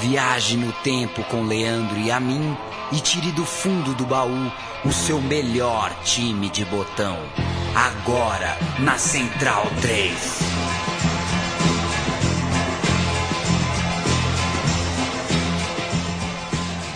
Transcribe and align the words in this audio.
Viaje 0.00 0.56
no 0.56 0.72
tempo 0.72 1.24
com 1.24 1.42
Leandro 1.44 1.98
e 1.98 2.10
a 2.10 2.20
mim 2.20 2.56
e 2.92 3.00
tire 3.00 3.32
do 3.32 3.44
fundo 3.44 3.94
do 3.94 4.04
baú 4.04 4.52
o 4.84 4.92
seu 4.92 5.20
melhor 5.20 5.90
time 6.04 6.50
de 6.50 6.64
botão. 6.66 7.16
Agora 7.74 8.56
na 8.78 8.98
Central 8.98 9.66
3. 9.80 10.66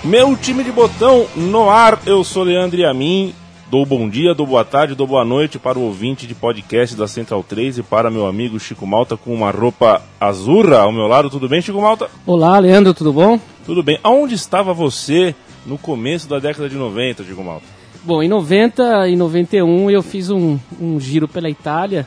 Meu 0.04 0.36
time 0.36 0.62
de 0.62 0.72
botão 0.72 1.26
no 1.36 1.68
ar, 1.70 2.00
eu 2.06 2.22
sou 2.22 2.42
Leandro 2.42 2.78
e 2.78 2.84
a 2.84 2.92
mim. 2.92 3.34
Dou 3.70 3.86
bom 3.86 4.08
dia, 4.08 4.34
dou 4.34 4.48
boa 4.48 4.64
tarde, 4.64 4.96
dou 4.96 5.06
boa 5.06 5.24
noite 5.24 5.56
para 5.56 5.78
o 5.78 5.82
ouvinte 5.82 6.26
de 6.26 6.34
podcast 6.34 6.96
da 6.96 7.06
Central 7.06 7.44
3 7.44 7.78
e 7.78 7.82
para 7.84 8.10
meu 8.10 8.26
amigo 8.26 8.58
Chico 8.58 8.84
Malta 8.84 9.16
com 9.16 9.32
uma 9.32 9.52
roupa 9.52 10.02
azurra 10.18 10.80
ao 10.80 10.90
meu 10.90 11.06
lado. 11.06 11.30
Tudo 11.30 11.48
bem, 11.48 11.62
Chico 11.62 11.80
Malta? 11.80 12.10
Olá, 12.26 12.58
Leandro, 12.58 12.92
tudo 12.92 13.12
bom? 13.12 13.38
Tudo 13.64 13.80
bem. 13.80 13.96
Aonde 14.02 14.34
estava 14.34 14.74
você 14.74 15.36
no 15.64 15.78
começo 15.78 16.28
da 16.28 16.40
década 16.40 16.68
de 16.68 16.74
90, 16.74 17.22
Chico 17.22 17.44
Malta? 17.44 17.64
Bom, 18.02 18.20
em 18.20 18.28
90 18.28 19.08
e 19.08 19.14
91 19.14 19.88
eu 19.88 20.02
fiz 20.02 20.30
um, 20.30 20.58
um 20.80 20.98
giro 20.98 21.28
pela 21.28 21.48
Itália, 21.48 22.04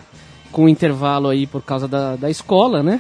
com 0.52 0.66
um 0.66 0.70
intervalo 0.70 1.30
aí 1.30 1.48
por 1.48 1.62
causa 1.62 1.88
da, 1.88 2.18
da 2.18 2.30
escola, 2.30 2.84
né? 2.84 3.00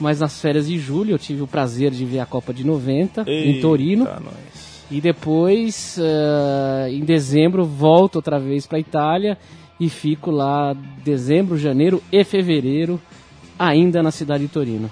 Mas 0.00 0.18
nas 0.20 0.40
férias 0.40 0.66
de 0.66 0.78
julho 0.78 1.10
eu 1.10 1.18
tive 1.18 1.42
o 1.42 1.46
prazer 1.46 1.90
de 1.90 2.06
ver 2.06 2.20
a 2.20 2.26
Copa 2.26 2.54
de 2.54 2.64
90 2.64 3.26
em 3.28 3.60
Torino. 3.60 4.04
Nós. 4.04 4.67
E 4.90 5.00
depois, 5.00 5.98
uh, 5.98 6.88
em 6.88 7.04
dezembro, 7.04 7.64
volto 7.64 8.16
outra 8.16 8.38
vez 8.38 8.66
para 8.66 8.78
a 8.78 8.80
Itália 8.80 9.38
e 9.78 9.88
fico 9.88 10.30
lá 10.30 10.74
dezembro, 11.04 11.58
janeiro 11.58 12.02
e 12.10 12.24
fevereiro, 12.24 13.00
ainda 13.58 14.02
na 14.02 14.10
cidade 14.10 14.46
de 14.46 14.52
Torino. 14.52 14.90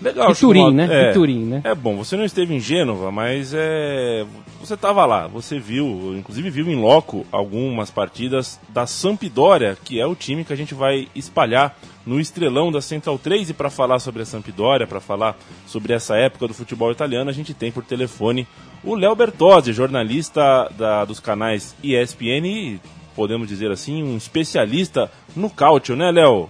Legal, 0.00 0.30
E 0.30 0.34
Turim, 0.34 0.60
Chico 0.60 0.72
né? 0.72 0.88
É, 0.90 1.10
E 1.10 1.12
Turim, 1.12 1.44
né? 1.44 1.60
É 1.64 1.74
bom, 1.74 1.96
você 1.96 2.16
não 2.16 2.24
esteve 2.24 2.54
em 2.54 2.60
Gênova, 2.60 3.10
mas 3.10 3.52
é, 3.54 4.24
você 4.60 4.74
estava 4.74 5.04
lá, 5.04 5.26
você 5.26 5.58
viu, 5.58 6.14
inclusive 6.16 6.50
viu 6.50 6.68
em 6.68 6.76
loco 6.76 7.26
algumas 7.32 7.90
partidas 7.90 8.60
da 8.68 8.86
Sampdoria, 8.86 9.76
que 9.84 10.00
é 10.00 10.06
o 10.06 10.14
time 10.14 10.44
que 10.44 10.52
a 10.52 10.56
gente 10.56 10.72
vai 10.72 11.08
espalhar 11.14 11.76
no 12.08 12.18
estrelão 12.18 12.72
da 12.72 12.80
Central 12.80 13.18
3 13.18 13.50
e 13.50 13.54
para 13.54 13.68
falar 13.68 13.98
sobre 13.98 14.22
a 14.22 14.24
Sampdoria, 14.24 14.86
para 14.86 14.98
falar 14.98 15.36
sobre 15.66 15.92
essa 15.92 16.16
época 16.16 16.48
do 16.48 16.54
futebol 16.54 16.90
italiano, 16.90 17.28
a 17.28 17.34
gente 17.34 17.52
tem 17.52 17.70
por 17.70 17.84
telefone 17.84 18.48
o 18.82 18.94
Léo 18.94 19.14
Bertozzi, 19.14 19.74
jornalista 19.74 20.70
da- 20.76 21.04
dos 21.04 21.20
canais 21.20 21.76
ESPN 21.84 22.46
e, 22.46 22.80
podemos 23.14 23.46
dizer 23.46 23.70
assim, 23.70 24.02
um 24.02 24.16
especialista 24.16 25.10
no 25.36 25.50
cálcio, 25.50 25.94
né, 25.94 26.10
Léo? 26.10 26.48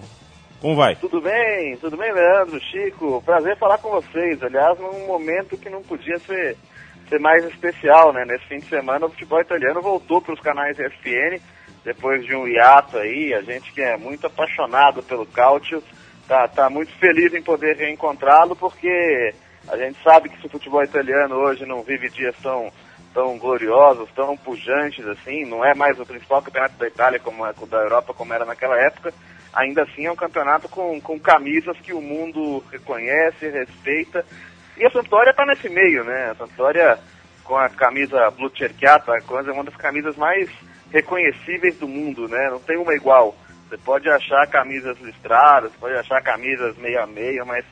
Como 0.61 0.75
vai? 0.75 0.95
Tudo 0.95 1.19
bem, 1.19 1.75
tudo 1.77 1.97
bem, 1.97 2.13
Leandro, 2.13 2.57
Chico? 2.61 3.21
Prazer 3.25 3.57
falar 3.57 3.77
com 3.79 3.89
vocês. 3.89 4.41
Aliás, 4.41 4.79
num 4.79 5.07
momento 5.07 5.57
que 5.57 5.69
não 5.69 5.81
podia 5.81 6.17
ser, 6.19 6.55
ser 7.09 7.19
mais 7.19 7.43
especial, 7.45 8.13
né? 8.13 8.23
Nesse 8.25 8.45
fim 8.45 8.59
de 8.59 8.65
semana, 8.67 9.05
o 9.05 9.09
futebol 9.09 9.41
italiano 9.41 9.81
voltou 9.81 10.21
para 10.21 10.33
os 10.33 10.39
canais 10.39 10.77
ESPN, 10.79 11.41
depois 11.89 12.23
de 12.23 12.35
um 12.35 12.47
hiato 12.47 12.97
aí. 12.97 13.33
A 13.33 13.41
gente 13.41 13.73
que 13.73 13.81
é 13.81 13.97
muito 13.97 14.27
apaixonado 14.27 15.01
pelo 15.01 15.25
cálcio, 15.25 15.83
tá, 16.27 16.47
tá 16.47 16.69
muito 16.69 16.91
feliz 16.99 17.33
em 17.33 17.41
poder 17.41 17.75
reencontrá-lo, 17.77 18.55
porque 18.55 19.33
a 19.67 19.75
gente 19.75 20.01
sabe 20.03 20.29
que 20.29 20.39
se 20.39 20.45
o 20.45 20.49
futebol 20.49 20.83
italiano 20.83 21.35
hoje 21.35 21.65
não 21.65 21.81
vive 21.81 22.07
dias 22.09 22.35
tão, 22.43 22.71
tão 23.11 23.39
gloriosos, 23.39 24.07
tão 24.11 24.37
pujantes 24.37 25.05
assim, 25.07 25.45
não 25.45 25.65
é 25.65 25.73
mais 25.73 25.99
o 25.99 26.05
principal 26.05 26.43
campeonato 26.43 26.77
da 26.77 26.87
Itália, 26.87 27.19
como 27.19 27.43
é, 27.43 27.53
da 27.67 27.77
Europa, 27.77 28.13
como 28.13 28.33
era 28.33 28.45
naquela 28.45 28.79
época, 28.79 29.11
ainda 29.51 29.81
assim 29.81 30.05
é 30.05 30.11
um 30.11 30.15
campeonato 30.15 30.69
com, 30.69 31.01
com 31.01 31.19
camisas 31.19 31.77
que 31.79 31.91
o 31.91 32.01
mundo 32.01 32.63
reconhece, 32.71 33.49
respeita. 33.49 34.23
E 34.77 34.85
a 34.85 34.91
Sampdoria 34.91 35.31
está 35.31 35.43
nesse 35.43 35.67
meio, 35.67 36.03
né? 36.03 36.29
A 36.31 36.35
Sampdoria 36.35 36.99
com 37.43 37.57
a 37.57 37.67
camisa 37.67 38.29
Blue 38.29 38.55
Cerchiata, 38.55 39.11
é 39.11 39.51
uma 39.51 39.63
das 39.63 39.75
camisas 39.75 40.15
mais 40.15 40.47
reconhecíveis 40.91 41.77
do 41.77 41.87
mundo, 41.87 42.27
né? 42.27 42.49
Não 42.49 42.59
tem 42.59 42.77
uma 42.77 42.93
igual. 42.93 43.35
Você 43.67 43.77
pode 43.77 44.09
achar 44.09 44.47
camisas 44.47 44.99
listradas, 44.99 45.71
pode 45.79 45.95
achar 45.95 46.21
camisas 46.21 46.75
meio 46.77 47.01
a 47.01 47.05
meio, 47.05 47.45
mas 47.45 47.63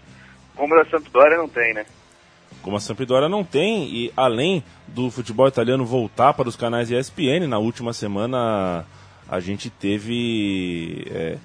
como 0.56 0.76
a 0.76 0.84
da 0.84 0.90
Sampdoria 0.90 1.38
não 1.38 1.50
tem, 1.50 1.74
né? 1.74 1.86
como 2.68 2.76
a 2.76 2.82
Sampdoria 2.82 3.30
não 3.30 3.46
tem, 3.46 3.86
e 3.86 4.14
além 4.16 4.62
do 4.90 5.10
futebol 5.10 5.48
italiano 5.48 5.86
voltar 5.86 6.34
para 6.34 6.50
os 6.50 6.56
canais 6.58 6.92
ESPN, 6.92 7.48
na 7.48 7.58
última 7.58 7.94
semana 7.94 8.86
a 9.26 9.40
gente 9.40 9.70
teve 9.70 11.06
é, 11.10 11.38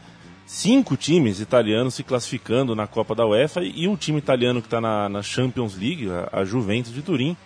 cinco 0.45 0.97
times 0.97 1.39
italianos 1.39 1.95
se 1.95 2.03
classificando 2.03 2.75
na 2.75 2.89
Copa 2.89 3.15
da 3.15 3.25
UEFA 3.25 3.61
e 3.63 3.87
o 3.87 3.97
time 3.97 4.19
italiano 4.19 4.61
que 4.61 4.67
está 4.67 4.81
na, 4.81 5.09
na 5.09 5.23
Champions 5.23 5.77
League, 5.77 6.09
a, 6.11 6.41
a 6.41 6.45
Juventus 6.45 6.93
de 6.93 7.03
Turim, 7.03 7.37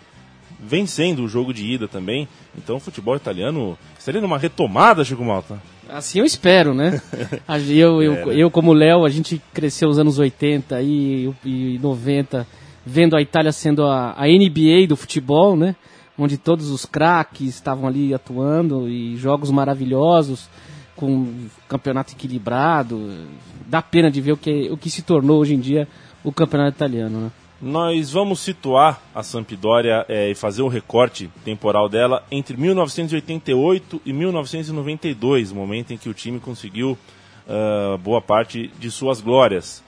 vencendo 0.59 1.23
o 1.23 1.27
jogo 1.27 1.53
de 1.53 1.65
ida 1.65 1.87
também. 1.87 2.27
Então 2.57 2.77
o 2.77 2.79
futebol 2.79 3.15
italiano 3.15 3.77
estaria 3.97 4.21
numa 4.21 4.37
retomada, 4.37 5.03
Chico 5.03 5.23
Malta. 5.23 5.61
Assim 5.89 6.19
eu 6.19 6.25
espero, 6.25 6.73
né? 6.73 7.01
Eu, 7.69 8.01
eu, 8.01 8.13
É, 8.13 8.25
né? 8.25 8.35
eu 8.35 8.51
como 8.51 8.73
Léo, 8.73 9.05
a 9.05 9.09
gente 9.09 9.41
cresceu 9.53 9.87
nos 9.87 9.99
anos 9.99 10.19
80 10.19 10.81
e, 10.81 11.33
e 11.45 11.79
90, 11.81 12.45
vendo 12.85 13.15
a 13.15 13.21
Itália 13.21 13.51
sendo 13.51 13.85
a, 13.85 14.13
a 14.17 14.27
NBA 14.27 14.87
do 14.87 14.97
futebol, 14.97 15.55
né? 15.55 15.75
Onde 16.17 16.37
todos 16.37 16.71
os 16.71 16.85
craques 16.85 17.47
estavam 17.49 17.87
ali 17.87 18.13
atuando 18.13 18.89
e 18.89 19.15
jogos 19.17 19.51
maravilhosos, 19.51 20.49
com 20.95 21.11
um 21.11 21.47
campeonato 21.69 22.13
equilibrado. 22.13 23.27
Dá 23.67 23.81
pena 23.81 24.09
de 24.09 24.19
ver 24.19 24.31
o 24.33 24.37
que, 24.37 24.69
o 24.71 24.77
que 24.77 24.89
se 24.89 25.03
tornou 25.03 25.39
hoje 25.39 25.53
em 25.53 25.59
dia 25.59 25.87
o 26.23 26.31
campeonato 26.31 26.75
italiano, 26.75 27.21
né? 27.21 27.31
Nós 27.59 28.11
vamos 28.11 28.39
situar 28.39 29.01
a 29.15 29.23
Sampdoria 29.23 30.05
eh, 30.07 30.29
e 30.29 30.35
fazer 30.35 30.61
o 30.61 30.67
recorte 30.67 31.29
temporal 31.43 31.89
dela 31.89 32.23
entre 32.29 32.55
1988 32.55 34.01
e 34.05 34.13
1992, 34.13 35.51
momento 35.51 35.91
em 35.91 35.97
que 35.97 36.07
o 36.07 36.13
time 36.13 36.39
conseguiu 36.39 36.95
ah, 37.47 37.97
boa 37.97 38.21
parte 38.21 38.69
de 38.77 38.91
suas 38.91 39.21
glórias. 39.21 39.83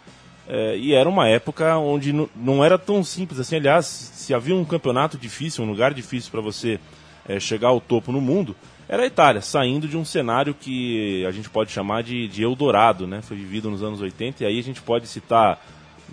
Eh, 0.47 0.77
e 0.77 0.93
era 0.93 1.09
uma 1.09 1.27
época 1.27 1.77
onde 1.77 2.13
não 2.35 2.63
era 2.63 2.77
tão 2.77 3.03
simples 3.03 3.39
assim. 3.39 3.57
Aliás, 3.57 3.85
se 3.85 4.33
havia 4.33 4.55
um 4.55 4.63
campeonato 4.63 5.17
difícil, 5.17 5.63
um 5.63 5.69
lugar 5.69 5.93
difícil 5.93 6.31
para 6.31 6.41
você 6.41 6.79
eh, 7.27 7.39
chegar 7.39 7.67
ao 7.67 7.81
topo 7.81 8.11
no 8.11 8.21
mundo, 8.21 8.55
era 8.87 9.03
a 9.03 9.05
Itália, 9.05 9.41
saindo 9.41 9.87
de 9.87 9.95
um 9.95 10.05
cenário 10.05 10.55
que 10.55 11.23
a 11.25 11.31
gente 11.31 11.49
pode 11.49 11.71
chamar 11.71 12.01
de, 12.01 12.27
de 12.27 12.41
Eldorado, 12.41 13.05
né? 13.05 13.21
Foi 13.21 13.37
vivido 13.37 13.69
nos 13.69 13.83
anos 13.83 14.01
80, 14.01 14.43
e 14.43 14.47
aí 14.47 14.57
a 14.57 14.63
gente 14.63 14.81
pode 14.81 15.05
citar 15.05 15.61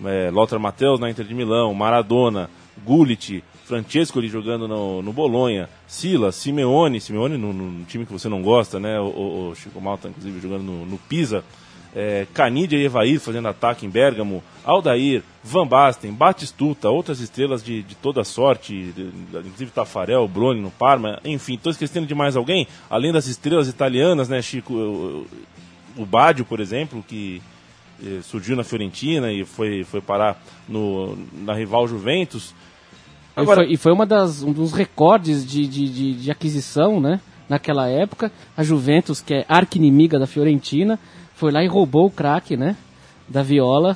é, 0.05 0.29
Lothar 0.31 0.59
Matheus 0.59 0.99
na 0.99 1.09
Inter 1.09 1.25
de 1.25 1.33
Milão, 1.33 1.73
Maradona, 1.73 2.49
Gullit, 2.85 3.43
Francescoli 3.65 4.27
jogando 4.29 4.67
no, 4.67 5.01
no 5.01 5.11
Bolonha, 5.11 5.67
Silas, 5.87 6.35
Simeone, 6.35 7.01
Simeone 7.01 7.37
no, 7.37 7.51
no 7.51 7.85
time 7.85 8.05
que 8.05 8.13
você 8.13 8.29
não 8.29 8.41
gosta, 8.41 8.79
né? 8.79 8.99
O, 8.99 9.49
o- 9.51 9.55
Chico 9.55 9.81
Malta, 9.81 10.07
inclusive, 10.07 10.39
jogando 10.39 10.63
no, 10.63 10.85
no 10.85 10.97
Pisa, 10.97 11.43
é, 11.95 12.27
Canidia 12.33 12.77
e 12.77 12.85
Evair 12.85 13.19
fazendo 13.19 13.47
ataque 13.47 13.85
em 13.85 13.89
Bergamo, 13.89 14.43
Aldair, 14.63 15.23
Van 15.43 15.65
Basten, 15.65 16.11
Batistuta, 16.13 16.89
outras 16.89 17.19
estrelas 17.19 17.63
de, 17.63 17.81
de 17.81 17.95
toda 17.95 18.23
sorte, 18.23 18.93
inclusive 19.33 19.71
Tafarel, 19.71 20.27
Bruni 20.27 20.61
no 20.61 20.69
Parma, 20.69 21.19
enfim, 21.25 21.55
estou 21.55 21.71
esquecendo 21.71 22.05
de 22.05 22.13
mais 22.13 22.35
alguém, 22.37 22.67
além 22.89 23.11
das 23.11 23.25
estrelas 23.27 23.67
italianas, 23.67 24.29
né, 24.29 24.41
Chico? 24.41 24.73
O, 24.73 25.27
o 25.97 26.05
Badio, 26.05 26.45
por 26.45 26.59
exemplo, 26.59 27.03
que 27.07 27.41
surgiu 28.23 28.55
na 28.55 28.63
Fiorentina 28.63 29.31
e 29.31 29.43
foi, 29.45 29.83
foi 29.83 30.01
parar 30.01 30.41
no, 30.67 31.17
na 31.33 31.53
rival 31.53 31.87
Juventus. 31.87 32.53
E 33.35 33.39
Agora, 33.41 33.63
foi, 33.63 33.73
e 33.73 33.77
foi 33.77 33.91
uma 33.91 34.05
das, 34.05 34.41
um 34.43 34.51
dos 34.51 34.73
recordes 34.73 35.45
de, 35.45 35.67
de, 35.67 35.87
de, 35.89 36.13
de 36.13 36.31
aquisição, 36.31 36.99
né? 36.99 37.19
Naquela 37.49 37.87
época, 37.87 38.31
a 38.57 38.63
Juventus, 38.63 39.21
que 39.21 39.33
é 39.33 39.45
arqui-inimiga 39.47 40.19
da 40.19 40.27
Fiorentina, 40.27 40.99
foi 41.35 41.51
lá 41.51 41.63
e 41.63 41.67
roubou 41.67 42.07
o 42.07 42.11
craque, 42.11 42.57
né? 42.57 42.75
Da 43.27 43.41
Viola. 43.41 43.95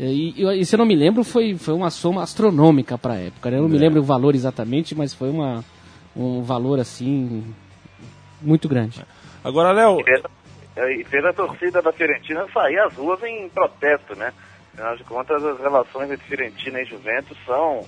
E, 0.00 0.34
e, 0.36 0.60
e 0.60 0.64
se 0.64 0.74
eu 0.74 0.78
não 0.78 0.86
me 0.86 0.96
lembro, 0.96 1.22
foi, 1.24 1.56
foi 1.56 1.74
uma 1.74 1.90
soma 1.90 2.22
astronômica 2.22 2.96
para 2.98 3.14
a 3.14 3.18
época. 3.18 3.50
né? 3.50 3.58
Eu 3.58 3.62
não 3.62 3.68
me 3.68 3.76
É. 3.76 3.80
lembro 3.80 4.00
o 4.00 4.04
valor 4.04 4.34
exatamente, 4.34 4.94
mas 4.94 5.12
foi 5.14 5.28
uma, 5.30 5.64
um 6.16 6.42
valor 6.42 6.80
assim 6.80 7.44
muito 8.40 8.68
grande. 8.68 9.00
agora 9.44 9.72
Léo, 9.72 9.98
E 10.78 10.86
fez, 10.86 11.00
e 11.00 11.04
fez 11.04 11.24
a 11.24 11.32
torcida 11.32 11.82
da 11.82 11.92
Fiorentina 11.92 12.46
sair 12.52 12.78
às 12.78 12.94
ruas 12.94 13.22
em 13.22 13.48
protesto, 13.48 14.16
né? 14.16 14.32
Afinal 14.74 14.96
de 14.96 15.04
contas, 15.04 15.44
as 15.44 15.58
relações 15.58 16.10
entre 16.10 16.26
Fiorentina 16.26 16.80
e 16.80 16.84
Juventus 16.84 17.36
são, 17.44 17.84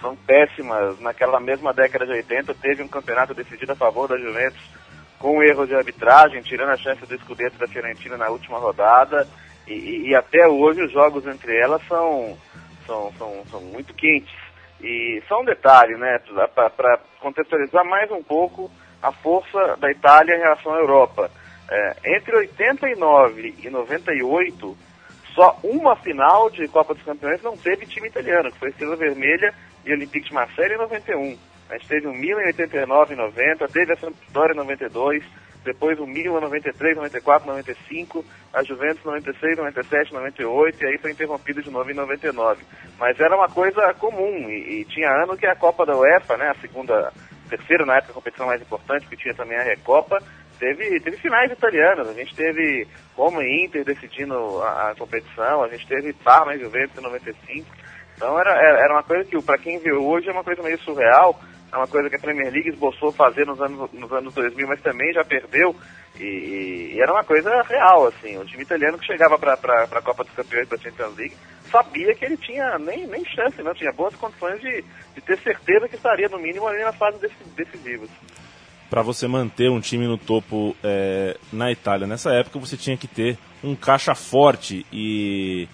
são 0.00 0.14
péssimas. 0.16 1.00
Naquela 1.00 1.40
mesma 1.40 1.72
década 1.72 2.04
de 2.06 2.12
80, 2.12 2.54
teve 2.54 2.82
um 2.82 2.88
campeonato 2.88 3.32
decidido 3.34 3.72
a 3.72 3.76
favor 3.76 4.06
da 4.08 4.18
Juventus 4.18 4.60
com 5.18 5.38
um 5.38 5.42
erro 5.42 5.66
de 5.66 5.74
arbitragem, 5.74 6.42
tirando 6.42 6.70
a 6.70 6.76
chance 6.76 7.06
do 7.06 7.18
Scudetto 7.18 7.56
da 7.58 7.66
Fiorentina 7.66 8.16
na 8.18 8.28
última 8.28 8.58
rodada. 8.58 9.26
E, 9.66 9.72
e- 9.72 10.08
e 10.08 10.14
até 10.14 10.46
hoje 10.46 10.82
os 10.82 10.92
jogos 10.92 11.26
entre 11.26 11.56
elas 11.58 11.80
são, 11.88 12.36
são, 12.86 13.12
são, 13.16 13.44
são 13.50 13.60
muito 13.62 13.94
quentes. 13.94 14.34
E 14.80 15.22
só 15.26 15.40
um 15.40 15.44
detalhe, 15.44 15.96
né, 15.96 16.20
para 16.54 17.00
contextualizar 17.18 17.82
mais 17.84 18.10
um 18.10 18.22
pouco 18.22 18.70
a 19.02 19.10
força 19.10 19.76
da 19.78 19.90
Itália 19.90 20.36
em 20.36 20.40
relação 20.40 20.74
à 20.74 20.78
Europa. 20.78 21.30
É, 21.68 22.16
entre 22.16 22.36
89 22.36 23.54
e 23.64 23.70
98, 23.70 24.76
só 25.34 25.58
uma 25.62 25.96
final 25.96 26.48
de 26.50 26.66
Copa 26.68 26.94
dos 26.94 27.02
Campeões 27.02 27.42
não 27.42 27.56
teve 27.56 27.86
time 27.86 28.08
italiano, 28.08 28.50
que 28.50 28.58
foi 28.58 28.70
Estrela 28.70 28.96
Vermelha 28.96 29.52
e 29.84 29.92
Olympique 29.92 30.28
de 30.28 30.34
Marseille 30.34 30.74
em 30.74 30.78
91. 30.78 31.38
A 31.68 31.76
gente 31.76 31.88
teve 31.88 32.06
o 32.06 32.12
Milan 32.12 32.42
em 32.42 32.46
89 32.46 33.14
e 33.14 33.16
90, 33.16 33.68
teve 33.68 33.92
a 33.92 33.96
Sampdoria 33.96 34.54
em 34.54 34.56
92, 34.56 35.24
depois 35.64 35.98
o 35.98 36.06
Milan 36.06 36.40
93, 36.40 36.96
94, 36.96 37.48
95, 37.48 38.24
a 38.54 38.62
Juventus 38.62 39.04
96, 39.04 39.58
97, 39.58 40.12
98 40.14 40.82
e 40.82 40.86
aí 40.86 40.98
foi 40.98 41.10
interrompido 41.10 41.60
de 41.60 41.70
novo 41.70 41.90
em 41.90 41.94
99. 41.94 42.62
Mas 42.98 43.18
era 43.18 43.36
uma 43.36 43.48
coisa 43.48 43.92
comum 43.94 44.48
e, 44.48 44.80
e 44.80 44.84
tinha 44.84 45.10
ano 45.10 45.36
que 45.36 45.44
a 45.44 45.56
Copa 45.56 45.84
da 45.84 45.96
UEFA, 45.96 46.36
né, 46.36 46.50
a 46.50 46.60
segunda, 46.60 47.12
terceira 47.50 47.84
na 47.84 47.96
época 47.96 48.12
a 48.12 48.14
competição 48.14 48.46
mais 48.46 48.62
importante, 48.62 49.08
que 49.08 49.16
tinha 49.16 49.34
também 49.34 49.58
a 49.58 49.64
Recopa, 49.64 50.22
teve, 50.58 51.00
teve 51.00 51.16
finais 51.18 51.50
italianas. 51.50 52.08
A 52.08 52.12
gente 52.12 52.34
teve 52.34 52.86
Roma 53.14 53.42
e 53.42 53.64
Inter 53.64 53.84
decidindo 53.84 54.34
a, 54.62 54.90
a 54.90 54.94
competição, 54.94 55.62
a 55.62 55.68
gente 55.68 55.86
teve 55.86 56.12
Parma 56.12 56.54
e 56.54 56.60
Juventus 56.60 56.98
em 56.98 57.02
95. 57.02 57.66
Então 58.16 58.38
era, 58.38 58.50
era 58.50 58.94
uma 58.94 59.02
coisa 59.02 59.24
que, 59.28 59.40
para 59.42 59.58
quem 59.58 59.78
viu 59.78 60.06
hoje, 60.06 60.28
é 60.28 60.32
uma 60.32 60.44
coisa 60.44 60.62
meio 60.62 60.78
surreal. 60.80 61.38
É 61.72 61.76
uma 61.76 61.86
coisa 61.86 62.08
que 62.08 62.16
a 62.16 62.20
Premier 62.20 62.50
League 62.52 62.70
esboçou 62.70 63.10
fazer 63.12 63.44
nos 63.44 63.60
anos, 63.60 63.92
nos 63.92 64.12
anos 64.12 64.32
2000, 64.32 64.68
mas 64.68 64.80
também 64.80 65.12
já 65.12 65.24
perdeu. 65.24 65.74
E, 66.18 66.92
e 66.94 67.00
era 67.00 67.12
uma 67.12 67.24
coisa 67.24 67.50
real, 67.62 68.06
assim. 68.06 68.38
O 68.38 68.44
time 68.44 68.62
italiano 68.62 68.96
que 68.98 69.04
chegava 69.04 69.36
para 69.36 69.54
a 69.54 70.02
Copa 70.02 70.24
dos 70.24 70.32
Campeões 70.32 70.68
da 70.68 70.78
Champions 70.78 71.16
League 71.16 71.36
sabia 71.70 72.14
que 72.14 72.24
ele 72.24 72.36
tinha 72.36 72.78
nem, 72.78 73.06
nem 73.06 73.24
chance, 73.26 73.62
não 73.62 73.74
tinha 73.74 73.92
boas 73.92 74.14
condições 74.14 74.60
de, 74.60 74.84
de 75.14 75.20
ter 75.20 75.36
certeza 75.38 75.88
que 75.88 75.96
estaria, 75.96 76.28
no 76.28 76.38
mínimo, 76.38 76.68
ali 76.68 76.82
nas 76.82 76.96
fases 76.96 77.20
decisivas 77.56 78.08
para 78.88 79.02
você 79.02 79.26
manter 79.26 79.70
um 79.70 79.80
time 79.80 80.06
no 80.06 80.16
topo 80.16 80.76
é, 80.82 81.36
na 81.52 81.70
Itália. 81.70 82.06
Nessa 82.06 82.32
época 82.32 82.58
você 82.58 82.76
tinha 82.76 82.96
que 82.96 83.08
ter 83.08 83.38
um 83.62 83.74
caixa 83.74 84.14
forte 84.14 84.86
e 84.92 85.68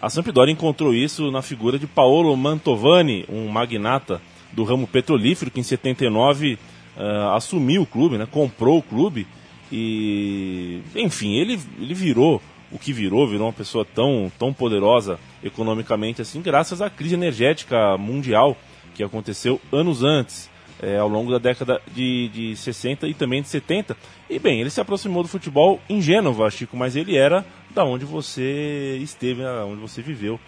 a 0.00 0.08
Sampdoria 0.08 0.52
encontrou 0.52 0.94
isso 0.94 1.30
na 1.30 1.42
figura 1.42 1.78
de 1.78 1.86
Paolo 1.86 2.36
Mantovani, 2.36 3.24
um 3.28 3.48
magnata 3.48 4.20
do 4.52 4.62
ramo 4.62 4.86
petrolífero 4.86 5.50
que 5.50 5.60
em 5.60 5.64
79 5.64 6.54
uh, 6.54 6.58
é, 6.96 7.36
assumiu 7.36 7.82
o 7.82 7.86
clube, 7.86 8.16
né, 8.16 8.26
comprou 8.30 8.78
o 8.78 8.82
clube 8.82 9.26
e 9.70 10.80
enfim 10.94 11.34
ele, 11.34 11.58
ele 11.78 11.94
virou 11.94 12.40
o 12.70 12.78
que 12.78 12.92
virou, 12.92 13.26
virou 13.26 13.46
uma 13.46 13.52
pessoa 13.52 13.84
tão, 13.84 14.30
tão 14.38 14.52
poderosa 14.52 15.18
economicamente 15.42 16.22
assim, 16.22 16.40
graças 16.40 16.80
à 16.80 16.88
crise 16.88 17.14
energética 17.14 17.96
mundial 17.98 18.56
que 18.94 19.02
aconteceu 19.02 19.60
anos 19.72 20.02
antes 20.02 20.48
é, 20.82 20.98
ao 20.98 21.08
longo 21.08 21.30
da 21.30 21.38
década 21.38 21.80
de, 21.92 22.28
de 22.28 22.56
60 22.56 23.06
e 23.08 23.14
também 23.14 23.42
de 23.42 23.48
70. 23.48 23.96
E 24.28 24.38
bem, 24.38 24.60
ele 24.60 24.70
se 24.70 24.80
aproximou 24.80 25.22
do 25.22 25.28
futebol 25.28 25.80
em 25.88 26.00
Gênova, 26.00 26.50
Chico, 26.50 26.76
mas 26.76 26.96
ele 26.96 27.16
era 27.16 27.44
da 27.74 27.84
onde 27.84 28.04
você 28.04 28.98
esteve, 29.02 29.44
onde 29.44 29.80
você 29.80 30.02
viveu, 30.02 30.38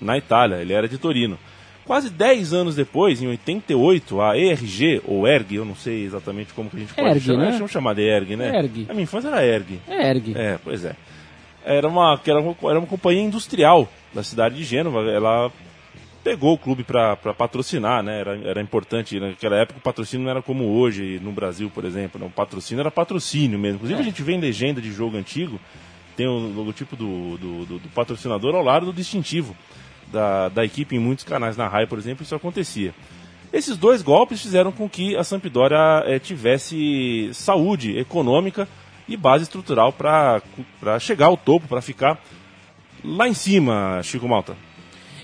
na 0.00 0.16
Itália. 0.16 0.56
Ele 0.56 0.72
era 0.72 0.88
de 0.88 0.98
Torino. 0.98 1.38
Quase 1.84 2.10
10 2.10 2.52
anos 2.52 2.74
depois, 2.74 3.22
em 3.22 3.28
88, 3.28 4.20
a 4.20 4.36
ERG, 4.36 5.02
ou 5.04 5.26
ERG, 5.26 5.54
eu 5.54 5.64
não 5.64 5.76
sei 5.76 6.04
exatamente 6.04 6.52
como 6.52 6.68
que 6.68 6.76
a 6.76 6.80
gente 6.80 6.92
pode 6.92 7.08
Erg, 7.08 7.20
chamar. 7.20 7.38
Né? 7.38 7.52
Vamos 7.52 7.70
chamar 7.70 7.94
de 7.94 8.02
ERG, 8.02 8.36
né? 8.36 8.58
ERG. 8.58 8.86
A 8.88 8.92
minha 8.92 9.04
infância 9.04 9.28
era 9.28 9.46
ERG. 9.46 9.80
ERG. 9.88 10.34
É, 10.36 10.58
pois 10.64 10.84
é. 10.84 10.96
Era 11.64 11.86
uma, 11.88 12.20
era 12.26 12.40
uma, 12.40 12.56
era 12.64 12.78
uma 12.78 12.88
companhia 12.88 13.22
industrial 13.22 13.88
da 14.12 14.24
cidade 14.24 14.56
de 14.56 14.64
Gênova. 14.64 15.08
Ela 15.08 15.50
pegou 16.26 16.54
o 16.54 16.58
clube 16.58 16.82
para 16.82 17.14
patrocinar, 17.16 18.02
né? 18.02 18.18
Era, 18.18 18.36
era 18.38 18.60
importante. 18.60 19.20
Naquela 19.20 19.58
época 19.58 19.78
o 19.78 19.82
patrocínio 19.82 20.24
não 20.24 20.30
era 20.32 20.42
como 20.42 20.64
hoje 20.76 21.20
no 21.22 21.30
Brasil, 21.30 21.70
por 21.72 21.84
exemplo. 21.84 22.20
Né? 22.20 22.26
O 22.26 22.30
patrocínio 22.30 22.82
era 22.82 22.90
patrocínio 22.90 23.56
mesmo. 23.56 23.76
Inclusive 23.76 24.00
é. 24.00 24.02
a 24.02 24.04
gente 24.04 24.20
vê 24.24 24.32
em 24.32 24.40
legenda 24.40 24.80
de 24.80 24.90
jogo 24.90 25.16
antigo, 25.16 25.60
tem 26.16 26.26
o 26.26 26.36
logotipo 26.36 26.96
do, 26.96 27.38
do, 27.38 27.64
do, 27.64 27.78
do 27.78 27.88
patrocinador 27.90 28.56
ao 28.56 28.64
lado 28.64 28.86
do 28.86 28.92
distintivo 28.92 29.56
da, 30.10 30.48
da 30.48 30.64
equipe 30.64 30.96
em 30.96 30.98
muitos 30.98 31.24
canais 31.24 31.56
na 31.56 31.68
RAI, 31.68 31.86
por 31.86 31.96
exemplo, 31.96 32.24
isso 32.24 32.34
acontecia. 32.34 32.92
Esses 33.52 33.76
dois 33.76 34.02
golpes 34.02 34.42
fizeram 34.42 34.72
com 34.72 34.88
que 34.88 35.16
a 35.16 35.22
Sampdoria 35.22 36.02
é, 36.06 36.18
tivesse 36.18 37.30
saúde 37.34 37.96
econômica 37.96 38.66
e 39.06 39.16
base 39.16 39.44
estrutural 39.44 39.92
para 39.92 40.42
chegar 40.98 41.26
ao 41.26 41.36
topo, 41.36 41.68
para 41.68 41.80
ficar 41.80 42.20
lá 43.04 43.28
em 43.28 43.34
cima, 43.34 44.00
Chico 44.02 44.26
Malta. 44.26 44.65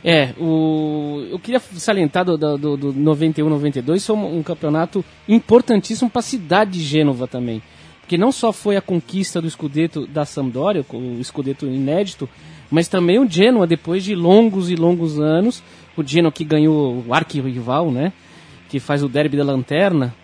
É, 0.05 0.35
o, 0.39 1.27
eu 1.31 1.39
queria 1.39 1.61
salientar 1.61 2.25
do, 2.25 2.37
do, 2.37 2.77
do 2.77 2.93
91, 2.93 3.49
92, 3.49 4.05
foi 4.05 4.17
um, 4.17 4.39
um 4.39 4.43
campeonato 4.43 5.05
importantíssimo 5.29 6.11
para 6.11 6.21
a 6.21 6.23
cidade 6.23 6.73
de 6.73 6.81
Gênova 6.81 7.29
também. 7.29 7.63
Porque 8.01 8.19
não 8.19 8.33
só 8.33 8.53
foi 8.53 8.77
a 8.77 8.81
conquista 8.81 9.41
do 9.41 9.47
escudeto 9.47 10.07
da 10.07 10.25
Sampdoria, 10.25 10.85
o 10.93 11.21
escudeto 11.21 11.67
inédito, 11.67 12.29
mas 12.69 12.89
também 12.89 13.19
o 13.19 13.31
Genoa, 13.31 13.67
depois 13.67 14.03
de 14.03 14.15
longos 14.15 14.71
e 14.71 14.75
longos 14.75 15.21
anos, 15.21 15.63
o 15.97 16.03
Genoa 16.03 16.33
que 16.33 16.45
ganhou 16.45 17.05
o 17.07 17.15
arquirrival, 17.15 17.91
né? 17.93 18.13
Que 18.69 18.81
faz 18.81 19.05
o 19.05 19.09
derby 19.09 19.37
da 19.37 19.45
lanterna. 19.45 20.15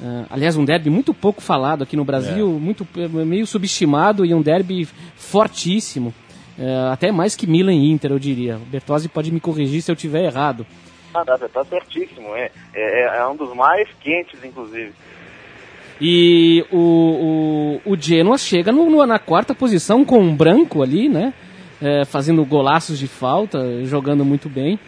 Uh, 0.00 0.26
aliás, 0.30 0.56
um 0.56 0.64
derby 0.64 0.90
muito 0.90 1.14
pouco 1.14 1.40
falado 1.40 1.82
aqui 1.82 1.96
no 1.96 2.04
Brasil, 2.04 2.48
é. 2.48 2.60
muito 2.60 2.86
meio 3.24 3.46
subestimado 3.46 4.24
e 4.24 4.34
um 4.34 4.42
derby 4.42 4.88
fortíssimo. 5.16 6.12
É, 6.58 6.92
até 6.92 7.12
mais 7.12 7.36
que 7.36 7.46
Milan 7.46 7.72
e 7.72 7.90
Inter, 7.90 8.10
eu 8.10 8.18
diria. 8.18 8.56
O 8.56 8.66
Bertozzi 8.66 9.08
pode 9.08 9.30
me 9.30 9.40
corrigir 9.40 9.80
se 9.80 9.90
eu 9.90 9.96
tiver 9.96 10.24
errado. 10.24 10.66
Ah, 11.14 11.24
tá, 11.24 11.38
tá 11.38 11.64
certíssimo. 11.64 12.34
É, 12.34 12.50
é, 12.74 13.18
é 13.18 13.26
um 13.26 13.36
dos 13.36 13.54
mais 13.54 13.88
quentes, 14.00 14.42
inclusive. 14.42 14.92
E 16.00 16.64
o, 16.70 17.80
o, 17.86 17.92
o 17.92 17.96
Genoa 17.96 18.38
chega 18.38 18.70
no, 18.70 18.88
no, 18.88 19.04
na 19.06 19.18
quarta 19.18 19.54
posição 19.54 20.04
com 20.04 20.18
um 20.18 20.34
branco 20.34 20.82
ali, 20.82 21.08
né? 21.08 21.32
É, 21.80 22.04
fazendo 22.04 22.44
golaços 22.44 22.98
de 22.98 23.06
falta, 23.06 23.84
jogando 23.84 24.24
muito 24.24 24.48
bem. 24.48 24.78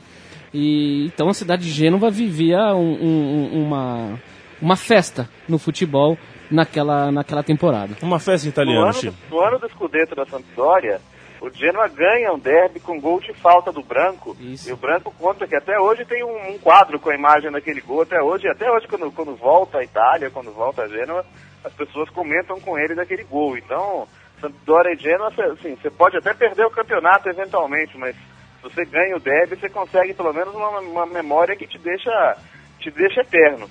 E 0.53 1.07
então 1.07 1.29
a 1.29 1.35
cidade 1.35 1.63
de 1.63 1.71
Gênova 1.71 2.11
vivia 2.11 2.75
um, 2.75 2.93
um, 3.01 3.63
uma, 3.63 4.21
uma 4.61 4.77
festa 4.77 5.29
no 5.49 5.59
futebol 5.59 6.19
naquela, 6.51 7.13
naquela 7.13 7.43
temporada. 7.43 7.97
Uma 8.03 8.19
festa 8.19 8.49
italiana, 8.49 8.81
no 8.81 8.87
ano, 8.89 9.01
do, 9.01 9.37
no 9.37 9.41
ano 9.41 9.59
do 9.59 9.69
Scudetto 9.69 10.17
da 10.17 10.27
Sampdoria, 10.27 11.01
o 11.41 11.51
Genoa 11.51 11.89
ganha 11.89 12.33
um 12.33 12.39
derby 12.39 12.81
com 12.81 13.01
gol 13.01 13.19
de 13.21 13.33
falta 13.33 13.73
do 13.73 13.83
Branco. 13.83 14.37
Isso. 14.39 14.69
E 14.69 14.73
o 14.73 14.77
Branco 14.77 15.13
conta 15.19 15.47
que 15.47 15.57
até 15.57 15.79
hoje 15.81 16.05
tem 16.05 16.23
um, 16.23 16.53
um, 16.53 16.59
quadro 16.59 17.01
com 17.01 17.11
a 17.11 17.15
imagem 17.15 17.51
daquele 17.51 17.81
gol. 17.81 18.03
Até 18.03 18.23
hoje, 18.23 18.47
até 18.47 18.71
hoje 18.71 18.87
quando, 18.87 19.11
quando 19.11 19.35
volta 19.35 19.79
a 19.79 19.85
Itália, 19.85 20.31
quando 20.31 20.53
volta 20.53 20.83
a 20.83 20.89
Genoa, 20.89 21.25
as 21.65 21.73
pessoas 21.73 22.11
comentam 22.11 22.61
com 22.61 22.79
ele 22.79 22.95
daquele 22.95 23.25
gol. 23.25 23.57
Então, 23.57 24.07
Sampdoria 24.41 24.93
e 24.93 24.99
Genoa, 24.99 25.29
assim, 25.53 25.77
você 25.77 25.91
pode 25.91 26.17
até 26.19 26.35
perder 26.35 26.67
o 26.67 26.71
campeonato 26.71 27.29
eventualmente, 27.29 27.97
mas 27.97 28.15
se 28.15 28.63
você 28.63 28.85
ganha 28.85 29.17
o 29.17 29.21
derby, 29.21 29.57
você 29.57 29.69
consegue 29.71 30.13
pelo 30.13 30.35
menos 30.35 30.55
uma, 30.55 30.81
uma 30.81 31.07
memória 31.07 31.57
que 31.57 31.67
te 31.67 31.79
deixa, 31.79 32.37
te 32.79 32.91
deixa 32.91 33.23
eterno. 33.23 33.69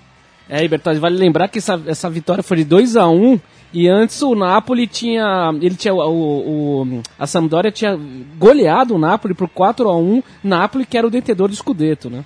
É, 0.50 0.68
Bertozzi, 0.68 1.00
vale 1.00 1.16
lembrar 1.16 1.48
que 1.48 1.60
essa, 1.60 1.80
essa 1.86 2.10
vitória 2.10 2.42
foi 2.42 2.58
de 2.58 2.66
2 2.66 2.98
a 2.98 3.08
1 3.08 3.14
um, 3.14 3.40
e 3.72 3.88
antes 3.88 4.22
o 4.22 4.34
Napoli 4.34 4.88
tinha. 4.88 5.52
Ele 5.62 5.76
tinha. 5.76 5.94
O, 5.94 6.82
o, 6.82 7.02
a 7.18 7.28
Sampdoria 7.28 7.72
tinha 7.72 7.98
goleado 8.38 8.96
o 8.96 9.00
Napoli 9.00 9.34
por 9.36 9.48
4 9.48 9.88
a 9.88 9.96
1 9.96 10.24
Napoli, 10.44 10.86
que 10.86 10.98
era 10.98 11.06
o 11.06 11.12
detentor 11.12 11.48
do 11.48 11.56
Scudetto, 11.56 12.10
né? 12.10 12.26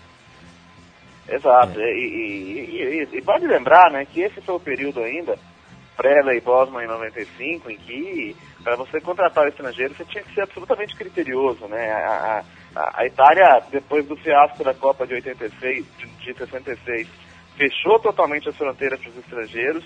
Exato. 1.28 1.80
É. 1.80 1.94
E, 1.94 2.06
e, 2.06 3.08
e, 3.14 3.18
e, 3.18 3.22
vale 3.22 3.48
lembrar 3.48 3.92
né, 3.92 4.06
que 4.06 4.22
esse 4.22 4.40
foi 4.42 4.56
o 4.56 4.60
período 4.60 5.02
ainda, 5.02 5.38
pré-Lei 5.98 6.40
Bosman 6.40 6.86
em 6.86 6.88
95, 6.88 7.72
em 7.72 7.78
que 7.78 8.36
para 8.64 8.76
você 8.78 9.02
contratar 9.02 9.48
estrangeiro 9.48 9.94
você 9.96 10.06
tinha 10.06 10.24
que 10.24 10.34
ser 10.34 10.42
absolutamente 10.42 10.96
criterioso. 10.96 11.68
Né? 11.68 11.92
A, 11.92 12.44
a, 12.76 13.02
a 13.02 13.06
Itália, 13.06 13.62
depois 13.70 14.06
do 14.08 14.16
fiasco 14.16 14.64
da 14.64 14.74
Copa 14.74 15.06
de 15.06 15.16
86, 15.16 15.86
de, 15.98 16.08
de 16.08 16.38
66, 16.38 17.08
fechou 17.58 18.00
totalmente 18.00 18.48
as 18.48 18.56
fronteiras 18.56 19.00
para 19.00 19.10
os 19.10 19.18
estrangeiros 19.18 19.84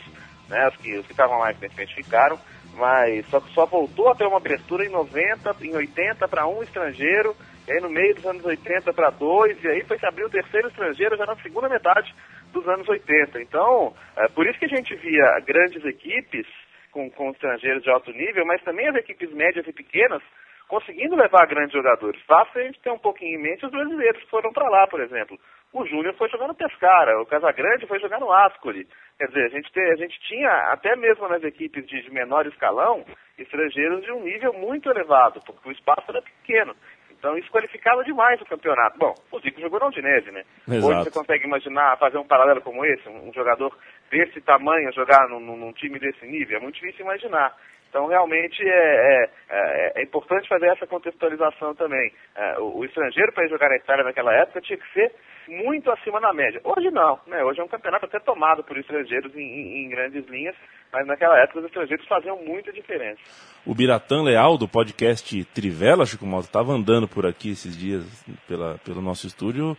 né? 0.50 0.68
Os 0.68 0.75
que, 0.77 0.98
os 0.98 1.06
que 1.06 1.12
estavam 1.12 1.39
lá, 1.39 1.51
evidentemente, 1.51 1.96
ficaram, 1.96 2.39
mas 2.75 3.25
só, 3.27 3.39
só 3.54 3.66
voltou 3.66 4.10
a 4.10 4.16
ter 4.16 4.25
uma 4.25 4.38
abertura 4.38 4.86
em 4.86 4.89
90, 4.89 5.56
em 5.62 5.75
80 5.75 6.27
para 6.27 6.48
um 6.48 6.62
estrangeiro, 6.63 7.36
e 7.68 7.72
aí 7.72 7.82
no 7.82 7.89
meio 7.89 8.16
dos 8.16 8.25
anos 8.25 8.46
80 8.46 8.94
para 8.94 9.10
dois, 9.10 9.62
e 9.63 9.68
aí 9.68 9.84
foi 9.84 9.98
se 9.98 10.06
abrir 10.06 10.24
o 10.24 10.30
terceiro 10.30 10.68
estrangeiro 10.70 11.18
já 11.18 11.25
na 11.25 11.36
segunda 11.38 11.68
metade 11.68 12.13
dos 12.54 12.68
anos 12.68 12.88
80. 12.88 13.42
Então, 13.42 13.94
é 14.16 14.27
por 14.30 14.48
isso 14.48 14.58
que 14.60 14.66
a 14.66 14.75
gente 14.75 14.96
via 14.96 15.39
grandes 15.46 15.84
equipes 15.84 16.46
com, 16.92 17.10
com 17.10 17.32
estrangeiros 17.32 17.84
de 17.84 17.89
alto 17.89 18.12
nível, 18.12 18.46
mas 18.46 18.63
também 18.63 18.88
as 18.88 18.96
equipes 18.96 19.32
médias 19.34 19.68
e 19.68 19.74
pequenas 19.74 20.22
conseguindo 20.67 21.15
levar 21.15 21.47
grandes 21.47 21.74
jogadores. 21.74 22.21
Basta 22.27 22.59
a 22.59 22.63
gente 22.63 22.79
ter 22.81 22.91
um 22.91 23.00
pouquinho 23.00 23.39
em 23.39 23.41
mente 23.41 23.65
os 23.65 23.71
brasileiros 23.71 24.21
que 24.21 24.29
foram 24.29 24.51
para 24.51 24.69
lá, 24.69 24.88
por 24.88 25.01
exemplo. 25.01 25.38
O 25.74 25.86
Júnior 25.86 26.15
foi 26.15 26.29
jogar 26.29 26.47
no 26.47 26.55
Pescara, 26.55 27.21
o 27.21 27.25
Casagrande 27.25 27.88
foi 27.88 28.00
jogar 28.00 28.19
no 28.19 28.31
Ascoli. 28.31 28.88
Quer 29.17 29.27
dizer, 29.27 29.45
a 29.45 29.50
gente, 29.50 29.71
te, 29.71 29.79
a 29.79 29.95
gente 29.95 30.19
tinha, 30.21 30.50
até 30.71 30.95
mesmo 30.95 31.27
nas 31.27 31.43
equipes 31.43 31.86
de, 31.88 32.09
menor 32.12 32.45
escalão, 32.47 33.03
estrangeiros 33.38 34.03
de 34.03 34.12
um 34.12 34.24
nível 34.24 34.53
muito 34.53 34.89
elevado, 34.89 35.41
porque 35.45 35.69
o 35.69 35.71
espaço 35.71 36.05
era 36.09 36.21
pequeno. 36.21 36.75
Então 37.17 37.36
isso 37.38 37.51
qualificava 37.51 38.03
demais 38.03 38.39
o 38.41 38.45
campeonato. 38.45 38.97
Bom, 38.97 39.13
o 39.31 39.39
Zico 39.39 39.59
jogou 39.59 39.79
na 39.79 39.88
Udinese, 39.88 40.31
né? 40.31 40.43
Exato. 40.67 40.88
Hoje 40.88 41.03
você 41.03 41.12
consegue 41.12 41.45
imaginar, 41.45 41.97
fazer 41.97 42.17
um 42.17 42.27
paralelo 42.27 42.62
como 42.62 42.86
esse, 42.86 43.09
um, 43.09 43.29
um 43.29 43.33
jogador 43.33 43.75
desse 44.12 44.39
tamanho 44.41 44.93
jogar 44.93 45.27
num, 45.27 45.39
num, 45.39 45.74
time 45.74 45.97
desse 45.97 46.25
nível? 46.27 46.57
É 46.57 46.62
muito 46.62 46.75
difícil 46.75 47.03
imaginar. 47.03 47.55
Então, 47.89 48.08
realmente, 48.08 48.62
é, 48.62 48.70
é, 48.70 49.29
é, 49.50 49.94
é 50.01 50.03
importante 50.03 50.48
fazer 50.48 50.67
essa 50.67 50.86
contextualização 50.86 51.74
também. 51.75 52.12
É, 52.36 52.60
o, 52.60 52.79
o, 52.79 52.86
estrangeiro, 52.86 53.32
para 53.32 53.48
jogar 53.48 53.70
na 53.70 53.77
Itália 53.77 54.03
naquela 54.03 54.34
época, 54.34 54.62
tinha 54.62 54.77
que 54.77 54.94
ser 54.94 55.12
muito 55.48 55.89
acima 55.89 56.20
da 56.20 56.34
média. 56.34 56.60
Hoje 56.63 56.91
não, 56.91 57.20
né? 57.25 57.44
Hoje 57.44 57.62
é 57.62 57.63
um 57.63 57.70
campeonato 57.70 58.06
até 58.06 58.20
tomado 58.20 58.63
por 58.63 58.77
estrangeiros 58.77 59.34
em, 59.36 59.41
em, 59.41 59.86
em 59.86 59.89
grandes 59.89 60.27
linhas, 60.27 60.56
mas 60.91 61.08
naquela 61.08 61.39
época 61.39 61.60
os 61.60 61.65
estrangeiros 61.65 62.06
faziam 62.08 62.38
muita 62.44 62.72
diferença. 62.74 63.22
O 63.65 63.74
Biratã 63.74 64.22
Leal, 64.22 64.58
do 64.58 64.67
podcast 64.67 65.46
Trivela, 65.46 66.06
Chico 66.06 66.25
Malta, 66.25 66.48
estava 66.48 66.74
andando 66.74 67.08
por 67.08 67.25
aqui 67.25 67.51
esses 67.51 67.77
dias 67.77 68.03
pela, 68.48 68.77
pelo 68.79 69.01
nosso 69.01 69.25
estúdio 69.25 69.77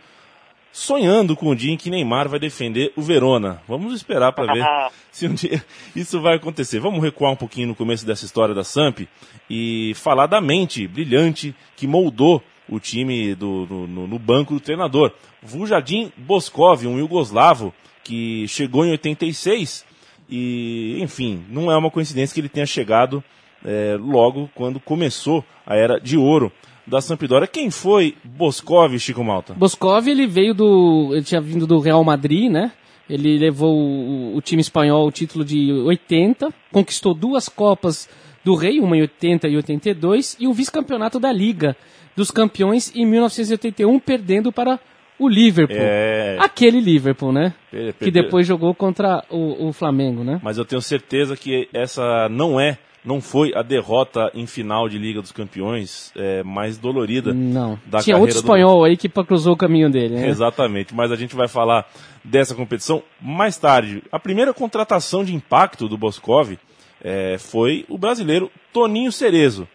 sonhando 0.71 1.35
com 1.35 1.49
o 1.49 1.55
dia 1.55 1.73
em 1.73 1.77
que 1.77 1.89
Neymar 1.89 2.29
vai 2.29 2.39
defender 2.39 2.91
o 2.95 3.01
Verona. 3.01 3.61
Vamos 3.67 3.93
esperar 3.93 4.31
para 4.31 4.53
ver 4.53 4.65
se 5.11 5.27
um 5.27 5.33
dia 5.33 5.63
isso 5.95 6.21
vai 6.21 6.35
acontecer. 6.35 6.79
Vamos 6.79 7.01
recuar 7.01 7.31
um 7.31 7.35
pouquinho 7.35 7.67
no 7.67 7.75
começo 7.75 8.05
dessa 8.05 8.25
história 8.25 8.53
da 8.53 8.63
Samp 8.63 9.01
e 9.49 9.93
falar 9.95 10.27
da 10.27 10.39
mente 10.39 10.87
brilhante 10.87 11.55
que 11.75 11.87
moldou 11.87 12.43
o 12.67 12.79
time 12.79 13.33
do, 13.35 13.65
no, 13.69 14.07
no 14.07 14.19
banco 14.19 14.53
do 14.53 14.59
treinador. 14.59 15.11
Vujadim 15.41 16.11
Boskov, 16.17 16.85
um 16.85 16.99
yugoslavo 16.99 17.73
que 18.03 18.47
chegou 18.47 18.85
em 18.85 18.91
86 18.91 19.85
e, 20.29 20.97
enfim, 21.01 21.43
não 21.49 21.71
é 21.71 21.77
uma 21.77 21.89
coincidência 21.89 22.33
que 22.33 22.39
ele 22.39 22.49
tenha 22.49 22.65
chegado 22.65 23.23
é, 23.65 23.97
logo 23.99 24.49
quando 24.53 24.79
começou 24.79 25.43
a 25.65 25.75
era 25.75 25.99
de 25.99 26.17
ouro 26.17 26.51
da 26.89 27.01
Sampdoria. 27.01 27.47
Quem 27.47 27.69
foi 27.69 28.15
Boscov, 28.23 28.97
Chico 28.97 29.23
Malta? 29.23 29.53
Boscov, 29.53 30.07
ele 30.07 30.27
veio 30.27 30.53
do. 30.53 31.11
Ele 31.13 31.23
tinha 31.23 31.39
vindo 31.39 31.65
do 31.67 31.79
Real 31.79 32.03
Madrid, 32.03 32.51
né? 32.51 32.71
Ele 33.09 33.37
levou 33.37 33.75
o, 33.75 34.35
o 34.35 34.41
time 34.41 34.61
espanhol 34.61 35.07
o 35.07 35.11
título 35.11 35.43
de 35.43 35.71
80, 35.71 36.53
conquistou 36.71 37.13
duas 37.13 37.49
Copas 37.49 38.07
do 38.43 38.55
Rei, 38.55 38.79
uma 38.79 38.95
em 38.95 39.01
80 39.01 39.47
e 39.47 39.55
82, 39.55 40.37
e 40.39 40.47
o 40.47 40.53
vice-campeonato 40.53 41.19
da 41.19 41.31
Liga 41.31 41.75
dos 42.15 42.31
Campeões 42.31 42.93
em 42.95 43.05
1981, 43.05 43.99
perdendo 43.99 44.51
para 44.51 44.79
o 45.17 45.27
Liverpool. 45.27 45.77
É... 45.77 46.37
Aquele 46.39 46.79
Liverpool, 46.79 47.31
né? 47.31 47.53
Que 47.99 48.11
depois 48.11 48.47
jogou 48.47 48.73
contra 48.73 49.23
o, 49.29 49.67
o 49.67 49.73
Flamengo, 49.73 50.23
né? 50.23 50.39
Mas 50.43 50.57
eu 50.57 50.65
tenho 50.65 50.81
certeza 50.81 51.35
que 51.35 51.67
essa 51.73 52.29
não 52.29 52.59
é 52.59 52.77
não 53.09 53.19
foi 53.19 53.51
a 53.55 53.63
derrota 53.63 54.29
em 54.35 54.45
final 54.45 54.87
de 54.87 54.99
Liga 54.99 55.19
dos 55.19 55.31
Campeões 55.31 56.13
é, 56.15 56.43
mais 56.43 56.77
dolorida 56.77 57.33
não. 57.33 57.79
da 57.87 58.03
Tinha 58.03 58.15
outro 58.15 58.35
espanhol 58.35 58.77
do... 58.77 58.83
aí 58.83 58.95
que 58.95 59.09
cruzou 59.09 59.53
o 59.53 59.57
caminho 59.57 59.89
dele, 59.89 60.13
né? 60.13 60.29
Exatamente, 60.29 60.93
mas 60.93 61.11
a 61.11 61.15
gente 61.15 61.35
vai 61.35 61.47
falar 61.47 61.89
dessa 62.23 62.53
competição 62.53 63.01
mais 63.19 63.57
tarde. 63.57 64.03
A 64.11 64.19
primeira 64.19 64.53
contratação 64.53 65.23
de 65.23 65.33
impacto 65.33 65.89
do 65.89 65.97
Boscov 65.97 66.55
é, 67.03 67.37
foi 67.39 67.83
o 67.89 67.97
brasileiro 67.97 68.51
Toninho 68.71 69.11
Cerezo. 69.11 69.67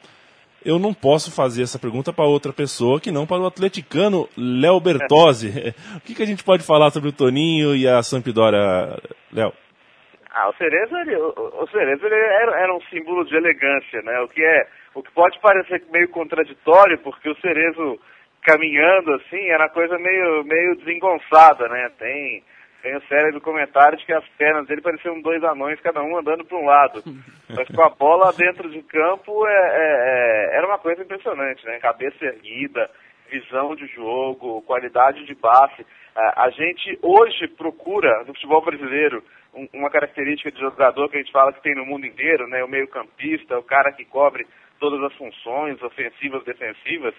Eu 0.64 0.78
não 0.78 0.94
posso 0.94 1.32
fazer 1.32 1.62
essa 1.62 1.78
pergunta 1.78 2.12
para 2.12 2.24
outra 2.24 2.52
pessoa 2.52 3.00
que 3.00 3.10
não 3.10 3.26
para 3.26 3.42
o 3.42 3.46
atleticano 3.46 4.28
Léo 4.36 4.78
Bertozzi. 4.78 5.74
o 5.96 6.00
que, 6.00 6.14
que 6.14 6.22
a 6.22 6.26
gente 6.26 6.44
pode 6.44 6.62
falar 6.62 6.92
sobre 6.92 7.08
o 7.08 7.12
Toninho 7.12 7.74
e 7.74 7.88
a 7.88 8.00
Sampdoria, 8.00 8.96
Léo? 9.32 9.52
Ah, 10.34 10.48
o 10.48 10.54
Cerezo, 10.54 10.96
ele, 10.96 11.14
o, 11.14 11.62
o 11.62 11.68
Cerezo 11.68 12.04
ele 12.06 12.14
era, 12.16 12.60
era, 12.60 12.74
um 12.74 12.80
símbolo 12.90 13.24
de 13.24 13.36
elegância, 13.36 14.02
né? 14.02 14.18
O 14.20 14.28
que 14.28 14.44
é, 14.44 14.66
o 14.92 15.00
que 15.00 15.12
pode 15.12 15.38
parecer 15.38 15.80
meio 15.92 16.08
contraditório, 16.08 16.98
porque 16.98 17.30
o 17.30 17.40
Cerezo 17.40 18.00
caminhando 18.42 19.14
assim 19.14 19.48
era 19.48 19.68
coisa 19.68 19.96
meio, 19.96 20.42
meio 20.42 20.74
desengonçada, 20.74 21.68
né? 21.68 21.88
Tem, 22.00 22.42
tem 22.82 23.00
série 23.08 23.30
de 23.30 23.38
comentários 23.38 24.04
que 24.04 24.12
as 24.12 24.26
pernas 24.36 24.66
dele 24.66 24.82
pareciam 24.82 25.20
dois 25.22 25.42
anões, 25.44 25.80
cada 25.80 26.02
um 26.02 26.18
andando 26.18 26.44
para 26.44 26.58
um 26.58 26.66
lado. 26.66 27.00
Mas 27.54 27.68
com 27.68 27.82
a 27.82 27.90
bola 27.90 28.32
dentro 28.32 28.68
de 28.68 28.82
campo 28.82 29.46
é, 29.46 29.52
é, 29.52 30.50
é, 30.52 30.56
era 30.56 30.66
uma 30.66 30.78
coisa 30.78 31.00
impressionante, 31.00 31.64
né? 31.64 31.78
Cabeça 31.78 32.24
erguida, 32.24 32.90
visão 33.30 33.76
de 33.76 33.86
jogo, 33.86 34.62
qualidade 34.62 35.24
de 35.24 35.34
passe. 35.36 35.86
A 36.16 36.48
gente 36.50 36.98
hoje 37.02 37.48
procura 37.48 38.20
no 38.20 38.34
futebol 38.34 38.64
brasileiro 38.64 39.22
uma 39.72 39.90
característica 39.90 40.50
de 40.50 40.60
jogador 40.60 41.08
que 41.08 41.16
a 41.16 41.20
gente 41.20 41.32
fala 41.32 41.52
que 41.52 41.62
tem 41.62 41.74
no 41.74 41.86
mundo 41.86 42.06
inteiro, 42.06 42.46
né? 42.48 42.62
O 42.64 42.68
meio 42.68 42.88
campista, 42.88 43.58
o 43.58 43.62
cara 43.62 43.92
que 43.92 44.04
cobre 44.04 44.46
todas 44.78 45.02
as 45.02 45.14
funções 45.14 45.80
ofensivas, 45.82 46.44
defensivas. 46.44 47.14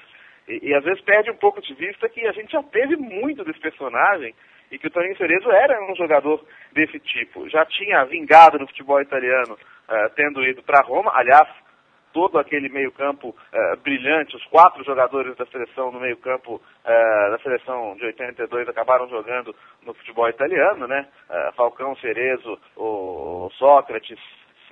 E, 0.47 0.69
e, 0.69 0.73
às 0.73 0.83
vezes 0.83 1.01
perde 1.01 1.31
um 1.31 1.37
pouco 1.37 1.61
de 1.61 1.73
vista 1.73 2.09
que 2.09 2.25
a 2.27 2.31
gente 2.31 2.51
já 2.51 2.61
teve 2.63 2.95
muito 2.95 3.43
desse 3.43 3.59
personagem 3.59 4.35
e 4.71 4.77
que 4.77 4.87
o 4.87 4.91
Toninho 4.91 5.17
Cerezo 5.17 5.49
era 5.49 5.83
um 5.91 5.95
jogador 5.95 6.43
desse 6.73 6.99
tipo. 6.99 7.49
Já 7.49 7.65
tinha 7.65 8.03
vingado 8.05 8.59
no 8.59 8.67
futebol 8.67 9.01
italiano, 9.01 9.53
uh, 9.53 10.09
tendo 10.15 10.43
ido 10.43 10.61
para 10.63 10.81
Roma. 10.81 11.11
Aliás, 11.15 11.47
todo 12.15 12.39
aquele 12.39 12.69
meio-campo 12.69 13.27
uh, 13.27 13.77
brilhante, 13.83 14.37
os 14.37 14.45
quatro 14.45 14.81
jogadores 14.85 15.35
da 15.35 15.45
seleção 15.47 15.91
no 15.91 15.99
meio-campo 15.99 16.55
uh, 16.55 17.31
da 17.31 17.37
seleção 17.43 17.93
de 17.97 18.05
82 18.05 18.69
acabaram 18.69 19.09
jogando 19.09 19.53
no 19.85 19.93
futebol 19.93 20.29
italiano, 20.29 20.87
né? 20.87 21.05
Uh, 21.29 21.53
Falcão, 21.57 21.93
Cerezo, 21.97 22.57
o, 22.77 23.49
Sócrates, 23.57 24.17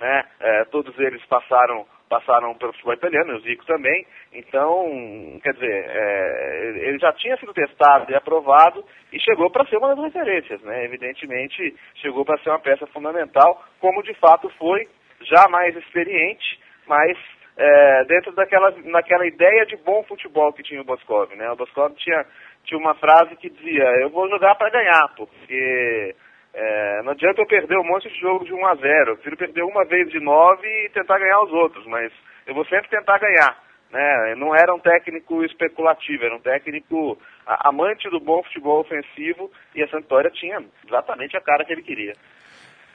né? 0.00 0.24
todos 0.70 0.98
eles 0.98 1.24
passaram 1.26 1.86
passaram 2.08 2.54
pelo 2.54 2.72
futebol 2.72 2.94
italiano, 2.94 3.36
o 3.36 3.40
Zico 3.40 3.64
também. 3.66 4.06
Então, 4.32 5.38
quer 5.42 5.52
dizer, 5.54 6.76
ele 6.86 6.98
já 6.98 7.12
tinha 7.14 7.36
sido 7.38 7.52
testado 7.52 8.10
e 8.10 8.14
aprovado 8.14 8.84
e 9.12 9.18
chegou 9.20 9.50
para 9.50 9.66
ser 9.66 9.78
uma 9.78 9.94
das 9.94 10.04
referências, 10.04 10.60
né? 10.62 10.84
Evidentemente, 10.84 11.74
chegou 11.96 12.24
para 12.24 12.38
ser 12.38 12.50
uma 12.50 12.58
peça 12.58 12.86
fundamental, 12.88 13.64
como 13.80 14.02
de 14.02 14.14
fato 14.14 14.48
foi, 14.58 14.86
já 15.22 15.48
mais 15.48 15.74
experiente, 15.76 16.58
mas 16.86 17.16
é, 17.56 18.04
dentro 18.04 18.32
daquela, 18.32 18.70
daquela 18.70 19.26
ideia 19.26 19.64
de 19.66 19.76
bom 19.76 20.02
futebol 20.04 20.52
que 20.52 20.62
tinha 20.62 20.80
o 20.80 20.84
Boscov, 20.84 21.34
né? 21.36 21.50
O 21.50 21.56
Boscov 21.56 21.94
tinha, 21.96 22.24
tinha 22.64 22.78
uma 22.78 22.94
frase 22.94 23.36
que 23.36 23.50
dizia, 23.50 23.84
eu 24.00 24.10
vou 24.10 24.28
jogar 24.28 24.54
para 24.56 24.70
ganhar, 24.70 25.08
porque 25.16 26.14
é, 26.52 27.02
não 27.02 27.12
adianta 27.12 27.40
eu 27.40 27.46
perder 27.46 27.78
um 27.78 27.84
monte 27.84 28.08
de 28.08 28.18
jogo 28.20 28.44
de 28.44 28.52
1 28.52 28.66
a 28.66 28.74
0, 28.74 29.10
eu 29.10 29.16
prefiro 29.16 29.36
perder 29.36 29.62
uma 29.62 29.84
vez 29.84 30.08
de 30.10 30.20
9 30.20 30.66
e 30.66 30.88
tentar 30.90 31.18
ganhar 31.18 31.40
os 31.42 31.52
outros, 31.52 31.86
mas 31.86 32.12
eu 32.46 32.54
vou 32.54 32.64
sempre 32.66 32.88
tentar 32.88 33.18
ganhar. 33.18 33.62
Né? 33.90 34.34
Não 34.36 34.52
era 34.52 34.74
um 34.74 34.80
técnico 34.80 35.44
especulativo, 35.44 36.24
era 36.24 36.34
um 36.34 36.40
técnico 36.40 37.16
amante 37.46 38.10
do 38.10 38.18
bom 38.18 38.42
futebol 38.42 38.80
ofensivo 38.80 39.50
e 39.72 39.82
a 39.82 39.88
Santória 39.88 40.30
tinha 40.30 40.60
exatamente 40.84 41.36
a 41.36 41.40
cara 41.40 41.64
que 41.64 41.72
ele 41.72 41.82
queria. 41.82 42.14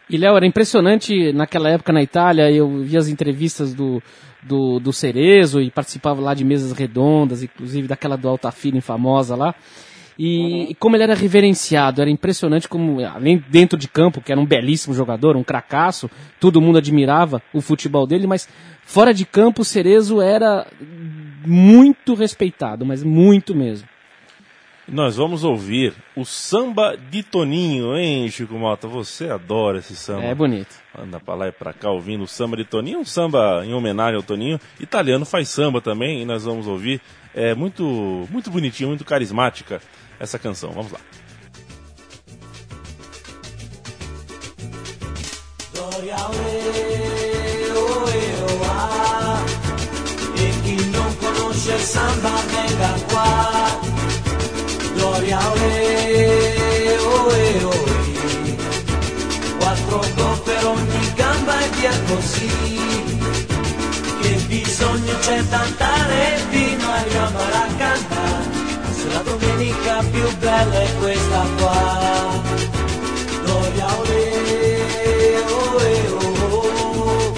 E 0.10 0.18
Léo, 0.18 0.36
era 0.36 0.46
impressionante 0.46 1.32
naquela 1.34 1.70
época 1.70 1.94
na 1.94 2.02
Itália, 2.02 2.52
eu 2.52 2.80
vi 2.80 2.98
as 2.98 3.08
entrevistas 3.08 3.76
do, 3.76 4.02
do, 4.42 4.80
do 4.80 4.92
Cerezo 4.92 5.62
e 5.62 5.70
participava 5.70 6.20
lá 6.20 6.34
de 6.34 6.44
mesas 6.44 6.72
redondas, 6.72 7.44
inclusive 7.44 7.88
daquela 7.88 8.16
do 8.16 8.28
Altafine 8.28 8.82
famosa 8.82 9.36
lá. 9.36 9.54
E, 10.18 10.38
uhum. 10.38 10.68
e, 10.72 10.76
como 10.76 10.96
ele 10.96 11.04
era 11.04 11.14
reverenciado, 11.14 12.02
era 12.02 12.10
impressionante 12.10 12.68
como, 12.68 13.00
além 13.06 13.44
dentro 13.50 13.78
de 13.78 13.88
campo, 13.88 14.20
que 14.20 14.32
era 14.32 14.42
um 14.42 14.46
belíssimo 14.46 14.96
jogador, 14.96 15.38
um 15.38 15.44
cracaço, 15.44 16.10
todo 16.40 16.60
mundo 16.60 16.80
admirava 16.80 17.42
o 17.54 17.62
futebol 17.62 18.08
dele, 18.08 18.28
mas 18.28 18.50
fora 18.84 19.14
de 19.14 19.26
campo 19.26 19.62
o 19.62 19.66
Cerezo 19.66 20.22
era 20.22 20.66
muito 21.46 22.16
respeitado, 22.16 22.86
mas 22.86 23.04
muito 23.04 23.56
mesmo. 23.56 23.88
Nós 24.92 25.18
vamos 25.18 25.44
ouvir 25.44 25.94
o 26.16 26.26
samba 26.26 26.98
de 26.98 27.22
Toninho, 27.22 27.96
hein, 27.96 28.30
Chico 28.30 28.56
Mota? 28.56 28.88
Você 28.88 29.30
adora 29.30 29.78
esse 29.78 29.96
samba. 29.96 30.24
É 30.24 30.34
bonito. 30.34 30.76
Anda 30.98 31.20
pra 31.20 31.36
lá 31.36 31.48
e 31.48 31.52
pra 31.52 31.72
cá 31.74 31.92
ouvindo 31.92 32.24
o 32.24 32.28
samba 32.28 32.58
de 32.58 32.66
Toninho, 32.66 33.00
um 33.00 33.06
samba 33.06 33.64
em 33.64 33.74
homenagem 33.74 34.16
ao 34.16 34.24
Toninho. 34.24 34.60
Italiano 34.80 35.26
faz 35.26 35.50
samba 35.50 35.80
também 35.80 36.22
e 36.22 36.26
nós 36.26 36.44
vamos 36.44 36.66
ouvir. 36.66 37.00
É 37.36 37.54
muito, 37.54 38.28
muito 38.32 38.50
bonitinho, 38.50 38.90
muito 38.90 39.06
carismática 39.06 39.80
essa 40.20 40.40
canção. 40.40 40.72
Vamos 40.72 40.92
lá. 40.92 41.00
samba 51.80 52.30
venga 52.52 52.90
qua 53.08 53.09
ole, 55.38 56.98
ole, 56.98 57.64
ole. 57.64 58.56
Quattro 59.60 60.00
gol 60.16 60.40
per 60.44 60.66
ogni 60.66 61.14
gamba 61.16 61.60
e 61.60 61.70
via 61.78 61.92
così. 62.08 62.52
Che 64.22 64.34
bisogno 64.48 65.18
c'è 65.20 65.42
d'andare 65.44 66.40
fino 66.50 66.88
a 66.92 67.68
cantare. 67.78 68.48
Se 68.92 69.08
la 69.14 69.20
domenica 69.20 70.04
più 70.12 70.38
bella 70.38 70.82
è 70.82 70.96
questa 71.00 71.46
qua. 71.58 72.28
Gloria 73.44 73.88
ole, 74.00 75.44
ole, 75.48 76.08
oh. 76.10 77.34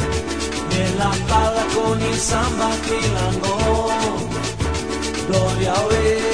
Nella 0.69 1.11
palla 1.27 1.63
con 1.73 1.99
il 1.99 2.17
samba 2.17 2.69
che 2.85 2.99
l'hanno. 3.13 3.89
Gloria 5.27 5.85
ole. 5.85 6.30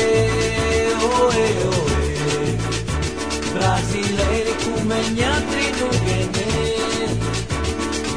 Che 4.97 6.29
me 6.31 6.47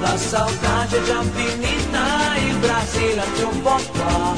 la 0.00 0.16
saudade 0.16 0.98
è 0.98 1.02
già 1.02 1.22
finita, 1.22 2.36
il 2.48 2.56
Brasile 2.56 3.20
anche 3.20 3.42
un 3.42 3.62
po' 3.62 3.80
qua, 3.92 4.34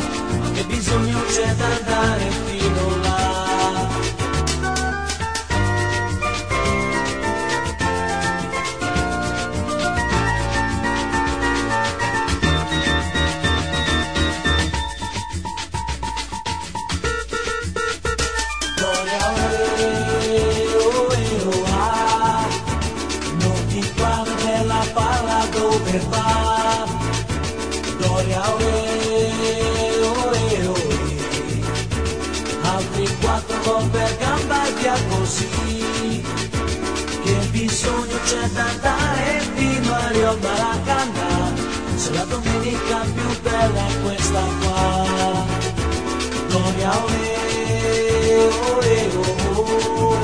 che 0.52 0.64
bisogno 0.64 1.22
c'è 1.28 1.54
da 1.54 1.66
andare 1.66 2.30
fino 2.46 3.00
là. 3.02 3.21
Domenica 42.62 43.00
più 43.12 43.40
bella 43.42 43.86
è 43.88 44.02
questa 44.04 44.40
qua 44.60 45.46
Gloria 46.46 47.02
ole, 47.02 48.50
ole, 48.70 49.16
oh, 49.16 49.60
oh. 49.60 50.18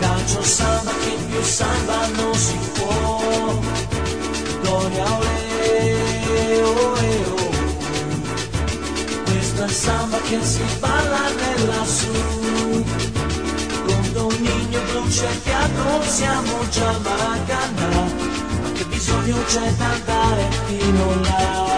Calcio 0.00 0.42
samba 0.42 0.92
che 0.92 1.14
più 1.28 1.42
samba 1.42 2.06
non 2.16 2.34
si 2.34 2.58
può 2.72 3.60
Gloria 4.62 5.04
ole, 5.18 6.62
ole, 6.62 7.24
oh, 7.26 7.36
oh. 7.36 7.50
Questo 9.24 9.64
è 9.64 9.68
samba 9.68 10.18
che 10.22 10.42
si 10.42 10.62
balla 10.80 11.28
nella 11.36 11.84
su 11.84 12.84
Con 13.84 14.12
dominio 14.14 14.80
blu 14.90 15.10
cerchiato 15.10 16.02
siamo 16.06 16.66
già 16.70 16.98
Maracanã 17.02 18.11
bisogno 19.02 19.44
c'è 19.46 19.68
da 19.72 19.86
andare 19.86 20.48
là 21.24 21.70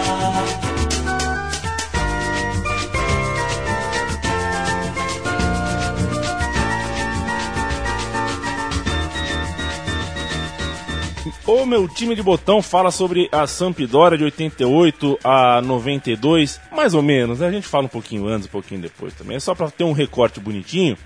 O 11.47 11.63
meu 11.65 11.87
time 11.87 12.15
de 12.15 12.23
botão 12.23 12.61
fala 12.61 12.91
sobre 12.91 13.29
a 13.31 13.45
Sampdoria 13.45 14.17
de 14.17 14.23
88 14.23 15.19
a 15.23 15.61
92, 15.61 16.59
mais 16.71 16.95
ou 16.95 17.03
menos, 17.03 17.39
né? 17.39 17.47
A 17.47 17.51
gente 17.51 17.67
fala 17.67 17.85
um 17.85 17.87
pouquinho 17.87 18.27
antes, 18.27 18.47
um 18.47 18.51
pouquinho 18.51 18.81
depois 18.81 19.13
também. 19.13 19.37
É 19.37 19.39
só 19.39 19.53
para 19.53 19.69
ter 19.69 19.83
um 19.83 19.91
recorte 19.91 20.39
bonitinho. 20.39 20.97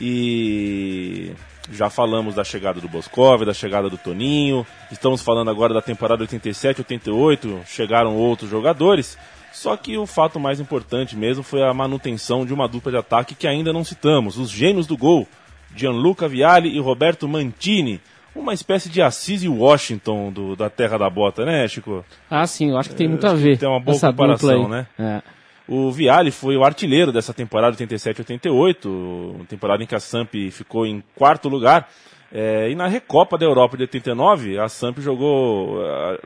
E 0.00 1.32
já 1.70 1.90
falamos 1.90 2.34
da 2.34 2.44
chegada 2.44 2.80
do 2.80 2.88
Boscov, 2.88 3.44
da 3.44 3.54
chegada 3.54 3.88
do 3.88 3.98
Toninho. 3.98 4.66
Estamos 4.90 5.22
falando 5.22 5.50
agora 5.50 5.74
da 5.74 5.82
temporada 5.82 6.22
87, 6.22 6.80
88. 6.80 7.60
Chegaram 7.66 8.16
outros 8.16 8.50
jogadores. 8.50 9.18
Só 9.52 9.76
que 9.76 9.96
o 9.96 10.06
fato 10.06 10.38
mais 10.38 10.60
importante 10.60 11.16
mesmo 11.16 11.42
foi 11.42 11.62
a 11.62 11.74
manutenção 11.74 12.46
de 12.46 12.54
uma 12.54 12.68
dupla 12.68 12.92
de 12.92 12.98
ataque 12.98 13.34
que 13.34 13.46
ainda 13.46 13.72
não 13.72 13.82
citamos, 13.82 14.38
os 14.38 14.50
gênios 14.50 14.86
do 14.86 14.96
gol, 14.96 15.26
Gianluca 15.74 16.28
Vialli 16.28 16.76
e 16.76 16.80
Roberto 16.80 17.26
Mantini. 17.26 18.00
Uma 18.34 18.54
espécie 18.54 18.88
de 18.88 19.02
Assis 19.02 19.42
e 19.42 19.48
Washington 19.48 20.30
do, 20.30 20.54
da 20.54 20.70
terra 20.70 20.96
da 20.96 21.10
bota, 21.10 21.44
né, 21.44 21.66
Chico? 21.66 22.04
Ah, 22.30 22.46
sim, 22.46 22.70
eu 22.70 22.78
acho 22.78 22.90
que 22.90 22.94
tem 22.94 23.08
muito 23.08 23.26
a 23.26 23.34
ver. 23.34 23.58
Tem 23.58 23.68
uma 23.68 23.80
boa 23.80 23.98
comparação, 23.98 24.68
né? 24.68 24.86
É. 24.96 25.22
O 25.68 25.92
Vialli 25.92 26.30
foi 26.30 26.56
o 26.56 26.64
artilheiro 26.64 27.12
dessa 27.12 27.34
temporada 27.34 27.76
87-88, 27.76 28.86
uma 28.86 29.44
temporada 29.44 29.82
em 29.82 29.86
que 29.86 29.94
a 29.94 30.00
Samp 30.00 30.32
ficou 30.50 30.86
em 30.86 31.04
quarto 31.14 31.46
lugar. 31.46 31.90
É, 32.32 32.70
e 32.70 32.74
na 32.74 32.86
Recopa 32.86 33.36
da 33.36 33.44
Europa 33.44 33.76
de 33.76 33.82
89, 33.82 34.58
a 34.58 34.66
Samp 34.68 34.98
jogou, 34.98 35.78
ah, 35.84 36.18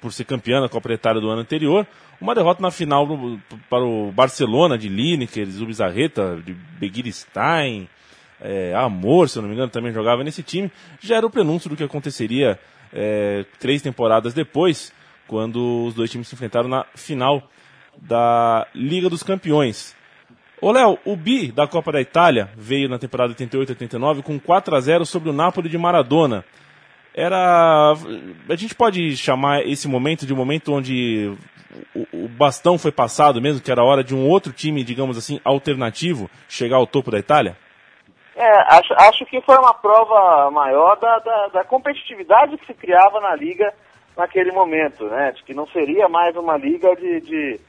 por 0.00 0.12
ser 0.12 0.24
campeã 0.24 0.60
da 0.60 0.68
Copa 0.68 0.88
da 0.96 1.12
do 1.14 1.28
ano 1.28 1.40
anterior, 1.40 1.84
uma 2.20 2.36
derrota 2.36 2.62
na 2.62 2.70
final 2.70 3.06
para 3.68 3.84
o 3.84 4.12
Barcelona 4.12 4.78
de 4.78 4.88
Lineker, 4.88 5.46
Zubizarreta, 5.46 6.40
de 6.46 6.54
Begiristain, 6.54 7.88
é, 8.40 8.74
Amor, 8.76 9.28
se 9.28 9.38
eu 9.38 9.42
não 9.42 9.48
me 9.48 9.56
engano, 9.56 9.70
também 9.70 9.92
jogava 9.92 10.22
nesse 10.22 10.44
time. 10.44 10.70
Já 11.00 11.16
era 11.16 11.26
o 11.26 11.30
prenúncio 11.30 11.68
do 11.68 11.76
que 11.76 11.82
aconteceria 11.82 12.60
é, 12.92 13.44
três 13.58 13.82
temporadas 13.82 14.32
depois, 14.34 14.92
quando 15.26 15.86
os 15.86 15.94
dois 15.94 16.10
times 16.10 16.28
se 16.28 16.34
enfrentaram 16.36 16.68
na 16.68 16.84
final 16.94 17.42
da 18.00 18.66
Liga 18.74 19.08
dos 19.08 19.22
Campeões. 19.22 19.96
Ô 20.60 20.72
Léo, 20.72 20.98
o 21.04 21.16
Bi 21.16 21.52
da 21.52 21.66
Copa 21.66 21.92
da 21.92 22.00
Itália 22.00 22.50
veio 22.56 22.88
na 22.88 22.98
temporada 22.98 23.32
88-89 23.32 24.22
com 24.22 24.38
4 24.40 24.74
a 24.74 24.80
0 24.80 25.06
sobre 25.06 25.30
o 25.30 25.32
Napoli 25.32 25.68
de 25.68 25.78
Maradona. 25.78 26.44
Era. 27.14 27.94
A 28.48 28.56
gente 28.56 28.74
pode 28.74 29.16
chamar 29.16 29.62
esse 29.66 29.88
momento 29.88 30.26
de 30.26 30.32
um 30.32 30.36
momento 30.36 30.72
onde 30.72 31.36
o, 31.94 32.28
bastão 32.28 32.78
foi 32.78 32.92
passado 32.92 33.40
mesmo, 33.40 33.60
que 33.60 33.70
era 33.70 33.84
hora 33.84 34.02
de 34.02 34.14
um 34.14 34.28
outro 34.28 34.52
time, 34.52 34.84
digamos 34.84 35.16
assim, 35.16 35.40
alternativo, 35.44 36.30
chegar 36.48 36.76
ao 36.76 36.86
topo 36.86 37.10
da 37.10 37.18
Itália? 37.18 37.56
É, 38.36 38.76
acho, 38.76 38.94
acho 38.94 39.26
que 39.26 39.40
foi 39.40 39.56
uma 39.56 39.74
prova 39.74 40.50
maior 40.50 40.96
da, 40.96 41.18
da, 41.18 41.48
da 41.48 41.64
competitividade 41.64 42.56
que 42.56 42.66
se 42.66 42.74
criava 42.74 43.20
na 43.20 43.34
liga 43.34 43.72
naquele 44.16 44.52
momento, 44.52 45.04
né? 45.06 45.32
De 45.32 45.42
que 45.42 45.54
não 45.54 45.66
seria 45.68 46.08
mais 46.08 46.36
uma 46.36 46.56
liga 46.56 46.94
de, 46.94 47.20
de, 47.20 47.60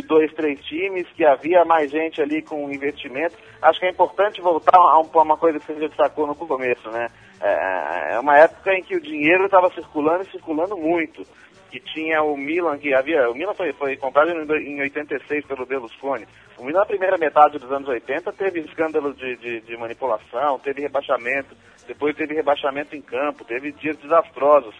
de 0.00 0.06
dois, 0.06 0.32
três 0.34 0.60
times, 0.64 1.06
que 1.14 1.24
havia 1.24 1.64
mais 1.64 1.90
gente 1.90 2.20
ali 2.20 2.42
com 2.42 2.70
investimento. 2.70 3.36
Acho 3.62 3.78
que 3.80 3.86
é 3.86 3.90
importante 3.90 4.40
voltar 4.40 4.76
a, 4.76 4.98
um- 5.00 5.10
uma 5.22 5.36
coisa 5.36 5.58
que 5.58 5.66
você 5.66 5.74
já 5.80 5.86
destacou 5.88 6.26
no 6.26 6.34
começo, 6.34 6.90
né? 6.90 7.08
É, 7.40 8.14
é 8.14 8.18
uma 8.20 8.36
época 8.38 8.72
em 8.74 8.82
que 8.82 8.96
o 8.96 9.00
dinheiro 9.00 9.44
estava 9.44 9.70
circulando 9.72 10.22
e 10.24 10.30
circulando 10.30 10.76
muito. 10.76 11.22
Que 11.70 11.80
tinha 11.80 12.22
o 12.22 12.36
Milan, 12.36 12.78
que 12.78 12.94
havia. 12.94 13.28
O 13.28 13.34
Milan 13.34 13.52
foi, 13.54 13.72
foi 13.72 13.96
comprado 13.96 14.30
em, 14.30 14.76
em 14.76 14.80
86 14.80 15.44
pelo 15.46 15.66
Berlusconi. 15.66 16.24
O 16.56 16.64
Milan, 16.64 16.80
na 16.80 16.86
primeira 16.86 17.18
metade 17.18 17.58
dos 17.58 17.70
anos 17.72 17.88
80, 17.88 18.32
teve 18.32 18.60
escândalos 18.60 19.16
de, 19.16 19.36
de, 19.36 19.60
de 19.60 19.76
manipulação, 19.76 20.56
teve 20.60 20.82
rebaixamento, 20.82 21.56
depois 21.88 22.14
teve 22.16 22.32
rebaixamento 22.34 22.94
em 22.94 23.02
campo, 23.02 23.44
teve 23.44 23.72
dias 23.72 23.96
desastrosos. 23.96 24.74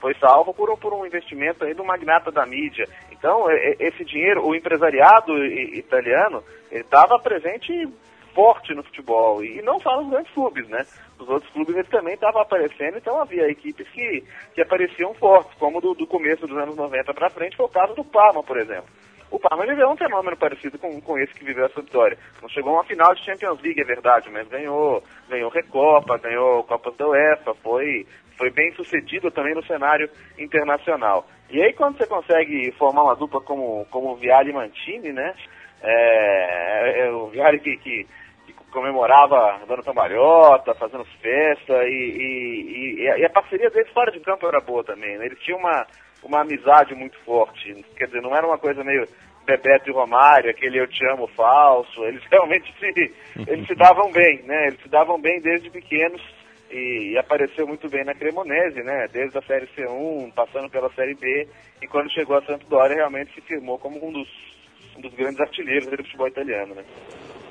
Foi 0.00 0.14
salvo 0.14 0.52
por, 0.52 0.76
por 0.78 0.92
um 0.92 1.06
investimento 1.06 1.64
aí 1.64 1.74
do 1.74 1.84
magnata 1.84 2.30
da 2.30 2.44
mídia. 2.44 2.86
Então, 3.10 3.46
esse 3.80 4.04
dinheiro, 4.04 4.46
o 4.46 4.54
empresariado 4.54 5.36
italiano, 5.46 6.42
ele 6.70 6.82
estava 6.82 7.18
presente 7.18 7.88
forte 8.34 8.74
no 8.74 8.82
futebol. 8.82 9.42
E 9.42 9.62
não 9.62 9.80
só 9.80 10.00
nos 10.00 10.10
grandes 10.10 10.32
clubes, 10.34 10.68
né? 10.68 10.84
Os 11.18 11.26
outros 11.26 11.50
clubes 11.52 11.74
eles 11.74 11.88
também 11.88 12.12
estavam 12.12 12.42
aparecendo, 12.42 12.98
então 12.98 13.18
havia 13.18 13.50
equipes 13.50 13.88
que, 13.88 14.22
que 14.54 14.60
apareciam 14.60 15.14
fortes, 15.14 15.56
como 15.58 15.80
do, 15.80 15.94
do 15.94 16.06
começo 16.06 16.46
dos 16.46 16.56
anos 16.58 16.76
90 16.76 17.14
para 17.14 17.30
frente, 17.30 17.56
foi 17.56 17.64
o 17.64 17.70
caso 17.70 17.94
do 17.94 18.04
Parma, 18.04 18.42
por 18.42 18.58
exemplo. 18.58 18.90
O 19.30 19.40
Parma 19.40 19.66
viveu 19.66 19.88
um 19.88 19.96
fenômeno 19.96 20.36
parecido 20.36 20.78
com, 20.78 21.00
com 21.00 21.18
esse 21.18 21.32
que 21.34 21.44
viveu 21.44 21.64
a 21.64 21.68
Sampdoria. 21.70 22.18
Não 22.40 22.48
chegou 22.48 22.72
a 22.72 22.76
uma 22.76 22.84
final 22.84 23.12
de 23.14 23.24
Champions 23.24 23.60
League, 23.62 23.80
é 23.80 23.84
verdade, 23.84 24.30
mas 24.30 24.46
ganhou, 24.46 25.02
ganhou 25.28 25.50
Recopa, 25.50 26.18
ganhou 26.18 26.62
Copas 26.64 26.94
da 26.96 27.08
UEFA, 27.08 27.54
foi, 27.62 28.06
foi 28.36 28.50
bem 28.50 28.72
sucedido 28.74 29.30
também 29.30 29.54
no 29.54 29.64
cenário 29.64 30.08
internacional. 30.38 31.26
E 31.50 31.62
aí 31.62 31.72
quando 31.72 31.98
você 31.98 32.06
consegue 32.06 32.72
formar 32.72 33.04
uma 33.04 33.16
dupla 33.16 33.40
como, 33.40 33.86
como 33.90 34.12
o 34.12 34.16
Vialli 34.16 34.50
e 34.50 34.54
Mantini, 34.54 35.12
né? 35.12 35.34
É, 35.82 37.06
é 37.06 37.10
o 37.12 37.28
Vialli 37.28 37.60
que, 37.60 37.76
que, 37.76 38.06
que 38.46 38.52
comemorava 38.72 39.60
dando 39.66 39.84
cambalhota, 39.84 40.74
fazendo 40.74 41.04
festa, 41.20 41.84
e, 41.84 42.96
e, 42.98 43.02
e, 43.02 43.24
a 43.24 43.30
parceria 43.30 43.70
deles 43.70 43.92
fora 43.92 44.10
de 44.10 44.20
campo 44.20 44.46
era 44.46 44.60
boa 44.60 44.82
também, 44.82 45.16
né? 45.18 45.26
Eles 45.26 45.38
tinham 45.40 45.58
uma, 45.58 45.86
uma 46.22 46.40
amizade 46.40 46.94
muito 46.94 47.18
forte, 47.20 47.74
quer 47.96 48.06
dizer, 48.06 48.20
não 48.20 48.34
era 48.34 48.46
uma 48.46 48.58
coisa 48.58 48.82
meio 48.82 49.06
Bebeto 49.46 49.88
e 49.88 49.92
Romário, 49.92 50.50
aquele 50.50 50.80
eu 50.80 50.88
te 50.88 51.06
amo 51.12 51.28
falso, 51.28 52.04
eles 52.04 52.22
realmente 52.30 52.74
se, 52.78 53.14
eles 53.48 53.66
se 53.66 53.74
davam 53.76 54.10
bem, 54.10 54.42
né? 54.42 54.66
Eles 54.66 54.82
se 54.82 54.88
davam 54.88 55.20
bem 55.20 55.40
desde 55.40 55.70
pequenos 55.70 56.20
e, 56.70 57.12
e 57.12 57.18
apareceu 57.18 57.66
muito 57.66 57.88
bem 57.88 58.04
na 58.04 58.14
Cremonese, 58.14 58.82
né? 58.82 59.08
Desde 59.12 59.36
a 59.38 59.42
Série 59.42 59.68
C1, 59.76 60.32
passando 60.32 60.68
pela 60.70 60.90
Série 60.92 61.14
B, 61.14 61.48
e 61.82 61.86
quando 61.86 62.12
chegou 62.12 62.36
a 62.36 62.42
Sampdoria 62.42 62.96
realmente 62.96 63.32
se 63.34 63.40
firmou 63.40 63.78
como 63.78 64.04
um 64.06 64.12
dos, 64.12 64.28
um 64.96 65.00
dos 65.00 65.14
grandes 65.14 65.40
artilheiros 65.40 65.88
do 65.88 65.96
futebol 65.96 66.28
italiano, 66.28 66.74
né? 66.74 66.84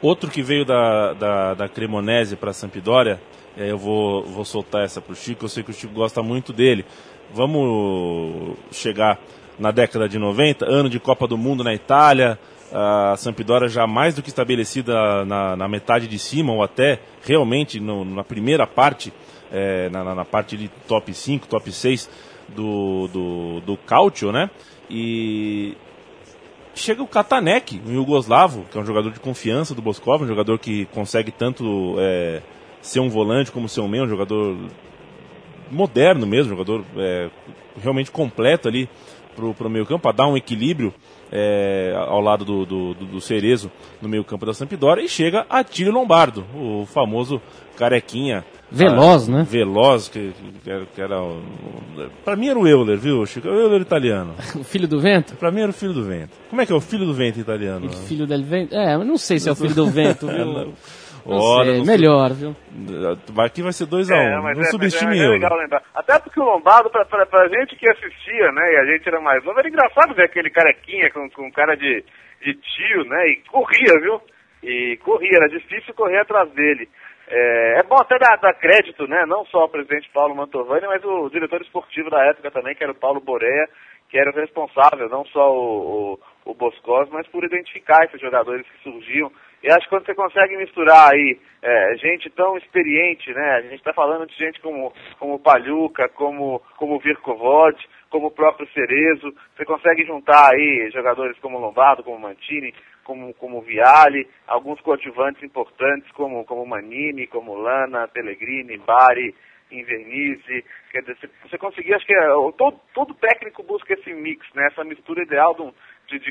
Outro 0.01 0.29
que 0.29 0.41
veio 0.41 0.65
da, 0.65 1.13
da, 1.13 1.53
da 1.53 1.69
Cremonese 1.69 2.35
para 2.35 2.53
Sampdoria, 2.53 3.19
é, 3.57 3.71
eu 3.71 3.77
vou, 3.77 4.23
vou 4.23 4.43
soltar 4.43 4.83
essa 4.83 5.01
para 5.01 5.13
o 5.13 5.15
Chico, 5.15 5.45
eu 5.45 5.49
sei 5.49 5.63
que 5.63 5.71
o 5.71 5.73
Chico 5.73 5.93
gosta 5.93 6.21
muito 6.21 6.51
dele. 6.51 6.85
Vamos 7.31 8.57
chegar 8.71 9.19
na 9.57 9.71
década 9.71 10.07
de 10.07 10.19
90, 10.19 10.65
ano 10.65 10.89
de 10.89 10.99
Copa 10.99 11.27
do 11.27 11.37
Mundo 11.37 11.63
na 11.63 11.73
Itália, 11.73 12.37
a 12.77 13.15
Sampdoria 13.17 13.69
já 13.69 13.87
mais 13.87 14.13
do 14.15 14.21
que 14.21 14.27
estabelecida 14.27 15.23
na, 15.23 15.55
na 15.55 15.65
metade 15.67 16.07
de 16.07 16.19
cima, 16.19 16.51
ou 16.51 16.61
até 16.61 16.99
realmente 17.23 17.79
no- 17.79 18.03
na 18.03 18.21
primeira 18.23 18.67
parte, 18.67 19.13
é, 19.49 19.87
na, 19.89 20.03
na- 20.13 20.25
parte 20.25 20.57
de 20.57 20.67
top 20.85 21.13
5, 21.13 21.47
top 21.47 21.71
6 21.71 22.09
do, 22.49 23.07
do, 23.07 23.59
do 23.61 23.77
Cautio, 23.77 24.31
né? 24.31 24.49
E 24.89 25.77
chega 26.75 27.01
o 27.01 27.07
Katanek, 27.07 27.81
um 27.87 27.93
Yugoslavo, 27.93 28.65
que 28.69 28.77
é 28.77 28.81
um 28.81 28.85
jogador 28.85 29.11
de 29.11 29.21
confiança 29.21 29.73
do 29.73 29.81
Boskov, 29.81 30.23
um 30.23 30.27
jogador 30.27 30.59
que 30.59 30.83
consegue 30.87 31.31
tanto 31.31 31.95
é, 31.97 32.41
ser 32.81 32.99
um 32.99 33.07
volante 33.09 33.53
como 33.53 33.69
ser 33.69 33.79
um 33.79 33.87
meio, 33.87 34.03
um 34.03 34.09
jogador 34.09 34.57
moderno 35.71 36.27
mesmo, 36.27 36.53
um 36.53 36.57
jogador 36.57 36.83
é, 36.97 37.29
realmente 37.81 38.11
completo 38.11 38.67
ali 38.67 38.89
para 39.35 39.67
o 39.67 39.69
meio 39.69 39.85
campo, 39.85 40.01
para 40.03 40.15
dar 40.17 40.27
um 40.27 40.37
equilíbrio 40.37 40.93
é, 41.31 41.93
ao 41.95 42.21
lado 42.21 42.45
do, 42.45 42.65
do, 42.65 42.93
do, 42.93 43.05
do 43.05 43.21
Cerezo 43.21 43.71
no 44.01 44.07
meio 44.09 44.23
campo 44.23 44.45
da 44.45 44.53
Sampdoria, 44.53 45.03
e 45.03 45.09
chega 45.09 45.45
Atílio 45.49 45.91
Lombardo, 45.91 46.45
o 46.53 46.85
famoso 46.85 47.41
carequinha. 47.77 48.43
Veloz, 48.71 49.27
né? 49.27 49.45
Veloz, 49.47 50.09
que, 50.09 50.33
que 50.63 50.69
era, 50.69 50.85
que 50.85 50.99
era 51.01 51.15
Pra 52.23 52.35
mim 52.35 52.47
era 52.47 52.57
o 52.59 52.67
Euler, 52.67 52.97
viu, 52.97 53.25
Chico? 53.25 53.47
O 53.47 53.51
Euler 53.51 53.81
italiano. 53.81 54.33
O 54.59 54.63
filho 54.63 54.87
do 54.87 54.99
vento? 54.99 55.35
Pra 55.35 55.51
mim 55.51 55.61
era 55.61 55.69
o 55.69 55.73
filho 55.73 55.93
do 55.93 56.03
vento. 56.03 56.31
Como 56.49 56.61
é 56.61 56.65
que 56.65 56.71
é 56.71 56.75
o 56.75 56.81
filho 56.81 57.05
do 57.05 57.13
vento 57.13 57.39
italiano? 57.39 57.87
O 57.87 57.91
filho 57.91 58.25
del 58.25 58.43
vento? 58.43 58.73
É, 58.73 58.97
mas 58.97 59.07
não 59.07 59.17
sei 59.17 59.39
se 59.39 59.47
é 59.47 59.51
o 59.51 59.55
filho 59.55 59.75
do 59.75 59.85
vento, 59.91 60.27
viu? 60.27 60.73
Ora, 61.25 61.73
sei, 61.73 61.83
melhor, 61.83 62.31
viu? 62.33 62.55
Aqui 63.43 63.63
vai 63.63 63.73
ser 63.73 63.85
2x1. 63.85 64.13
Um. 64.13 64.47
É, 64.47 64.53
não 64.53 64.61
é, 64.61 64.65
subestime 64.65 65.17
é, 65.17 65.23
é 65.23 65.25
eu. 65.25 65.31
legal 65.31 65.57
lembrar. 65.57 65.81
Até 65.95 66.19
porque 66.19 66.39
o 66.39 66.43
Lombardo, 66.45 66.89
pra, 66.89 67.03
pra, 67.05 67.25
pra 67.25 67.47
gente 67.47 67.75
que 67.75 67.89
assistia, 67.89 68.51
né, 68.51 68.73
e 68.73 68.77
a 68.77 68.85
gente 68.85 69.07
era 69.07 69.19
mais 69.19 69.43
novo, 69.43 69.57
era 69.57 69.67
engraçado 69.67 70.13
ver 70.13 70.25
aquele 70.25 70.51
carequinha 70.51 71.09
com, 71.11 71.27
com 71.31 71.51
cara 71.51 71.75
de, 71.75 72.03
de 72.41 72.53
tio, 72.53 73.05
né, 73.05 73.29
e 73.29 73.35
corria, 73.49 73.99
viu? 74.01 74.21
E 74.61 74.97
corria, 74.97 75.37
era 75.37 75.49
difícil 75.49 75.93
correr 75.95 76.19
atrás 76.19 76.49
dele. 76.51 76.87
É, 77.27 77.79
é 77.79 77.83
bom 77.83 77.97
até 77.97 78.19
dar, 78.19 78.37
dar 78.37 78.53
crédito, 78.53 79.07
né, 79.07 79.25
não 79.25 79.45
só 79.45 79.61
ao 79.61 79.69
presidente 79.69 80.09
Paulo 80.13 80.35
Mantovani, 80.35 80.85
mas 80.85 81.03
o 81.03 81.27
diretor 81.29 81.59
esportivo 81.61 82.11
da 82.11 82.23
época 82.23 82.51
também, 82.51 82.75
que 82.75 82.83
era 82.83 82.93
o 82.93 82.99
Paulo 82.99 83.19
Boreia, 83.19 83.67
que 84.09 84.19
era 84.19 84.29
o 84.29 84.35
responsável, 84.35 85.09
não 85.09 85.25
só 85.25 85.51
o, 85.51 86.13
o, 86.45 86.51
o 86.51 86.53
Boscos, 86.53 87.09
mas 87.11 87.27
por 87.27 87.43
identificar 87.43 88.05
esses 88.05 88.21
jogadores 88.21 88.65
que 88.67 88.83
surgiam. 88.83 89.31
E 89.63 89.67
acho 89.69 89.81
que 89.81 89.89
quando 89.89 90.05
você 90.05 90.13
consegue 90.15 90.57
misturar 90.57 91.11
aí 91.13 91.39
é, 91.61 91.95
gente 91.97 92.29
tão 92.29 92.57
experiente, 92.57 93.33
né? 93.33 93.55
A 93.55 93.61
gente 93.61 93.75
está 93.75 93.93
falando 93.93 94.27
de 94.27 94.35
gente 94.35 94.61
como, 94.61 94.93
como 95.19 95.39
Palhuca, 95.39 96.07
como, 96.09 96.61
como 96.77 96.95
o 96.95 96.99
Virkovod, 96.99 97.77
como 98.09 98.27
o 98.27 98.31
próprio 98.31 98.67
Cerezo. 98.71 99.33
Você 99.55 99.65
consegue 99.65 100.05
juntar 100.05 100.51
aí 100.53 100.89
jogadores 100.93 101.37
como 101.39 101.57
Lombardo, 101.59 102.03
como 102.03 102.19
Mantini, 102.19 102.73
como, 103.03 103.33
como 103.35 103.61
Viali, 103.61 104.27
alguns 104.47 104.79
coadjuvantes 104.81 105.41
importantes 105.43 106.11
como, 106.11 106.45
como 106.45 106.65
Manini, 106.65 107.27
como 107.27 107.55
Lana, 107.55 108.07
Pellegrini, 108.07 108.77
Bari, 108.77 109.33
Invernizzi. 109.71 110.63
Quer 110.91 111.01
dizer, 111.01 111.17
você, 111.17 111.57
você 111.57 111.93
acho 111.93 112.05
que 112.05 112.13
é, 112.13 112.27
todo, 112.57 112.79
todo 112.93 113.13
técnico 113.15 113.63
busca 113.63 113.93
esse 113.93 114.13
mix, 114.13 114.45
né? 114.53 114.67
Essa 114.67 114.83
mistura 114.83 115.23
ideal 115.23 115.53
de, 115.55 115.61
um- 115.63 115.73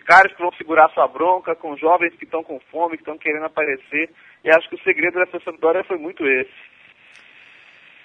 caras 0.05 0.33
que 0.33 0.43
vão 0.43 0.53
segurar 0.53 0.91
sua 0.91 1.07
bronca, 1.09 1.55
com 1.55 1.77
jovens 1.77 2.15
que 2.17 2.25
estão 2.25 2.43
com 2.43 2.61
fome, 2.71 2.97
que 2.97 3.03
estão 3.03 3.19
querendo 3.19 3.45
aparecer. 3.47 4.11
E 4.45 4.51
acho 4.51 4.69
que 4.69 4.75
o 4.77 4.83
segredo 4.83 5.15
dessa 5.19 5.39
vitória 5.51 5.85
foi 5.85 5.99
muito 5.99 6.27
esse. 6.27 6.53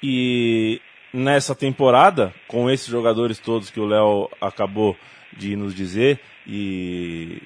E 0.02 0.82
nessa 1.14 1.56
temporada, 1.56 2.34
com 2.48 2.70
esses 2.70 2.88
jogadores 2.88 3.40
todos 3.40 3.70
que 3.70 3.80
o 3.80 3.86
Léo 3.86 4.30
acabou 4.40 4.96
de 5.34 5.56
nos 5.56 5.76
dizer, 5.76 6.20
e 6.48 7.42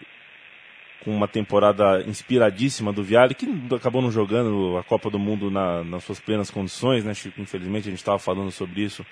com 1.03 1.11
uma 1.11 1.27
temporada 1.27 2.01
inspiradíssima 2.07 2.93
do 2.93 3.03
Viale, 3.03 3.33
que 3.35 3.45
acabou 3.75 4.01
não 4.01 4.09
jogando 4.11 4.77
a 4.77 4.83
Copa 4.83 5.09
do 5.09 5.19
Mundo 5.19 5.51
na- 5.51 5.83
nas 5.83 6.03
suas 6.05 6.19
plenas 6.19 6.49
condições, 6.49 7.03
né, 7.03 7.13
Chico? 7.13 7.41
Infelizmente 7.41 7.87
a 7.87 7.91
gente 7.91 7.99
estava 7.99 8.19
falando 8.19 8.51
sobre 8.51 8.81
isso 8.81 9.05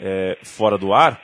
é, 0.00 0.38
fora 0.42 0.78
do 0.78 0.94
ar. 0.94 1.20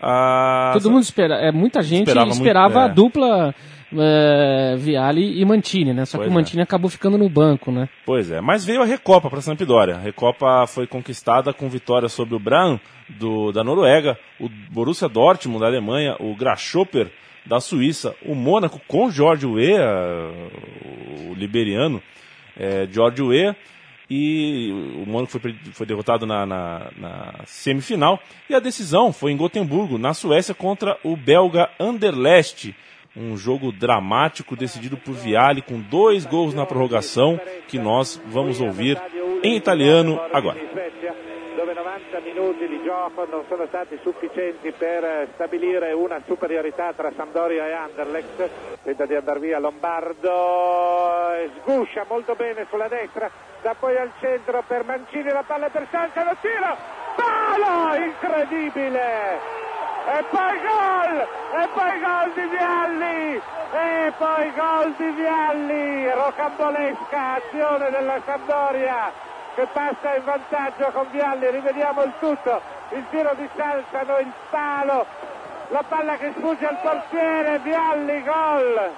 A- 0.00 0.70
Todo 0.74 0.90
mundo 0.90 1.02
espera, 1.02 1.36
é, 1.36 1.50
muita 1.52 1.82
gente 1.82 2.08
Esperava 2.08 2.30
esperava, 2.30 2.80
muito, 2.80 2.88
é. 2.88 2.90
a 2.90 2.94
dupla 2.94 3.54
é, 3.98 4.74
Viali 4.76 5.40
e 5.40 5.44
Mantini, 5.44 5.92
né? 5.94 6.04
Só 6.04 6.18
Pois 6.18 6.28
que 6.28 6.30
o 6.30 6.32
é. 6.32 6.34
Mantini 6.34 6.62
acabou 6.62 6.90
ficando 6.90 7.16
no 7.16 7.28
banco, 7.28 7.70
né? 7.70 7.88
Pois 8.04 8.30
é, 8.30 8.40
mas 8.40 8.64
veio 8.64 8.82
a 8.82 8.84
Recopa 8.84 9.30
para 9.30 9.40
Sampdoria. 9.40 9.94
A 9.96 10.00
Recopa 10.00 10.66
foi 10.66 10.86
conquistada 10.86 11.52
com 11.52 11.68
vitória 11.68 12.08
sobre 12.08 12.34
o 12.34 12.38
Brann 12.38 12.78
do, 13.08 13.52
da 13.52 13.62
Noruega, 13.62 14.18
o 14.40 14.48
Borussia 14.70 15.08
Dortmund 15.08 15.60
da 15.60 15.66
Alemanha, 15.66 16.16
o 16.18 16.34
Grasshopper 16.34 17.10
da 17.46 17.60
Suíça, 17.60 18.14
o 18.24 18.34
Mônaco 18.34 18.80
com 18.88 19.08
George 19.10 19.46
Weah, 19.46 20.30
o 21.30 21.34
liberiano 21.34 22.02
é, 22.58 22.88
Weah, 23.20 23.56
e 24.08 24.70
o 25.04 25.08
Mônaco 25.10 25.32
foi, 25.38 25.54
foi 25.72 25.86
derrotado 25.86 26.26
na, 26.26 26.46
na- 26.46 26.90
na 26.96 27.34
semifinal. 27.44 28.20
E 28.48 28.54
a 28.54 28.60
decisão 28.60 29.12
foi 29.12 29.32
em 29.32 29.36
Gotemburgo, 29.36 29.98
na 29.98 30.14
Suécia, 30.14 30.54
contra 30.54 30.96
o 31.02 31.16
belga 31.16 31.68
Anderlecht. 31.80 32.74
Um 33.16 33.36
jogo 33.36 33.72
dramático 33.72 34.54
decidido 34.54 34.96
por 34.96 35.14
Viali 35.14 35.62
com 35.62 35.80
dois 35.80 36.26
gols 36.26 36.52
na 36.54 36.66
prorrogação 36.66 37.40
que 37.66 37.78
nós 37.78 38.20
vamos 38.26 38.60
ouvir 38.60 39.00
em 39.42 39.56
italiano 39.56 40.20
agora. 40.32 40.58
Dove 42.36 42.36
90 42.36 42.40
minuti 42.40 42.68
di 42.68 42.82
gioco 42.84 43.24
non 43.24 43.44
sono 43.48 43.66
stati 43.66 43.98
sufficienti 44.02 44.70
per 44.72 45.28
stabilire 45.34 45.92
una 45.92 46.20
superiorità 46.26 46.92
tra 46.92 47.10
Sampdoria 47.16 47.66
e 47.66 47.72
Anderlecht. 47.72 48.50
Tenta 48.82 49.06
di 49.06 49.14
andare 49.14 49.40
via 49.40 49.58
Lombardo, 49.58 51.32
sguscia 51.60 52.04
molto 52.06 52.34
bene 52.34 52.66
sulla 52.68 52.88
destra, 52.88 53.30
da 53.62 53.74
poi 53.74 53.96
al 53.96 54.12
centro 54.20 54.62
per 54.66 54.84
Mancini, 54.84 55.30
la 55.30 55.44
palla 55.44 55.70
per 55.70 55.86
Sanza, 55.90 56.24
lo 56.24 56.36
tiro, 56.40 56.76
palo, 57.16 57.94
incredibile! 57.96 59.64
E 60.06 60.24
poi 60.30 60.60
gol! 60.60 61.18
E 61.18 61.68
poi 61.74 62.00
gol 62.00 62.32
di 62.34 62.46
Vialli! 62.54 63.42
E 63.72 64.12
poi 64.16 64.52
gol 64.52 64.94
di 64.96 65.10
Vialli! 65.10 66.10
Rocambolesca 66.12 67.34
azione 67.34 67.90
della 67.90 68.20
Sampdoria 68.24 69.34
che 69.56 69.66
passa 69.72 70.14
in 70.14 70.22
vantaggio 70.22 70.90
con 70.92 71.06
Vialli, 71.10 71.50
rivediamo 71.50 72.02
il 72.02 72.12
tutto, 72.18 72.60
il 72.90 73.06
tiro 73.08 73.32
di 73.36 73.48
Salzano, 73.56 74.18
il 74.18 74.30
palo, 74.50 75.06
la 75.68 75.82
palla 75.88 76.16
che 76.18 76.34
sfugge 76.36 76.66
al 76.66 76.78
portiere, 76.82 77.58
Vialli, 77.60 78.22
gol! 78.22 78.90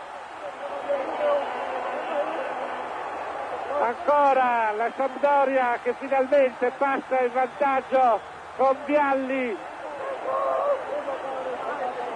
Ancora 3.80 4.72
la 4.72 4.90
Sampdoria 4.96 5.78
che 5.80 5.94
finalmente 5.96 6.72
passa 6.76 7.20
in 7.20 7.32
vantaggio 7.32 8.20
con 8.56 8.76
Vialli. 8.84 9.56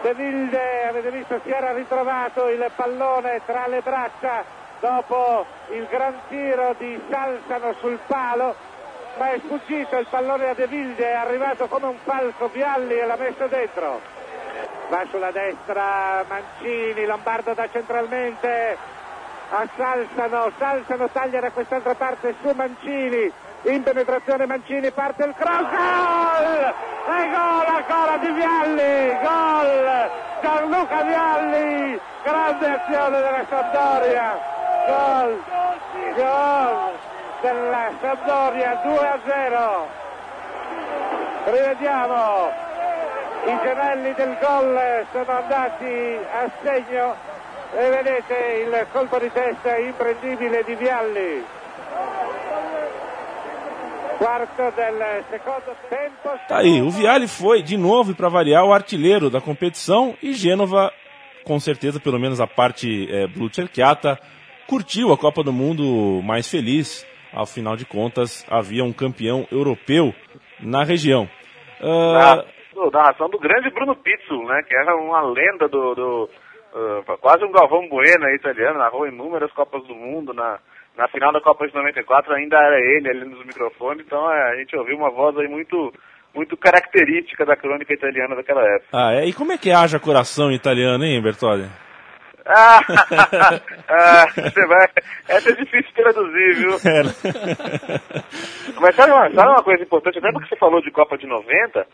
De 0.03 0.15
Vilde, 0.15 0.89
avete 0.89 1.11
visto, 1.13 1.41
si 1.45 1.51
era 1.51 1.73
ritrovato 1.73 2.49
il 2.49 2.69
pallone 2.75 3.41
tra 3.47 3.69
le 3.69 3.81
braccia 3.83 4.62
dopo 4.83 5.47
il 5.71 5.87
gran 5.89 6.13
tiro 6.29 6.75
di 6.77 7.01
Salzano 7.09 7.73
sul 7.79 8.01
palo, 8.05 8.53
ma 9.17 9.31
è 9.31 9.39
sfuggito 9.39 9.97
il 9.97 10.07
pallone 10.11 10.49
a 10.49 10.55
De 10.55 10.67
Vilde, 10.67 11.09
è 11.09 11.15
arrivato 11.15 11.69
come 11.69 11.87
un 11.87 11.99
falco 12.03 12.49
Vialli 12.49 12.99
e 12.99 13.07
l'ha 13.07 13.17
messo 13.17 13.47
dentro. 13.47 14.01
Va 14.89 15.05
sulla 15.09 15.31
destra 15.31 16.25
Mancini, 16.29 17.07
Lombardo 17.07 17.55
da 17.55 17.69
centralmente 17.71 18.77
a 19.51 19.69
Salzano, 19.77 20.51
Salzano 20.59 21.09
taglia 21.11 21.41
da 21.41 21.51
quest'altra 21.53 21.95
parte 21.95 22.35
su 22.43 22.51
Mancini, 22.53 23.33
in 23.63 23.83
penetrazione 23.85 24.47
Mancini, 24.47 24.91
parte 24.91 25.25
il 25.25 25.35
cross, 25.37 25.71
gol! 25.71 26.75
E 27.07 27.31
gol 27.31 27.67
ancora 27.67 28.17
di 28.17 28.31
Vialli, 28.33 29.19
gol! 29.23 30.11
Gianluca 30.43 31.03
Vialli, 31.03 32.01
grande 32.25 32.67
azione 32.69 33.21
della 33.21 33.45
Sampdoria, 33.49 34.61
gol, 34.87 35.43
gol! 36.17 36.93
Della 37.43 37.91
Sampdoria 38.01 38.81
2 38.85 38.99
a 38.99 39.19
0. 39.27 39.89
Rivediamo, 41.45 42.53
i 43.47 43.59
gemelli 43.63 44.15
del 44.15 44.37
gol 44.41 45.07
sono 45.11 45.39
andati 45.39 46.19
a 46.33 46.51
segno. 46.63 47.31
E 47.75 47.89
vedete 47.89 48.35
il 48.67 48.87
colpo 48.93 49.19
di 49.19 49.33
testa 49.33 49.77
imprendibile 49.79 50.63
di 50.63 50.75
Vialli. 50.75 51.45
Tá 56.47 56.59
aí, 56.59 56.81
o 56.81 56.91
Viali 56.91 57.27
foi, 57.27 57.61
de 57.61 57.77
novo, 57.77 58.15
para 58.15 58.29
variar, 58.29 58.65
o 58.65 58.73
artilheiro 58.73 59.29
da 59.29 59.41
competição 59.41 60.15
e 60.23 60.33
Gênova, 60.33 60.93
com 61.43 61.59
certeza, 61.59 61.99
pelo 61.99 62.21
menos 62.21 62.41
a 62.41 62.47
parte 62.47 63.09
é, 63.11 63.27
Blue 63.27 63.53
Cerchiata, 63.53 64.17
curtiu 64.73 65.13
a 65.13 65.19
Copa 65.19 65.43
do 65.43 65.53
Mundo 65.53 66.23
mais 66.23 66.51
feliz. 66.51 67.07
Afinal 67.31 67.77
de 67.77 67.85
contas, 67.85 68.47
havia 68.51 68.83
um 68.83 68.93
campeão 68.93 69.47
europeu 69.53 70.15
na 70.61 70.83
região. 70.83 71.29
Ah, 71.79 72.43
Na 72.75 72.91
narração 72.91 73.29
do 73.29 73.39
grande 73.39 73.69
Bruno 73.69 73.95
Pizzul, 73.97 74.47
né? 74.47 74.63
Que 74.67 74.75
era 74.75 74.97
uma 74.97 75.21
lenda 75.21 75.69
do. 75.69 75.95
do 75.95 76.25
uh, 76.25 77.19
quase 77.21 77.45
um 77.45 77.53
Galvão 77.53 77.87
Bueno 77.87 78.27
italiano, 78.31 78.79
narrou 78.79 79.07
inúmeras 79.07 79.53
Copas 79.53 79.83
do 79.87 79.95
Mundo. 79.95 80.33
Na, 80.33 80.59
na 80.97 81.07
final 81.09 81.33
da 81.35 81.41
Copa 81.43 81.67
de 81.69 81.75
94 81.75 82.33
ainda 82.33 82.57
era 82.57 82.81
ele 82.81 83.11
ali 83.11 83.25
nos 83.27 83.45
microfones, 83.45 84.07
então 84.07 84.31
é, 84.31 84.53
a 84.53 84.57
gente 84.57 84.75
ouviu 84.75 84.97
uma 84.97 85.11
voz 85.11 85.37
aí 85.37 85.49
muito, 85.49 85.93
muito 86.35 86.57
característica 86.57 87.45
da 87.45 87.57
crônica 87.57 87.93
italiana 87.93 88.37
daquela 88.37 88.63
época. 88.63 88.89
Ah, 88.91 89.13
é? 89.13 89.27
E 89.27 89.35
como 89.35 89.53
é 89.53 89.59
que 89.59 89.71
haja 89.71 90.01
coração 90.01 90.51
italiano, 90.51 91.05
hein, 91.05 91.23
Bertolli? 91.23 91.69
Ah, 92.47 92.81
ah, 93.89 94.27
você 94.35 94.67
vai. 94.67 94.89
Essa 95.29 95.51
é 95.51 95.55
difícil 95.55 95.83
de 95.83 95.95
traduzir, 95.95 96.55
viu? 96.57 96.71
É? 96.71 97.03
Mas 98.81 98.97
sabe 98.97 99.13
uma, 99.13 99.31
sabe 99.31 99.49
uma 99.49 99.63
coisa 99.63 99.83
importante? 99.83 100.21
Lembra 100.21 100.43
que 100.43 100.49
você 100.49 100.57
falou 100.57 100.81
de 100.83 100.91
Copa 100.91 101.17
de 101.17 101.27
90? 101.27 101.87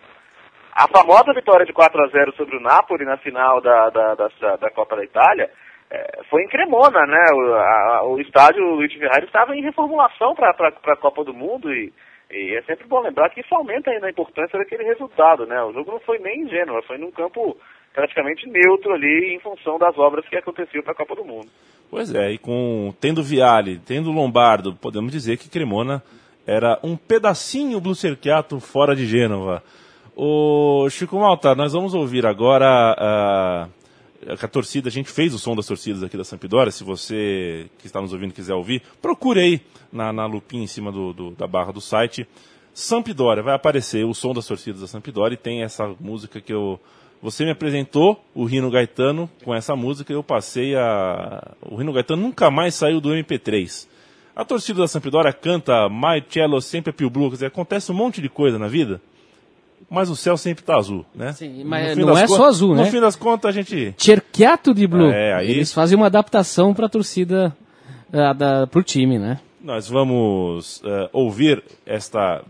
A 0.73 0.89
famosa 0.89 1.35
vitória 1.35 1.67
de 1.67 1.73
4 1.73 2.03
a 2.03 2.09
0 2.09 2.33
sobre 2.35 2.57
o 2.57 2.61
Napoli 2.61 3.05
na 3.05 3.17
final 3.19 3.61
da, 3.61 3.91
da, 3.91 4.15
da, 4.15 4.57
da 4.57 4.71
Copa 4.71 4.97
da 4.97 5.05
Itália 5.05 5.51
é, 5.91 6.23
foi 6.29 6.43
em 6.43 6.49
Cremona, 6.49 7.05
né? 7.07 7.25
O, 7.33 7.55
a, 7.55 8.03
o 8.05 8.21
estádio 8.21 8.65
Luiz 8.65 8.93
Ferrari 8.93 9.27
estava 9.27 9.57
em 9.57 9.63
reformulação 9.63 10.35
para 10.35 10.51
a 10.51 10.97
Copa 10.97 11.25
do 11.25 11.35
Mundo 11.35 11.73
e, 11.73 11.93
e 12.31 12.57
é 12.57 12.63
sempre 12.63 12.87
bom 12.87 13.01
lembrar 13.01 13.31
que 13.31 13.41
isso 13.41 13.55
aumenta 13.55 13.91
ainda 13.91 14.07
a 14.07 14.11
importância 14.11 14.59
daquele 14.59 14.85
resultado, 14.85 15.47
né? 15.47 15.63
O 15.63 15.73
jogo 15.73 15.93
não 15.93 16.01
foi 16.01 16.19
nem 16.19 16.43
em 16.43 16.49
Gênova, 16.49 16.83
foi 16.83 16.99
num 16.99 17.11
campo 17.11 17.57
praticamente 17.99 18.49
neutro 18.49 18.93
ali 18.93 19.35
em 19.35 19.41
função 19.41 19.77
das 19.77 19.99
obras 19.99 20.25
que 20.29 20.37
aconteciam 20.37 20.85
para 20.85 20.93
a 20.93 20.95
Copa 20.95 21.17
do 21.17 21.25
Mundo. 21.25 21.49
Pois 21.91 22.15
é, 22.15 22.31
e 22.31 22.39
com 22.39 22.95
tendo 23.01 23.25
Viale, 23.25 23.81
tendo 23.85 24.13
Lombardo, 24.13 24.73
podemos 24.73 25.11
dizer 25.11 25.37
que 25.37 25.49
Cremona 25.49 26.01
era 26.47 26.79
um 26.85 26.97
pedacinho 26.97 27.81
Blucerchiato 27.81 28.61
fora 28.61 28.95
de 28.95 29.05
Gênova. 29.05 29.65
O 30.15 30.89
Chico 30.91 31.19
Malta, 31.19 31.57
nós 31.57 31.73
vamos 31.73 31.93
ouvir 31.93 32.25
agora 32.25 32.67
a, 32.97 33.69
a 34.29 34.49
torcida, 34.49 34.89
a 34.89 34.93
gente 34.93 35.11
fez 35.11 35.35
o 35.35 35.39
som 35.39 35.57
das 35.57 35.67
torcidas 35.67 36.05
aqui 36.05 36.17
da 36.17 36.25
Sampdoria, 36.25 36.71
se 36.71 36.85
você 36.85 37.67
que 37.79 37.87
está 37.87 38.01
nos 38.01 38.13
ouvindo 38.13 38.33
quiser 38.33 38.55
ouvir, 38.55 38.81
procure 39.03 39.41
aí 39.41 39.61
na, 39.93 40.13
na 40.13 40.25
lupinha 40.25 40.63
em 40.63 40.69
cima 40.69 40.93
do, 40.93 41.13
do, 41.13 41.31
da 41.33 41.49
barra 41.49 41.73
do 41.73 41.81
site. 41.81 42.29
Sampdoria, 42.73 43.43
vai 43.43 43.57
aparecer 43.57 44.05
o 44.05 44.15
som 44.15 44.33
das 44.33 44.47
torcidas 44.47 44.83
da 44.83 44.87
Sampdoria 44.87 45.35
e 45.35 45.37
tem 45.37 45.65
essa 45.65 45.93
música 45.99 46.41
que 46.41 46.53
eu 46.53 46.79
você 47.23 47.45
me 47.45 47.51
apresentou 47.51 48.23
o 48.35 48.45
Rino 48.45 48.71
Gaetano 48.71 49.29
com 49.45 49.55
essa 49.55 49.75
música 49.75 50.13
e 50.13 50.17
eu 50.17 50.23
passei 50.23 50.77
a. 50.77 51.53
O 51.63 51.77
Rino 51.77 51.93
Gaetano 51.93 52.23
nunca 52.23 52.51
mais 52.51 52.75
saiu 52.75 53.01
do 53.01 53.11
MP3. 53.11 53.87
A 54.37 54.45
torcida 54.45 54.81
da 54.81 54.87
Sampdoria 54.89 55.33
canta 55.33 55.89
My 55.89 56.23
Cello 56.29 56.61
sempre 56.61 56.91
é 56.91 56.93
più 56.93 57.11
blu, 57.11 57.29
quer 57.29 57.35
dizer, 57.35 57.47
acontece 57.47 57.91
um 57.91 57.95
monte 57.97 58.23
de 58.23 58.29
coisa 58.29 58.57
na 58.57 58.69
vida, 58.69 59.01
mas 59.91 60.09
o 60.09 60.15
céu 60.15 60.37
sempre 60.37 60.63
está 60.63 60.77
azul, 60.77 61.05
né? 61.13 61.33
Sim, 61.33 61.65
mas 61.65 61.97
não 61.97 62.17
é 62.17 62.25
só 62.29 62.45
azul, 62.47 62.71
No 62.77 62.83
né? 62.85 62.91
fim 62.91 63.01
das 63.01 63.17
contas 63.17 63.49
a 63.49 63.53
gente. 63.53 63.95
Cerchiato 63.99 64.73
de 64.73 64.87
Blue. 64.87 65.11
É, 65.11 65.35
aí- 65.35 65.51
Eles 65.51 65.73
fazem 65.73 65.97
uma 65.97 66.07
adaptação 66.07 66.73
para 66.73 66.87
a 66.87 66.89
torcida 66.89 67.57
da, 68.09 68.33
da, 68.33 68.67
pro 68.69 68.83
time, 68.85 69.19
né? 69.19 69.41
Nós 69.61 69.89
vamos 69.89 70.81
eh, 70.85 71.11
ouvir 71.13 71.61
esta 71.85 72.45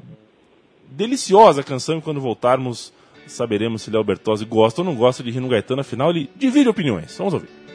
deliciosa 0.90 1.62
canção 1.62 2.00
quando 2.02 2.20
voltarmos 2.20 2.92
saberemos 3.28 3.82
se 3.82 3.90
Léo 3.90 4.04
Bertozzi 4.04 4.44
gosta 4.44 4.80
ou 4.80 4.84
não 4.84 4.94
gosta 4.94 5.22
de 5.22 5.30
Rino 5.30 5.48
Gaetano, 5.48 5.80
afinal 5.80 6.10
ele 6.10 6.30
divide 6.36 6.68
opiniões. 6.68 7.16
Vamos 7.16 7.34
ouvir. 7.34 7.67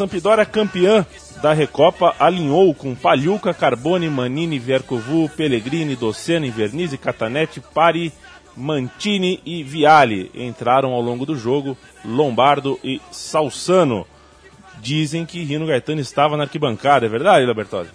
Sampdoria 0.00 0.46
campeã 0.46 1.04
da 1.42 1.52
Recopa 1.52 2.14
alinhou 2.18 2.74
com 2.74 2.94
Palhuca, 2.94 3.52
Carbone, 3.52 4.08
Manini, 4.08 4.58
Viercovu, 4.58 5.28
Pellegrini, 5.28 5.94
Docena, 5.94 6.50
Vernizzi, 6.50 6.96
Catanete, 6.96 7.60
Pari, 7.60 8.10
Mantini 8.56 9.42
e 9.44 9.62
Viali. 9.62 10.30
Entraram 10.34 10.92
ao 10.92 11.02
longo 11.02 11.26
do 11.26 11.36
jogo 11.36 11.76
Lombardo 12.02 12.80
e 12.82 12.98
Salsano. 13.10 14.06
Dizem 14.78 15.26
que 15.26 15.44
Rino 15.44 15.66
Gaetano 15.66 16.00
estava 16.00 16.34
na 16.34 16.44
arquibancada, 16.44 17.04
é 17.04 17.08
verdade, 17.10 17.44
Labertozzi? 17.44 17.90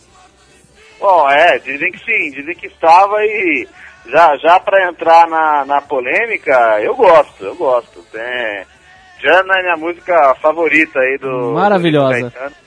Bom, 0.99 1.27
é, 1.27 1.57
dizem 1.57 1.91
que 1.91 1.97
sim, 2.05 2.29
dizem 2.35 2.53
que 2.53 2.67
estava 2.67 3.15
e 3.25 3.67
já, 4.05 4.37
já 4.37 4.59
para 4.59 4.89
entrar 4.89 5.27
na, 5.27 5.65
na 5.65 5.81
polêmica, 5.81 6.79
eu 6.83 6.95
gosto, 6.95 7.43
eu 7.43 7.55
gosto. 7.55 8.05
É, 8.13 8.67
Jana 9.21 9.53
é 9.59 9.61
minha 9.63 9.77
música 9.77 10.35
favorita 10.41 10.99
aí 10.99 11.17
do. 11.17 11.53
Maravilhosa. 11.53 12.29
do 12.29 12.65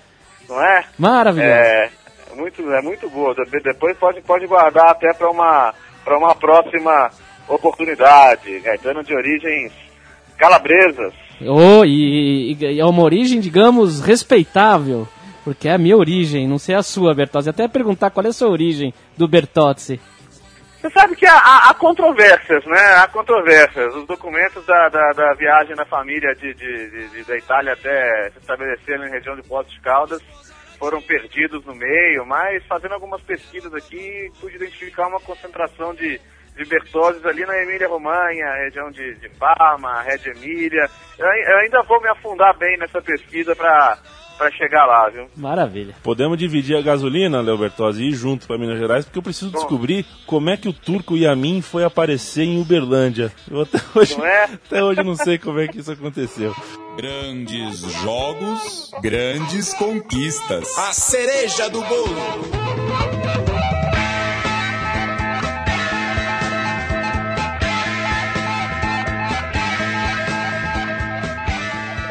não 0.54 0.62
é? 0.64 0.84
Maravilhoso. 0.98 1.50
É, 1.52 1.90
é 2.32 2.34
muito, 2.36 2.72
é 2.72 2.82
muito 2.82 3.08
boa. 3.10 3.34
De- 3.34 3.60
Depois 3.60 3.96
pode, 3.98 4.20
pode 4.22 4.46
guardar 4.46 4.88
até 4.90 5.12
para 5.12 5.30
uma, 5.30 5.74
pra 6.04 6.16
uma 6.18 6.34
próxima 6.34 7.10
oportunidade. 7.48 8.58
Gaetano 8.60 9.02
de 9.04 9.14
origens 9.14 9.72
calabresas. 10.36 11.12
Oh, 11.42 11.84
e, 11.84 12.52
e- 12.52 12.64
e 12.74 12.80
é 12.80 12.84
uma 12.84 13.02
origem, 13.02 13.40
digamos, 13.40 14.00
respeitável. 14.00 15.06
Porque 15.44 15.68
é 15.68 15.72
a 15.72 15.78
minha 15.78 15.96
origem, 15.96 16.46
não 16.46 16.58
sei 16.58 16.74
a 16.74 16.82
sua, 16.82 17.14
Bertozzi. 17.14 17.48
Até 17.48 17.66
perguntar 17.68 18.10
qual 18.10 18.24
é 18.26 18.28
a 18.28 18.32
sua 18.32 18.48
origem 18.48 18.92
do 19.16 19.26
Bertozzi. 19.28 20.00
Você 20.80 20.90
sabe 20.90 21.16
que 21.16 21.26
há, 21.26 21.34
há- 21.34 21.70
há 21.70 21.74
controvérsias, 21.74 22.64
né? 22.66 22.80
Há 23.02 23.08
controvérsias. 23.08 23.94
Os 23.96 24.06
documentos 24.06 24.64
da, 24.64 24.88
da, 24.88 25.10
da 25.10 25.34
viagem 25.34 25.74
da 25.74 25.84
família 25.84 26.32
de, 26.36 26.54
de- 26.54 27.08
de- 27.10 27.24
da 27.24 27.36
Itália 27.36 27.72
até 27.72 28.30
se 28.30 28.38
estabelecer 28.38 28.98
na 28.98 29.06
região 29.06 29.34
de 29.34 29.42
Poços 29.42 29.72
de 29.72 29.80
Caldas 29.80 30.22
foram 30.78 31.02
perdidos 31.02 31.64
no 31.66 31.74
meio, 31.74 32.24
mas 32.24 32.64
fazendo 32.66 32.94
algumas 32.94 33.20
pesquisas 33.22 33.74
aqui, 33.74 34.30
pude 34.40 34.54
identificar 34.54 35.08
uma 35.08 35.18
concentração 35.18 35.92
de, 35.92 36.20
de 36.54 36.64
Bertozzi 36.66 37.26
ali 37.26 37.44
na 37.44 37.60
Emília-Romanha, 37.60 38.46
região 38.64 38.88
de, 38.92 39.14
de 39.16 39.28
Parma, 39.30 40.00
Reggio 40.02 40.32
Emília. 40.36 40.88
Eu, 41.18 41.26
eu 41.26 41.58
ainda 41.58 41.82
vou 41.82 42.00
me 42.00 42.08
afundar 42.08 42.56
bem 42.56 42.78
nessa 42.78 43.02
pesquisa 43.02 43.56
para 43.56 43.98
chegar 44.52 44.84
lá, 44.86 45.08
viu? 45.08 45.26
Maravilha. 45.36 45.94
Podemos 46.02 46.38
dividir 46.38 46.76
a 46.76 46.82
gasolina, 46.82 47.40
Léo 47.40 47.58
Bertozzi, 47.58 48.02
e 48.04 48.08
ir 48.08 48.12
junto 48.14 48.46
para 48.46 48.58
Minas 48.58 48.78
Gerais, 48.78 49.04
porque 49.04 49.18
eu 49.18 49.22
preciso 49.22 49.50
descobrir 49.50 50.04
como 50.26 50.48
é 50.50 50.56
que 50.56 50.68
o 50.68 50.72
turco 50.72 51.16
Yamin 51.16 51.60
foi 51.60 51.84
aparecer 51.84 52.44
em 52.44 52.60
Uberlândia. 52.60 53.32
Eu 53.50 53.62
até 53.62 53.78
hoje, 53.98 54.16
Não 54.16 54.24
é? 54.26 54.44
até 54.44 54.82
hoje 54.82 55.02
não 55.02 55.14
sei 55.14 55.38
como 55.38 55.58
é 55.60 55.66
que 55.68 55.78
isso 55.78 55.92
aconteceu. 55.92 56.54
Grandes 56.96 57.80
jogos, 58.02 58.90
grandes 59.02 59.72
conquistas. 59.74 60.76
A 60.78 60.92
cereja 60.92 61.68
do 61.70 61.80
bolo. 61.82 62.16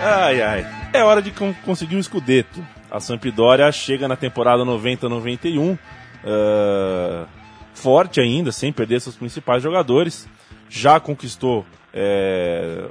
Ai, 0.04 0.42
ai. 0.42 0.77
É 0.94 1.04
hora 1.04 1.22
de 1.22 1.32
con- 1.32 1.54
conseguir 1.66 1.96
um 1.96 2.00
escudeto. 2.00 2.66
A 2.90 3.00
Sampdoria 3.00 3.72
chega 3.72 4.08
na 4.08 4.16
temporada 4.16 4.64
90-91, 4.64 5.78
ah, 6.26 7.26
forte 7.74 8.20
ainda, 8.20 8.52
sem 8.52 8.72
perder 8.72 9.02
seus 9.02 9.16
principais 9.16 9.62
jogadores. 9.62 10.28
Já 10.70 11.00
conquistou 11.00 11.66
é, 11.94 12.86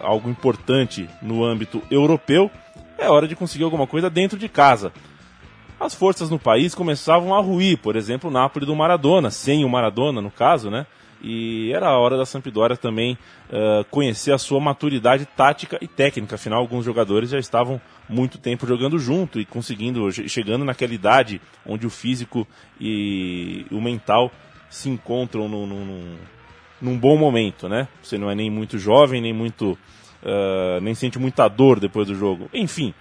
algo 0.00 0.28
importante 0.28 1.08
no 1.22 1.44
âmbito 1.44 1.80
europeu. 1.90 2.50
É 2.98 3.08
hora 3.08 3.28
de 3.28 3.36
conseguir 3.36 3.64
alguma 3.64 3.86
coisa 3.86 4.08
dentro 4.10 4.38
de 4.38 4.48
casa. 4.48 4.92
As 5.78 5.94
forças 5.94 6.30
no 6.30 6.38
país 6.38 6.74
começavam 6.74 7.34
a 7.34 7.40
ruir, 7.40 7.78
por 7.78 7.94
exemplo, 7.96 8.30
o 8.30 8.32
Napoli 8.32 8.64
do 8.66 8.74
Maradona, 8.74 9.30
sem 9.30 9.64
o 9.64 9.68
Maradona 9.68 10.20
no 10.20 10.30
caso, 10.30 10.70
né? 10.70 10.86
E 11.26 11.72
era 11.72 11.88
a 11.88 11.98
hora 11.98 12.18
da 12.18 12.26
Sampdoria 12.26 12.76
também 12.76 13.16
eh, 13.50 13.84
conhecer 13.90 14.32
a 14.32 14.38
sua 14.38 14.60
maturidade 14.60 15.24
tática 15.24 15.78
e 15.80 15.88
técnica. 15.88 16.34
Afinal, 16.34 16.58
alguns 16.60 16.84
jogadores 16.84 17.30
já 17.30 17.38
estavam 17.38 17.80
muito 18.06 18.36
tempo 18.36 18.66
jogando 18.66 18.98
junto 18.98 19.40
e 19.40 19.46
conseguindo, 19.46 20.06
che- 20.12 20.28
chegando 20.28 20.66
naquela 20.66 20.92
idade 20.92 21.40
onde 21.64 21.86
o 21.86 21.90
físico 21.90 22.46
e 22.78 23.64
o 23.70 23.80
mental 23.80 24.30
se 24.68 24.90
encontram 24.90 25.48
num, 25.48 25.66
num, 25.66 26.16
num 26.82 26.98
bom 26.98 27.16
momento, 27.16 27.68
né? 27.70 27.88
Você 28.02 28.18
não 28.18 28.30
é 28.30 28.34
nem 28.34 28.50
muito 28.50 28.78
jovem, 28.78 29.22
nem 29.22 29.32
muito. 29.32 29.78
eh, 30.22 30.78
nem 30.82 30.94
sente 30.94 31.18
muita 31.18 31.48
dor 31.48 31.80
depois 31.80 32.06
do 32.06 32.14
jogo. 32.14 32.50
Enfim, 32.52 32.92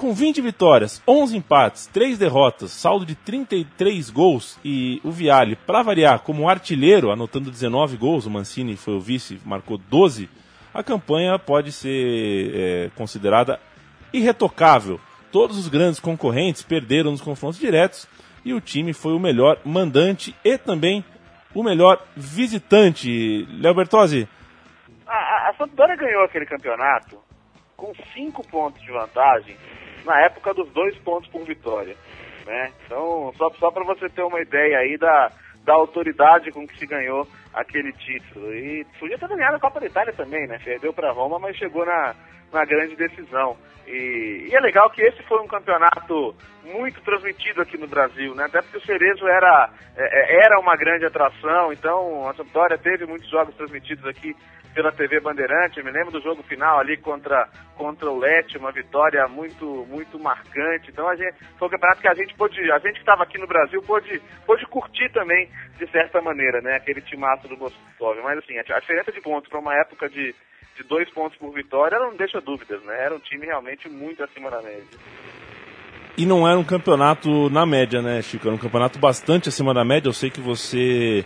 com 0.00 0.14
20 0.14 0.40
vitórias, 0.40 1.02
11 1.06 1.36
empates, 1.36 1.86
3 1.88 2.16
derrotas, 2.16 2.70
saldo 2.70 3.04
de 3.04 3.14
33 3.14 4.08
gols 4.08 4.58
e 4.64 4.98
o 5.04 5.10
Viale, 5.10 5.54
para 5.54 5.82
variar, 5.82 6.20
como 6.20 6.48
artilheiro, 6.48 7.10
anotando 7.10 7.50
19 7.50 7.98
gols, 7.98 8.24
o 8.24 8.30
Mancini 8.30 8.76
foi 8.76 8.94
o 8.94 9.00
vice, 9.00 9.38
marcou 9.44 9.76
12, 9.76 10.30
a 10.72 10.82
campanha 10.82 11.38
pode 11.38 11.70
ser 11.70 12.50
é, 12.54 12.90
considerada 12.96 13.60
irretocável. 14.10 14.98
Todos 15.30 15.58
os 15.58 15.68
grandes 15.68 16.00
concorrentes 16.00 16.62
perderam 16.62 17.10
nos 17.10 17.20
confrontos 17.20 17.60
diretos 17.60 18.08
e 18.42 18.54
o 18.54 18.60
time 18.60 18.94
foi 18.94 19.12
o 19.12 19.20
melhor 19.20 19.58
mandante 19.66 20.34
e 20.42 20.56
também 20.56 21.04
o 21.54 21.62
melhor 21.62 22.02
visitante. 22.16 23.46
Léo 23.50 23.74
Bertozzi, 23.74 24.26
A, 25.06 25.50
a, 25.50 25.54
a 25.58 25.96
ganhou 25.96 26.24
aquele 26.24 26.46
campeonato 26.46 27.18
com 27.76 27.92
cinco 28.14 28.42
pontos 28.48 28.80
de 28.80 28.90
vantagem 28.90 29.56
na 30.04 30.20
época 30.22 30.54
dos 30.54 30.70
dois 30.72 30.96
pontos 30.98 31.30
por 31.30 31.44
vitória. 31.44 31.96
Né? 32.46 32.72
Então, 32.84 33.32
só, 33.36 33.50
só 33.58 33.70
para 33.70 33.84
você 33.84 34.08
ter 34.08 34.22
uma 34.22 34.40
ideia 34.40 34.78
aí 34.78 34.96
da, 34.96 35.30
da 35.64 35.74
autoridade 35.74 36.50
com 36.50 36.66
que 36.66 36.78
se 36.78 36.86
ganhou 36.86 37.26
aquele 37.52 37.92
título. 37.92 38.52
E 38.54 38.84
podia 38.98 39.18
ter 39.18 39.28
ganhado 39.28 39.56
a 39.56 39.60
Copa 39.60 39.80
da 39.80 39.86
Itália 39.86 40.12
também, 40.12 40.46
né? 40.46 40.58
Perdeu 40.64 40.92
para 40.92 41.12
Roma, 41.12 41.38
mas 41.38 41.56
chegou 41.56 41.84
na, 41.84 42.14
na 42.52 42.64
grande 42.64 42.96
decisão. 42.96 43.56
E, 43.86 44.48
e 44.50 44.54
é 44.54 44.60
legal 44.60 44.90
que 44.90 45.02
esse 45.02 45.22
foi 45.24 45.40
um 45.40 45.48
campeonato 45.48 46.34
muito 46.64 47.00
transmitido 47.02 47.60
aqui 47.60 47.76
no 47.76 47.88
Brasil, 47.88 48.34
né? 48.34 48.44
Até 48.44 48.62
porque 48.62 48.78
o 48.78 48.86
Cerezo 48.86 49.26
era, 49.26 49.70
é, 49.96 50.36
é, 50.36 50.44
era 50.44 50.60
uma 50.60 50.76
grande 50.76 51.04
atração, 51.06 51.72
então 51.72 52.28
a 52.28 52.34
Sampdoria 52.34 52.78
teve 52.78 53.06
muitos 53.06 53.28
jogos 53.28 53.54
transmitidos 53.56 54.06
aqui 54.06 54.34
pela 54.74 54.92
TV 54.92 55.20
Bandeirante. 55.20 55.82
Me 55.82 55.90
lembro 55.90 56.12
do 56.12 56.20
jogo 56.20 56.42
final 56.42 56.78
ali 56.78 56.96
contra, 56.96 57.48
contra 57.76 58.10
o 58.10 58.18
Lete, 58.18 58.58
uma 58.58 58.72
vitória 58.72 59.26
muito 59.28 59.86
muito 59.88 60.18
marcante. 60.18 60.90
Então 60.90 61.08
a 61.08 61.16
gente, 61.16 61.34
foi 61.58 61.68
um 61.68 61.70
campeonato 61.70 62.00
que 62.00 62.08
a 62.08 62.14
gente 62.14 62.34
pôde, 62.34 62.70
a 62.70 62.78
gente 62.78 62.94
que 62.94 63.00
estava 63.00 63.22
aqui 63.22 63.38
no 63.38 63.46
Brasil 63.46 63.82
pôde, 63.82 64.20
pôde 64.46 64.66
curtir 64.66 65.10
também 65.12 65.48
de 65.78 65.90
certa 65.90 66.20
maneira, 66.20 66.60
né? 66.60 66.76
Aquele 66.76 67.00
timaço 67.00 67.48
do 67.48 67.56
Moscov. 67.56 68.18
Mas 68.22 68.38
assim, 68.38 68.58
a 68.58 68.80
diferença 68.80 69.12
de 69.12 69.20
pontos 69.20 69.48
para 69.48 69.60
uma 69.60 69.74
época 69.74 70.08
de, 70.08 70.34
de 70.76 70.84
dois 70.84 71.08
pontos 71.10 71.38
por 71.38 71.52
vitória 71.52 71.98
não 71.98 72.16
deixa 72.16 72.40
dúvidas, 72.40 72.82
né? 72.82 73.04
Era 73.04 73.14
um 73.14 73.20
time 73.20 73.46
realmente 73.46 73.88
muito 73.88 74.22
acima 74.22 74.50
da 74.50 74.62
média. 74.62 74.98
E 76.16 76.26
não 76.26 76.46
era 76.46 76.58
um 76.58 76.64
campeonato 76.64 77.48
na 77.48 77.64
média, 77.64 78.02
né, 78.02 78.20
Chico? 78.20 78.46
Era 78.46 78.54
um 78.54 78.58
campeonato 78.58 78.98
bastante 78.98 79.48
acima 79.48 79.72
da 79.72 79.84
média. 79.84 80.08
Eu 80.08 80.12
sei 80.12 80.28
que 80.28 80.40
você 80.40 81.24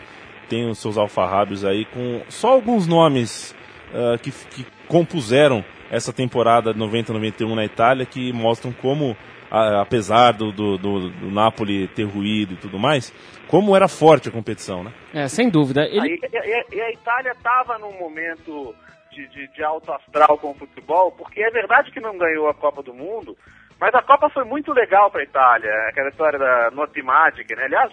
tem 0.55 0.69
os 0.71 0.79
seus 0.79 0.97
alfarrábios 0.97 1.65
aí 1.65 1.85
com 1.87 2.23
só 2.29 2.51
alguns 2.53 2.87
nomes 2.87 3.55
ah, 3.93 4.17
que, 4.19 4.31
que 4.31 4.65
compuseram 4.87 5.65
essa 5.91 6.13
temporada 6.13 6.73
90-91 6.73 7.55
na 7.55 7.65
Itália 7.65 8.07
que 8.07 8.33
mostram 8.33 8.73
como, 8.73 9.17
a- 9.51 9.81
apesar 9.83 10.33
do, 10.33 10.53
do, 10.53 10.79
do, 10.79 11.11
do 11.11 11.31
Napoli 11.31 11.89
ter 11.89 12.05
ruído 12.05 12.55
e 12.55 12.57
tudo 12.57 12.79
mais, 12.79 13.13
como 13.49 13.75
era 13.75 13.89
forte 13.89 14.29
a 14.29 14.33
competição, 14.33 14.85
né? 14.85 14.93
É, 15.13 15.27
sem 15.29 15.49
dúvida. 15.51 15.85
Ele, 15.87 16.01
Aí, 16.01 16.19
e, 16.23 16.37
e- 16.37 16.77
e 16.77 16.81
a 16.81 16.91
Itália 16.93 17.33
estava 17.33 17.79
num 17.79 17.93
momento 17.99 18.75
de, 19.13 19.27
de, 19.29 19.49
de 19.55 19.63
alto 19.65 19.93
astral 19.93 20.39
com 20.39 20.51
o 20.53 20.55
futebol, 20.55 21.11
porque 21.13 21.41
é 21.43 21.51
verdade 21.51 21.91
que 21.91 22.01
não 22.01 22.17
ganhou 22.17 22.49
a 22.49 22.55
Copa 22.55 22.83
do 22.83 22.95
Mundo, 22.95 23.37
mas 23.81 23.95
a 23.95 24.03
Copa 24.03 24.31
foi 24.31 24.45
muito 24.45 24.73
legal 24.73 25.11
para 25.11 25.21
a 25.21 25.25
Itália. 25.25 25.71
Aquela 25.89 26.09
história 26.09 26.39
da 26.39 26.71
Note 26.73 27.01
Magic, 27.03 27.55
né? 27.55 27.65
Aliás, 27.65 27.93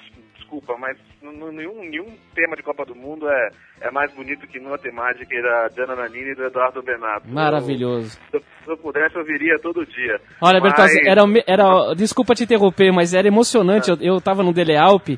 desculpa, 0.51 0.75
mas 0.77 0.97
nenhum, 1.21 1.79
nenhum 1.89 2.05
tema 2.35 2.55
de 2.57 2.63
Copa 2.63 2.85
do 2.85 2.93
Mundo 2.93 3.27
é, 3.29 3.49
é 3.81 3.91
mais 3.91 4.13
bonito 4.13 4.45
que 4.47 4.59
Note 4.59 4.91
Magic 4.91 5.25
da 5.41 5.69
Gianna 5.73 5.95
Nannini 5.95 6.31
e 6.31 6.35
do 6.35 6.43
Eduardo 6.43 6.81
Benato. 6.83 7.27
Maravilhoso. 7.29 8.17
Eu- 8.33 8.41
se, 8.41 8.69
eu 8.69 8.77
pudesse, 8.77 9.15
eu 9.15 9.23
viria 9.23 9.57
todo 9.59 9.85
dia. 9.85 10.19
Olha, 10.41 10.59
Mas- 10.59 10.73
Bertozzi, 10.73 11.07
era, 11.07 11.21
era, 11.47 11.93
desculpa 11.95 12.35
te 12.35 12.43
interromper, 12.43 12.91
mas 12.91 13.13
era 13.13 13.27
emocionante. 13.27 13.89
Eu, 13.89 13.97
eu 14.01 14.19
tava 14.21 14.43
no 14.43 14.51
Dele 14.53 14.75
Alpe, 14.75 15.17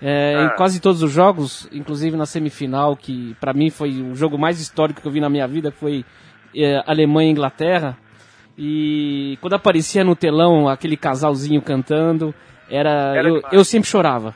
é, 0.00 0.34
Ah. 0.36 0.44
em 0.44 0.56
quase 0.56 0.80
todos 0.80 1.02
os 1.02 1.12
jogos, 1.12 1.68
inclusive 1.72 2.16
na 2.16 2.24
semifinal, 2.26 2.96
que 2.96 3.36
pra 3.38 3.52
mim 3.52 3.68
foi 3.68 3.90
o 4.00 4.14
jogo 4.14 4.38
mais 4.38 4.60
histórico 4.60 5.02
que 5.02 5.06
eu 5.06 5.12
vi 5.12 5.20
na 5.20 5.28
minha 5.28 5.46
vida, 5.46 5.70
foi 5.70 6.04
é, 6.56 6.82
Alemanha 6.86 7.28
e 7.28 7.32
Inglaterra. 7.32 7.96
E 8.58 9.38
quando 9.40 9.54
aparecia 9.54 10.02
no 10.02 10.16
telão 10.16 10.68
aquele 10.68 10.96
casalzinho 10.96 11.62
cantando, 11.62 12.34
era, 12.68 13.14
Era 13.16 13.28
eu, 13.28 13.40
eu 13.52 13.64
sempre 13.64 13.88
chorava. 13.88 14.34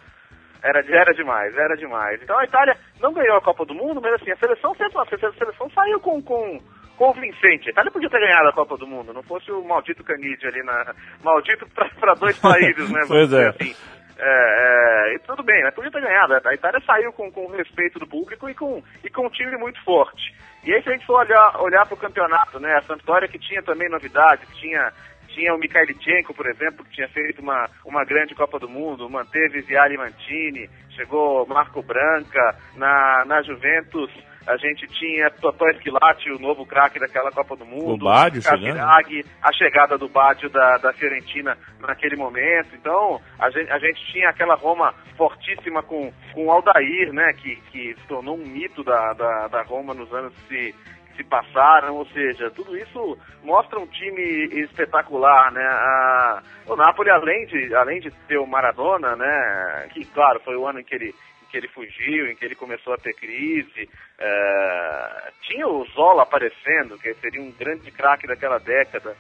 Era, 0.65 0.81
era 0.89 1.13
demais, 1.13 1.55
era 1.55 1.77
demais. 1.77 2.23
Então 2.23 2.39
a 2.39 2.45
Itália 2.45 2.75
não 2.99 3.13
ganhou 3.13 3.37
a 3.37 3.43
Copa 3.43 3.67
do 3.67 3.75
Mundo, 3.75 4.01
mas 4.01 4.15
assim, 4.15 4.31
a 4.31 4.37
seleção 4.37 4.75
sempre, 4.75 4.99
a 4.99 5.33
seleção 5.33 5.69
saiu 5.69 6.01
com, 6.01 6.23
com 6.23 6.59
convincente. 6.97 7.69
A 7.69 7.73
Itália 7.73 7.91
podia 7.91 8.09
ter 8.09 8.19
ganhado 8.19 8.49
a 8.49 8.53
Copa 8.55 8.79
do 8.79 8.87
Mundo, 8.87 9.13
não 9.13 9.23
fosse 9.23 9.53
o 9.53 9.63
maldito 9.63 10.03
Canidia 10.03 10.49
ali 10.49 10.63
na. 10.63 10.95
Maldito 11.23 11.69
para 12.01 12.15
dois 12.15 12.39
países, 12.39 12.91
né? 12.91 13.01
Pois 13.07 13.31
é. 13.31 13.49
assim. 13.49 13.77
É, 14.17 15.11
é, 15.11 15.15
e 15.17 15.19
tudo 15.19 15.43
bem, 15.43 15.63
né? 15.63 15.71
Podia 15.73 15.91
ter 15.91 16.01
ganhado. 16.01 16.35
A 16.35 16.55
Itália 16.55 16.81
saiu 16.87 17.13
com, 17.13 17.31
com 17.31 17.47
o 17.47 17.57
respeito 17.57 17.99
do 17.99 18.07
público 18.07 18.49
e 18.49 18.55
com, 18.55 18.83
e 19.05 19.11
com 19.11 19.27
um 19.27 19.31
time 19.31 19.57
muito 19.57 19.83
forte. 19.85 20.35
E 20.65 20.73
aí, 20.73 20.83
se 20.83 20.89
a 20.89 20.93
gente 20.93 21.05
for 21.05 21.19
olhar, 21.21 21.61
olhar 21.61 21.85
para 21.85 21.95
o 21.95 21.99
campeonato, 21.99 22.59
né? 22.59 22.75
A 22.77 22.83
Sampdoria 22.83 23.29
que 23.29 23.39
tinha 23.39 23.63
também 23.63 23.89
novidades, 23.91 24.49
tinha, 24.57 24.93
tinha 25.35 25.55
o 25.55 25.59
Mikhailichenko, 25.59 26.33
por 26.33 26.47
exemplo, 26.47 26.85
que 26.85 26.93
tinha 26.93 27.09
feito 27.09 27.43
uma, 27.43 27.69
uma 27.85 28.05
grande 28.05 28.35
Copa 28.35 28.59
do 28.59 28.69
Mundo, 28.69 29.11
manteve 29.11 29.61
Viali 29.63 29.97
Mantini, 29.97 30.69
chegou 30.91 31.47
Marco 31.47 31.83
Branca, 31.83 32.57
na, 32.77 33.25
na 33.27 33.43
Juventus 33.43 34.11
a 34.47 34.57
gente 34.59 34.87
tinha 34.89 35.31
Totó 35.31 35.67
Esquilate, 35.71 36.31
o 36.31 36.39
novo 36.39 36.67
craque 36.67 36.99
daquela 36.99 37.31
Copa 37.31 37.57
do 37.57 37.65
Mundo, 37.65 37.95
O 37.95 37.97
chegando. 38.43 38.77
Caviraghi, 38.77 39.25
a 39.43 39.53
chegada 39.53 39.97
do 39.97 40.09
Baggio 40.09 40.51
da, 40.51 40.77
da 40.77 40.93
Fiorentina 40.93 41.57
naquele 41.81 42.17
momento, 42.17 42.75
então 42.75 43.21
a 43.39 43.51
gente, 43.51 43.71
a 43.71 43.79
gente 43.79 44.13
tinha 44.13 44.29
aquela 44.29 44.55
Roma 44.55 44.95
fortíssima 45.17 45.83
com, 45.83 46.13
com 46.35 46.47
o 46.47 46.51
Aldair, 46.51 47.13
né, 47.13 47.33
que, 47.33 47.57
que 47.73 47.95
se 47.95 48.07
tornou 48.07 48.37
um 48.37 48.47
mito 48.47 48.85
da, 48.85 49.15
da, 49.15 49.49
da 49.49 49.63
Roma 49.63 49.95
nos 49.95 50.13
anos 50.13 50.35
que 50.47 50.75
se, 51.17 51.25
passaram, 51.25 51.97
ou 51.97 52.07
seja, 52.07 52.51
tudo 52.51 52.77
isso 52.77 53.19
mostra 53.43 53.79
um 53.79 53.87
time 53.87 54.23
espetacular, 54.63 55.53
né, 55.53 55.65
a, 55.65 56.43
o 56.67 56.77
Napoli 56.77 57.11
além 57.11 57.47
de, 57.47 57.75
além 57.75 58.01
de 58.01 58.11
ter 58.27 58.39
o 58.39 58.47
Maradona, 58.47 59.17
né, 59.17 59.89
que 59.93 60.05
claro, 60.07 60.41
foi 60.41 60.57
o 60.57 60.67
ano 60.67 60.81
em 60.81 60.85
que 60.85 60.95
ele 60.95 61.15
em 61.43 61.51
que 61.51 61.57
ele 61.59 61.69
fugiu, 61.69 62.27
em 62.27 62.35
que 62.35 62.45
ele 62.45 62.55
começou 62.55 62.95
a 62.95 62.99
ter 62.99 63.15
crise. 63.15 63.89
é, 64.19 65.31
tinha 65.43 65.69
o 65.69 65.85
Zola 65.95 66.23
aparecendo, 66.23 66.99
que 66.99 67.15
seria 67.15 67.41
um 67.41 67.53
grande 67.53 67.91
craque 67.91 68.27
daquela 68.27 68.59
década. 68.59 69.15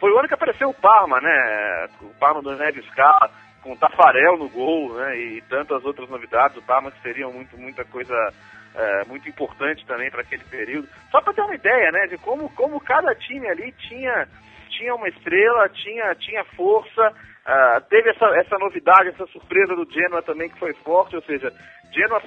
Foi 0.00 0.10
o 0.10 0.18
ano 0.18 0.26
que 0.26 0.34
apareceu 0.34 0.68
o 0.68 0.74
Parma, 0.74 1.20
né? 1.20 1.88
O 2.00 2.18
Parma 2.18 2.42
do 2.42 2.56
Neves 2.56 2.84
Scala, 2.86 3.30
com 3.62 3.72
o 3.72 3.76
Tafarel 3.76 4.36
no 4.36 4.48
gol, 4.48 4.94
né? 4.94 5.16
E 5.16 5.40
tantas 5.42 5.84
outras 5.84 6.08
novidades. 6.10 6.56
O 6.56 6.62
Parma 6.62 6.90
que 6.90 7.00
seriam 7.02 7.32
muito, 7.32 7.56
muita 7.56 7.84
coisa 7.84 8.14
é, 8.74 9.04
muito 9.04 9.28
importante 9.28 9.84
também 9.86 10.10
para 10.10 10.22
aquele 10.22 10.44
período. 10.44 10.88
Só 11.10 11.20
para 11.20 11.32
ter 11.32 11.42
uma 11.42 11.54
ideia, 11.54 11.92
né? 11.92 12.06
De 12.06 12.18
como, 12.18 12.48
como 12.50 12.80
cada 12.80 13.14
time 13.14 13.48
ali 13.48 13.72
tinha, 13.72 14.28
tinha 14.68 14.94
uma 14.94 15.08
estrela, 15.08 15.68
tinha, 15.68 16.14
tinha 16.14 16.44
força. 16.56 17.12
Ah, 17.44 17.82
teve 17.88 18.10
essa, 18.10 18.26
essa 18.36 18.58
novidade, 18.58 19.08
essa 19.08 19.26
surpresa 19.26 19.74
do 19.74 19.90
Genoa 19.90 20.22
também 20.22 20.48
que 20.48 20.58
foi 20.58 20.72
forte, 20.74 21.16
ou 21.16 21.22
seja, 21.22 21.52
Genoa, 21.92 22.22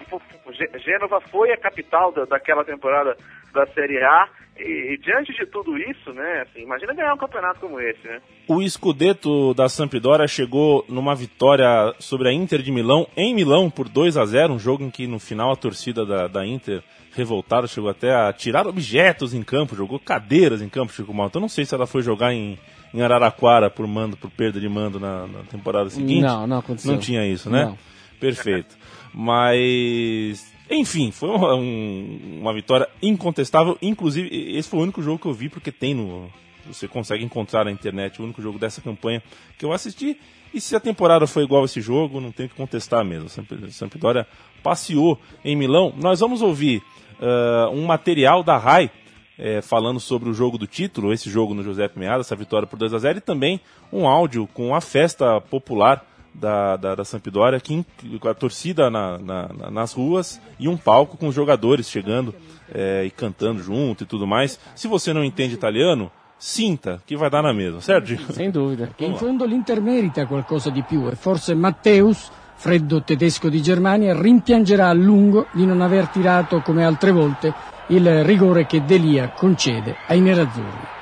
Gênova 0.84 1.22
foi 1.22 1.52
a 1.52 1.58
capital 1.58 2.12
da, 2.12 2.26
daquela 2.26 2.64
temporada 2.64 3.16
da 3.54 3.66
Série 3.68 4.04
A 4.04 4.28
e, 4.58 4.94
e 4.94 4.98
diante 4.98 5.34
de 5.34 5.46
tudo 5.46 5.78
isso, 5.78 6.14
né, 6.14 6.42
assim, 6.42 6.62
imagina 6.62 6.94
ganhar 6.94 7.14
um 7.14 7.18
campeonato 7.18 7.62
como 7.62 7.80
esse, 7.80 8.06
né? 8.06 8.22
O 8.48 8.62
Scudetto 8.68 9.54
da 9.54 9.70
Sampdoria 9.70 10.28
chegou 10.28 10.86
numa 10.90 11.16
vitória 11.16 11.94
sobre 12.00 12.30
a 12.30 12.34
Inter 12.34 12.62
de 12.62 12.72
Milão, 12.72 13.08
em 13.16 13.34
Milão, 13.34 13.70
por 13.70 13.88
2 13.88 14.18
a 14.18 14.26
0 14.26 14.54
um 14.54 14.60
jogo 14.60 14.84
em 14.84 14.92
que 14.92 15.08
no 15.08 15.20
final 15.20 15.52
a 15.52 15.56
torcida 15.56 16.06
da, 16.06 16.28
da 16.28 16.46
Inter, 16.46 16.84
revoltada, 17.16 17.68
chegou 17.68 17.90
até 17.90 18.14
a 18.14 18.32
tirar 18.34 18.68
objetos 18.68 19.34
em 19.34 19.42
campo, 19.42 19.76
jogou 19.76 19.98
cadeiras 19.98 20.62
em 20.62 20.68
campo, 20.68 20.92
Chico 20.92 21.14
Malta. 21.14 21.38
Eu 21.38 21.42
não 21.42 21.50
sei 21.50 21.64
se 21.64 21.74
ela 21.74 21.88
foi 21.88 22.02
jogar 22.02 22.34
em, 22.34 22.60
em 22.96 23.02
Araraquara 23.02 23.70
por 23.70 23.86
mando, 23.86 24.16
por 24.18 24.30
perda 24.32 24.60
de 24.60 24.68
mando 24.70 25.00
na, 25.00 25.28
na 25.28 25.40
temporada 25.44 25.90
seguinte. 25.90 26.22
Não, 26.24 26.48
não 26.48 26.58
aconteceu. 26.60 26.92
Não 26.94 27.00
tinha 27.00 27.28
isso, 27.28 27.50
né? 27.50 27.66
Não. 27.66 27.78
Perfeito. 28.20 28.76
Mas, 29.14 30.52
enfim, 30.70 31.12
foi 31.12 31.30
uma, 31.30 31.56
um- 31.56 32.40
uma 32.42 32.54
vitória 32.54 32.88
incontestável. 33.02 33.78
Inclusive, 33.82 34.30
esse 34.58 34.70
foi 34.70 34.80
o 34.80 34.84
único 34.84 35.02
jogo 35.02 35.20
que 35.20 35.26
eu 35.28 35.34
vi, 35.34 35.50
porque 35.50 35.72
tem 35.72 35.94
no. 35.94 36.30
Você 36.68 36.88
consegue 36.88 37.24
encontrar 37.24 37.66
na 37.66 37.72
internet 37.72 38.20
o 38.20 38.24
único 38.24 38.42
jogo 38.42 38.58
dessa 38.58 38.82
campanha 38.82 39.22
que 39.58 39.64
eu 39.66 39.72
assisti. 39.72 40.18
E 40.54 40.60
se 40.60 40.76
a 40.76 40.80
temporada 40.80 41.28
foi 41.28 41.44
igual 41.44 41.62
a 41.62 41.66
esse 41.66 41.80
jogo, 41.82 42.20
não 42.20 42.32
tem 42.32 42.48
o 42.48 42.50
que 42.50 42.56
contestar 42.56 43.04
mesmo. 43.06 43.30
Samp- 43.30 43.52
Sampdoria 43.70 44.26
passeou 44.64 45.20
em 45.44 45.56
Milão. 45.56 45.94
Nós 46.02 46.20
vamos 46.22 46.42
ouvir 46.42 46.82
ah, 47.22 47.70
um 47.72 47.86
material 47.86 48.42
da 48.42 48.58
RAI 48.58 48.90
eh, 49.38 49.62
falando 49.62 50.00
sobre 50.00 50.30
o 50.30 50.34
jogo 50.34 50.58
do 50.58 50.68
título, 50.68 51.12
esse 51.14 51.30
jogo 51.30 51.54
no 51.54 51.64
Giuseppe 51.64 52.00
Meazza, 52.00 52.22
essa 52.22 52.36
vitória 52.36 52.68
por 52.68 52.78
2 52.78 52.94
a 52.94 53.00
0 53.00 53.18
e 53.18 53.22
também 53.22 53.60
um 53.92 54.08
áudio 54.08 54.48
com 54.54 54.74
a 54.76 54.82
festa 54.82 55.40
popular 55.42 56.06
da, 56.34 56.76
da, 56.76 56.96
da 56.96 57.06
Sampdoria, 57.06 57.60
que, 57.62 57.86
com 58.20 58.28
a 58.28 58.34
torcida 58.34 58.90
na- 58.90 59.18
na- 59.18 59.48
na- 59.54 59.72
nas 59.72 59.94
ruas 59.94 60.42
e 60.60 60.68
um 60.68 60.76
palco 60.76 61.16
com 61.18 61.28
os 61.30 61.36
jogadores 61.36 61.90
chegando 61.90 62.34
eh, 62.74 63.04
e 63.06 63.12
cantando 63.12 63.62
junto 63.64 64.04
e 64.04 64.06
tudo 64.06 64.26
mais. 64.28 64.60
Se 64.76 64.88
você 64.88 65.14
não 65.14 65.24
entende 65.24 65.54
italiano, 65.54 66.12
sinta 66.38 67.02
que 67.06 67.16
vai 67.16 67.30
dar 67.30 67.42
na 67.42 67.54
mesma, 67.54 67.80
certo? 67.80 68.16
Sem 68.34 68.52
dúvida. 68.52 68.90
che 68.98 69.06
in 69.06 69.16
fondo 69.16 69.46
l'Inter 69.46 69.80
merita 69.82 70.26
qualcosa 70.28 70.70
di 70.70 70.82
più 70.84 71.08
e 71.08 71.16
forse 71.16 71.56
Matteus, 71.56 72.30
freddo 72.56 73.02
tedesco 73.02 73.48
di 73.50 73.62
Germania, 73.62 74.14
rimpiangerà 74.20 74.90
a 74.90 74.94
lungo 74.94 75.46
di 75.54 75.66
non 75.66 75.82
aver 75.82 76.08
tirato 76.08 76.62
come 76.62 76.84
altre 76.84 77.12
volte 77.12 77.54
il 77.88 78.24
rigore 78.24 78.66
che 78.66 78.84
Delia 78.84 79.30
concede 79.30 79.96
ai 80.08 80.20
nerazzurri. 80.20 80.94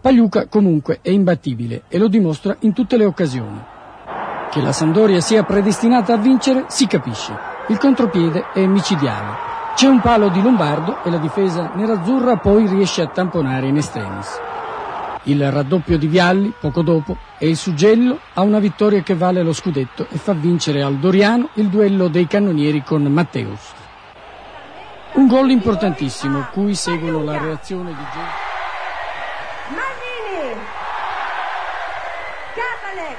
Pagliuca 0.00 0.46
comunque 0.46 1.00
è 1.02 1.10
imbattibile 1.10 1.82
e 1.88 1.98
lo 1.98 2.08
dimostra 2.08 2.56
in 2.60 2.72
tutte 2.72 2.96
le 2.96 3.04
occasioni. 3.04 3.58
Che 4.50 4.60
la 4.60 4.72
Sampdoria 4.72 5.20
sia 5.20 5.42
predestinata 5.44 6.14
a 6.14 6.18
vincere 6.18 6.66
si 6.68 6.86
capisce. 6.86 7.36
Il 7.68 7.78
contropiede 7.78 8.46
è 8.52 8.64
micidiale. 8.66 9.46
C'è 9.74 9.86
un 9.86 10.00
palo 10.00 10.28
di 10.28 10.42
Lombardo 10.42 11.02
e 11.04 11.10
la 11.10 11.18
difesa 11.18 11.72
nerazzurra 11.74 12.36
poi 12.36 12.66
riesce 12.66 13.02
a 13.02 13.08
tamponare 13.08 13.66
in 13.66 13.76
estremis. 13.76 14.40
Il 15.24 15.50
raddoppio 15.50 15.98
di 15.98 16.06
Vialli, 16.06 16.54
poco 16.58 16.82
dopo, 16.82 17.16
è 17.38 17.44
il 17.44 17.56
suggello 17.56 18.18
a 18.34 18.42
una 18.42 18.58
vittoria 18.60 19.02
che 19.02 19.14
vale 19.14 19.42
lo 19.42 19.52
scudetto 19.52 20.06
e 20.10 20.16
fa 20.16 20.32
vincere 20.32 20.82
al 20.82 20.96
Doriano 20.96 21.50
il 21.54 21.68
duello 21.68 22.08
dei 22.08 22.26
cannonieri 22.26 22.82
con 22.82 23.02
Matteus. 23.02 23.77
Un 25.12 25.26
gol 25.26 25.50
importantissimo, 25.50 26.48
cui 26.52 26.74
seguono 26.74 27.22
la 27.24 27.38
reazione 27.38 27.90
di 27.94 28.06
Gio- 28.12 28.46
Magnini 29.74 30.60
Katalek 32.54 33.16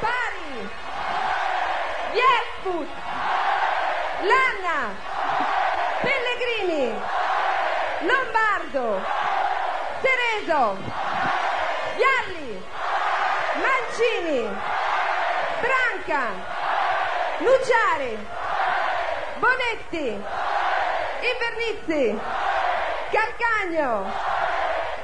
Pari! 0.00 0.68
Vierfut 2.12 2.88
Lanna 4.22 4.94
Pellegrini! 6.00 6.94
Lombardo! 8.00 9.02
Cereso 10.00 10.76
Vialli! 11.96 12.64
Mancini! 13.62 14.48
Branca! 15.60 16.52
Nucciari 17.38 18.33
Bonetti. 19.38 20.22
Invernizzi. 21.20 22.20
Calcagno. 23.10 24.10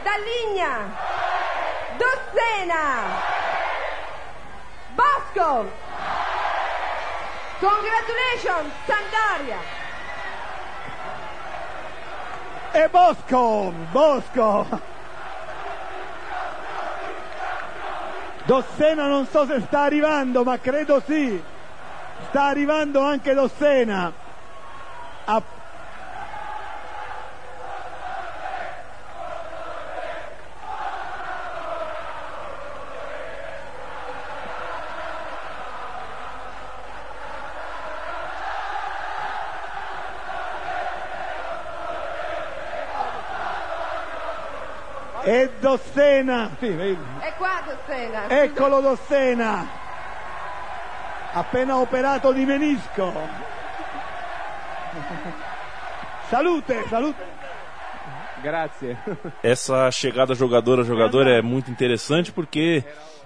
Dalligna 0.03 1.09
Dossena. 2.01 3.03
Bosco. 4.95 5.71
Congratulations 7.59 8.73
Sandoria. 8.87 9.59
E 12.73 12.89
Bosco, 12.89 13.73
Bosco. 13.91 14.67
Dossena 18.45 19.07
non 19.07 19.27
so 19.27 19.45
se 19.47 19.61
sta 19.61 19.83
arrivando, 19.83 20.43
ma 20.43 20.59
credo 20.59 21.03
sì. 21.05 21.43
Sta 22.29 22.45
arrivando 22.45 23.01
anche 23.01 23.35
Dossena. 23.35 24.20
Dossena. 46.01 46.51
Sì, 46.59 46.69
vedi. 46.71 46.99
È 47.19 47.35
qua 47.37 47.63
Dossena 47.65 48.29
Eccolo 48.29 48.81
Dossena. 48.81 49.69
Appena 51.33 51.77
operato 51.77 52.33
di 52.33 52.45
menisco. 52.47 53.13
Salute, 56.29 56.85
salute. 56.89 57.39
Grazie. 58.43 58.97
Essa 59.43 59.91
chegada 59.91 60.35
jogador 60.35 60.81
a 60.81 60.83
jogador 60.83 61.29
é 61.29 61.43
muito 61.43 61.71
interessante 61.71 62.33
porque 62.33 62.83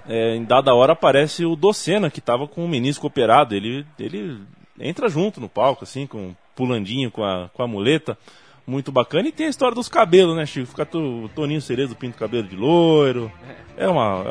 é, 0.07 0.35
em 0.35 0.45
dada 0.45 0.75
hora 0.75 0.93
aparece 0.93 1.47
o 1.47 1.55
Docena, 1.55 2.11
que 2.11 2.19
estava 2.19 2.49
com 2.49 2.65
o 2.65 2.69
menisco 2.69 3.07
operado. 3.07 3.55
Ele, 3.55 3.87
ele 3.99 4.45
entra 4.79 5.09
junto 5.09 5.41
no 5.41 5.49
palco, 5.49 5.85
assim, 5.85 6.07
com 6.07 6.35
pulandinho 6.57 7.11
com 7.11 7.25
a, 7.25 7.49
com 7.55 7.63
a 7.63 7.69
muleta. 7.69 8.19
Muito 8.67 8.91
bacana. 8.91 9.29
E 9.29 9.33
tem 9.33 9.47
a 9.47 9.51
história 9.51 9.75
dos 9.75 9.89
cabelos, 9.89 10.37
né, 10.37 10.47
Chico? 10.47 10.67
Fica 10.67 10.89
o 10.97 11.29
Toninho 11.29 11.61
Cerezo 11.61 11.95
pinta 11.95 12.17
o 12.17 12.21
cabelo 12.21 12.49
de 12.49 12.57
loiro. 12.57 13.31
É 13.77 13.87
uma, 13.89 14.25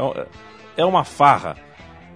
é, 0.76 0.82
é 0.82 0.86
uma 0.86 1.04
farra. 1.04 1.56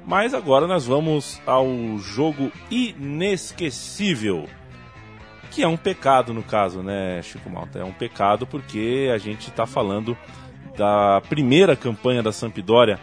Mas 0.05 0.33
agora 0.33 0.65
nós 0.65 0.87
vamos 0.87 1.41
ao 1.45 1.67
jogo 1.99 2.51
inesquecível. 2.71 4.47
Que 5.51 5.63
é 5.63 5.67
um 5.67 5.77
pecado 5.77 6.33
no 6.33 6.43
caso, 6.43 6.81
né, 6.81 7.21
Chico 7.21 7.49
Malta? 7.49 7.79
É 7.79 7.83
um 7.83 7.91
pecado 7.91 8.47
porque 8.47 9.09
a 9.13 9.17
gente 9.17 9.49
está 9.49 9.65
falando 9.65 10.17
da 10.77 11.21
primeira 11.27 11.75
campanha 11.75 12.23
da 12.23 12.31
Sampdoria 12.31 12.99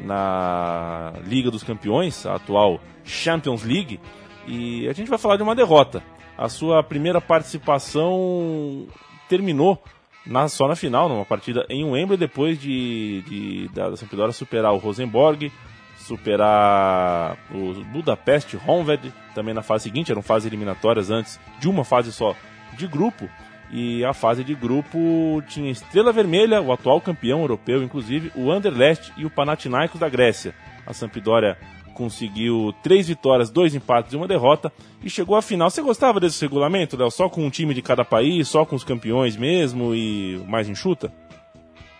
na 0.00 1.12
Liga 1.24 1.50
dos 1.50 1.62
Campeões, 1.62 2.24
a 2.24 2.36
atual 2.36 2.80
Champions 3.04 3.62
League, 3.62 4.00
e 4.46 4.88
a 4.88 4.92
gente 4.92 5.08
vai 5.08 5.18
falar 5.18 5.36
de 5.36 5.42
uma 5.42 5.54
derrota. 5.54 6.02
A 6.38 6.48
sua 6.48 6.84
primeira 6.84 7.20
participação 7.20 8.86
terminou 9.28 9.82
na, 10.24 10.48
só 10.48 10.68
na 10.68 10.76
final, 10.76 11.08
numa 11.08 11.24
partida 11.24 11.66
em 11.68 11.84
Wembley, 11.84 12.16
depois 12.16 12.60
de, 12.60 13.22
de 13.22 13.68
da 13.74 13.96
Sampdoria 13.96 14.30
superar 14.32 14.72
o 14.72 14.76
Rosenborg, 14.76 15.50
superar 15.96 17.36
o 17.50 17.82
Budapeste 17.86 18.56
Honved, 18.56 19.12
também 19.34 19.52
na 19.52 19.62
fase 19.62 19.84
seguinte, 19.84 20.12
eram 20.12 20.22
fases 20.22 20.46
eliminatórias 20.46 21.10
antes 21.10 21.40
de 21.58 21.68
uma 21.68 21.82
fase 21.82 22.12
só 22.12 22.36
de 22.74 22.86
grupo. 22.86 23.28
E 23.70 24.04
a 24.04 24.14
fase 24.14 24.44
de 24.44 24.54
grupo 24.54 25.42
tinha 25.48 25.70
Estrela 25.70 26.12
Vermelha, 26.12 26.62
o 26.62 26.72
atual 26.72 27.00
campeão 27.00 27.40
europeu, 27.40 27.82
inclusive, 27.82 28.30
o 28.34 28.50
Anderlecht 28.50 29.12
e 29.16 29.26
o 29.26 29.30
Panathinaikos 29.30 30.00
da 30.00 30.08
Grécia. 30.08 30.54
A 30.86 30.94
Sampdoria 30.94 31.58
conseguiu 31.98 32.72
três 32.80 33.08
vitórias, 33.08 33.50
dois 33.50 33.74
empates 33.74 34.12
e 34.12 34.16
uma 34.16 34.28
derrota 34.28 34.72
e 35.02 35.10
chegou 35.10 35.36
à 35.36 35.42
final. 35.42 35.68
Você 35.68 35.82
gostava 35.82 36.20
desse 36.20 36.40
regulamento, 36.40 36.96
Léo? 36.96 37.10
Só 37.10 37.28
com 37.28 37.44
um 37.44 37.50
time 37.50 37.74
de 37.74 37.82
cada 37.82 38.04
país, 38.04 38.46
só 38.46 38.64
com 38.64 38.76
os 38.76 38.84
campeões 38.84 39.36
mesmo 39.36 39.92
e 39.92 40.40
mais 40.46 40.68
enxuta? 40.68 41.12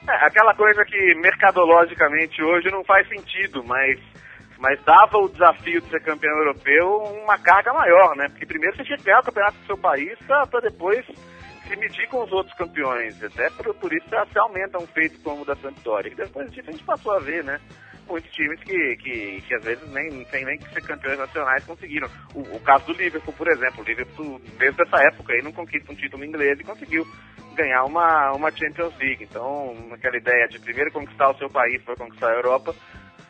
É, 0.08 0.26
aquela 0.26 0.54
coisa 0.54 0.84
que 0.84 1.14
mercadologicamente 1.16 2.40
hoje 2.40 2.70
não 2.70 2.84
faz 2.84 3.06
sentido, 3.08 3.64
mas, 3.64 3.98
mas 4.58 4.80
dava 4.84 5.18
o 5.18 5.28
desafio 5.28 5.80
de 5.80 5.88
ser 5.88 6.00
campeão 6.00 6.38
europeu 6.38 7.02
uma 7.24 7.36
carga 7.36 7.72
maior, 7.72 8.14
né? 8.16 8.28
Porque 8.28 8.46
primeiro 8.46 8.76
você 8.76 8.84
tinha 8.84 8.96
que 8.96 9.04
ganhar 9.04 9.20
o 9.20 9.24
campeonato 9.24 9.58
do 9.58 9.66
seu 9.66 9.76
país 9.76 10.16
para 10.26 10.60
depois 10.60 11.04
se 11.66 11.76
medir 11.76 12.08
com 12.08 12.22
os 12.22 12.32
outros 12.32 12.56
campeões. 12.56 13.22
Até 13.22 13.50
por, 13.50 13.74
por 13.74 13.92
isso 13.92 14.06
se 14.08 14.38
aumenta 14.38 14.78
um 14.78 14.86
feito 14.86 15.20
como 15.22 15.42
o 15.42 15.44
da 15.44 15.56
Sampdoria. 15.56 16.14
Depois 16.14 16.50
disso 16.52 16.70
a 16.70 16.72
gente 16.72 16.84
passou 16.84 17.12
a 17.12 17.18
ver, 17.18 17.42
né? 17.42 17.60
Muitos 18.08 18.30
times 18.32 18.58
que, 18.60 18.96
que, 18.96 19.42
que 19.42 19.54
às 19.54 19.64
vezes 19.64 19.86
nem 19.92 20.24
tem 20.24 20.44
nem 20.44 20.58
que 20.58 20.72
ser 20.72 20.80
campeões 20.82 21.18
nacionais 21.18 21.64
conseguiram. 21.64 22.08
O, 22.34 22.40
o, 22.56 22.60
caso 22.60 22.86
do 22.86 22.92
Liverpool, 22.94 23.34
por 23.34 23.48
exemplo. 23.48 23.82
O 23.82 23.86
Liverpool, 23.86 24.40
desde 24.58 24.82
essa 24.82 24.96
época 25.02 25.32
aí, 25.32 25.42
não 25.42 25.52
conquista 25.52 25.92
um 25.92 25.96
título 25.96 26.24
inglês 26.24 26.58
e 26.58 26.64
conseguiu 26.64 27.06
ganhar 27.54 27.84
uma, 27.84 28.32
uma 28.32 28.50
Champions 28.50 28.96
League. 28.98 29.24
Então, 29.24 29.76
aquela 29.92 30.16
ideia 30.16 30.48
de 30.48 30.58
primeiro 30.58 30.92
conquistar 30.92 31.30
o 31.30 31.36
seu 31.36 31.50
país 31.50 31.82
para 31.82 31.96
conquistar 31.96 32.30
a 32.30 32.36
Europa, 32.36 32.74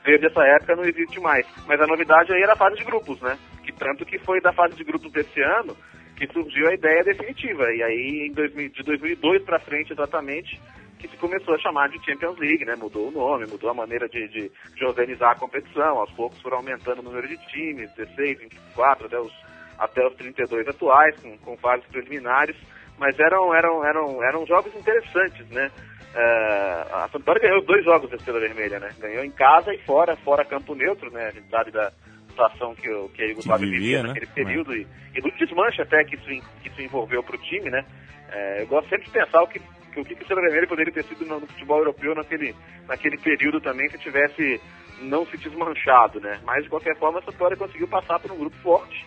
desde 0.04 0.26
essa 0.26 0.42
época 0.44 0.76
não 0.76 0.84
existe 0.84 1.18
mais. 1.18 1.46
Mas 1.66 1.80
a 1.80 1.86
novidade 1.86 2.32
aí 2.32 2.42
era 2.42 2.52
a 2.52 2.56
fase 2.56 2.76
de 2.76 2.84
grupos, 2.84 3.20
né? 3.20 3.36
Que 3.64 3.72
tanto 3.72 4.06
que 4.06 4.18
foi 4.18 4.40
da 4.40 4.52
fase 4.52 4.76
de 4.76 4.84
grupos 4.84 5.10
desse 5.10 5.40
ano 5.40 5.76
que 6.16 6.26
surgiu 6.32 6.68
a 6.68 6.74
ideia 6.74 7.04
definitiva. 7.04 7.64
E 7.72 7.82
aí, 7.82 8.28
em 8.28 8.32
2000, 8.32 8.70
de 8.70 8.82
2002 8.82 9.42
para 9.44 9.60
frente, 9.60 9.92
exatamente, 9.92 10.60
que 10.98 11.08
se 11.08 11.16
começou 11.16 11.54
a 11.54 11.58
chamar 11.58 11.88
de 11.88 12.04
Champions 12.04 12.38
League, 12.38 12.64
né? 12.64 12.74
Mudou 12.76 13.08
o 13.08 13.10
nome, 13.10 13.46
mudou 13.46 13.70
a 13.70 13.74
maneira 13.74 14.08
de, 14.08 14.28
de, 14.28 14.50
de 14.74 14.84
organizar 14.84 15.32
a 15.32 15.38
competição. 15.38 15.98
Aos 15.98 16.10
poucos 16.12 16.40
foram 16.40 16.58
aumentando 16.58 17.00
o 17.00 17.04
número 17.04 17.26
de 17.28 17.36
times, 17.48 17.90
16, 17.94 18.40
24, 18.40 19.06
até 19.06 19.18
os, 19.18 19.32
até 19.78 20.06
os 20.06 20.14
32 20.16 20.68
atuais, 20.68 21.18
com, 21.20 21.38
com 21.38 21.56
fases 21.56 21.86
preliminares. 21.86 22.56
Mas 22.98 23.18
eram, 23.18 23.54
eram, 23.54 23.84
eram, 23.84 24.24
eram 24.24 24.46
jogos 24.46 24.74
interessantes, 24.74 25.48
né? 25.50 25.70
Uh, 26.08 26.94
a 26.94 27.08
Sampdoria 27.12 27.42
ganhou 27.42 27.62
dois 27.62 27.84
jogos 27.84 28.10
da 28.10 28.16
Estrela 28.16 28.40
Vermelha, 28.40 28.80
né? 28.80 28.90
Ganhou 28.98 29.24
em 29.24 29.30
casa 29.30 29.72
e 29.72 29.78
fora, 29.78 30.16
fora 30.16 30.44
campo 30.44 30.74
neutro, 30.74 31.10
né? 31.12 31.26
A 31.26 31.30
gente 31.30 31.48
sabe 31.48 31.70
da, 31.70 31.92
situação 32.38 32.74
que, 32.76 32.88
o, 32.88 33.08
que 33.08 33.22
a 33.22 33.26
Yugoslávia 33.26 33.68
vivia 33.68 34.02
né? 34.02 34.08
naquele 34.08 34.26
período 34.26 34.74
e, 34.74 34.86
e 35.14 35.20
do 35.20 35.30
desmanche 35.32 35.82
até 35.82 36.04
que 36.04 36.14
isso, 36.14 36.26
que 36.62 36.68
isso 36.68 36.80
envolveu 36.80 37.22
para 37.22 37.34
o 37.34 37.38
time, 37.38 37.68
né? 37.68 37.84
É, 38.30 38.62
eu 38.62 38.66
gosto 38.68 38.88
sempre 38.88 39.06
de 39.06 39.10
pensar 39.10 39.42
o 39.42 39.48
que, 39.48 39.60
que 39.88 40.00
o 40.00 40.04
que 40.04 40.14
o 40.14 40.18
Estrela 40.18 40.42
Vermelha 40.42 40.66
poderia 40.66 40.92
ter 40.92 41.04
sido 41.04 41.24
no, 41.26 41.40
no, 41.40 41.46
futebol 41.46 41.78
europeu 41.78 42.14
naquele, 42.14 42.54
naquele 42.86 43.18
período 43.18 43.60
também 43.60 43.88
se 43.88 43.98
tivesse 43.98 44.60
não 45.02 45.24
se 45.26 45.36
desmanchado, 45.36 46.20
né? 46.20 46.40
Mas 46.44 46.64
de 46.64 46.70
qualquer 46.70 46.96
forma, 46.96 47.18
a 47.18 47.22
Sampdoria 47.22 47.56
conseguiu 47.56 47.88
passar 47.88 48.18
por 48.18 48.32
um 48.32 48.38
grupo 48.38 48.56
forte 48.58 49.06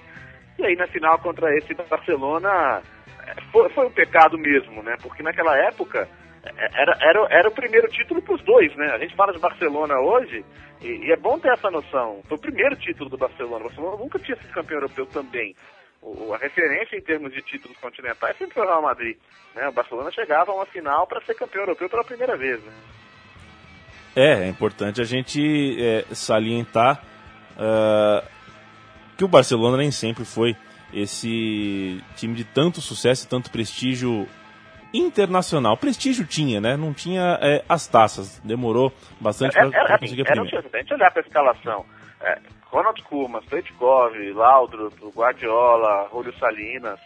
e 0.57 0.65
aí 0.65 0.75
na 0.75 0.87
final 0.87 1.17
contra 1.19 1.55
esse 1.57 1.73
Barcelona 1.73 2.81
é, 3.27 3.41
foi, 3.51 3.69
foi 3.69 3.87
um 3.87 3.91
pecado 3.91 4.37
mesmo, 4.37 4.83
né? 4.83 4.95
Porque 5.01 5.23
naquela 5.23 5.57
época 5.57 6.07
é, 6.43 6.81
era, 6.81 6.97
era, 7.01 7.27
era 7.29 7.49
o 7.49 7.53
primeiro 7.53 7.87
título 7.87 8.21
para 8.21 8.35
os 8.35 8.43
dois, 8.43 8.75
né? 8.75 8.91
A 8.93 8.97
gente 8.97 9.15
fala 9.15 9.33
de 9.33 9.39
Barcelona 9.39 9.99
hoje 9.99 10.45
e, 10.81 11.07
e, 11.07 11.11
é 11.11 11.17
bom 11.17 11.39
ter 11.39 11.51
essa 11.51 11.69
noção. 11.69 12.21
Foi 12.27 12.37
o 12.37 12.41
primeiro 12.41 12.75
título 12.75 13.09
do 13.09 13.17
Barcelona. 13.17 13.65
O 13.65 13.67
Barcelona 13.67 13.97
nunca 13.97 14.19
tinha 14.19 14.37
sido 14.37 14.53
campeão 14.53 14.77
europeu 14.77 15.05
também. 15.07 15.55
O, 16.01 16.33
a 16.33 16.37
referência 16.37 16.97
em 16.97 17.01
termos 17.01 17.31
de 17.31 17.41
títulos 17.41 17.77
continentais 17.77 18.37
sempre 18.37 18.53
foi 18.53 18.63
o 18.63 18.67
Real 18.67 18.81
Madrid. 18.81 19.17
Né? 19.55 19.67
O 19.67 19.71
Barcelona 19.71 20.11
chegava 20.11 20.51
a 20.51 20.55
uma 20.55 20.65
final 20.65 21.05
para 21.05 21.21
ser 21.21 21.35
campeão 21.35 21.63
europeu 21.63 21.89
pela 21.89 22.03
primeira 22.03 22.35
vez. 22.35 22.63
Né? 22.63 22.73
É, 24.15 24.43
é 24.43 24.47
importante 24.47 25.01
a 25.01 25.05
gente 25.05 25.77
é, 25.79 26.05
salientar 26.13 27.03
uh, 27.53 28.27
que 29.17 29.23
o 29.23 29.27
Barcelona 29.27 29.77
nem 29.77 29.91
sempre 29.91 30.25
foi 30.25 30.55
esse 30.93 32.03
time 32.15 32.35
de 32.35 32.43
tanto 32.43 32.81
sucesso 32.81 33.25
e 33.25 33.29
tanto 33.29 33.51
prestígio 33.51 34.27
internacional. 34.93 35.77
Prestígio 35.77 36.25
tinha, 36.25 36.59
né? 36.59 36.75
Não 36.75 36.93
tinha 36.93 37.39
é, 37.41 37.63
as 37.67 37.87
taças. 37.87 38.39
Demorou 38.39 38.91
bastante 39.19 39.53
para 39.53 39.97
conseguir 39.97 40.23
a 40.23 40.25
primeira. 40.25 40.57
Era 40.57 40.59
um 40.59 40.69
se 40.69 40.75
a 40.75 40.79
gente 40.79 40.93
olhar 40.93 41.11
para 41.11 41.21
a 41.21 41.25
escalação, 41.25 41.85
é, 42.23 42.39
Ronald 42.65 43.01
Koeman, 43.03 43.41
Stoichkov, 43.41 44.15
Laudrup, 44.33 44.95
Guardiola, 45.15 46.09
Julio 46.11 46.33
Salinas, 46.37 46.99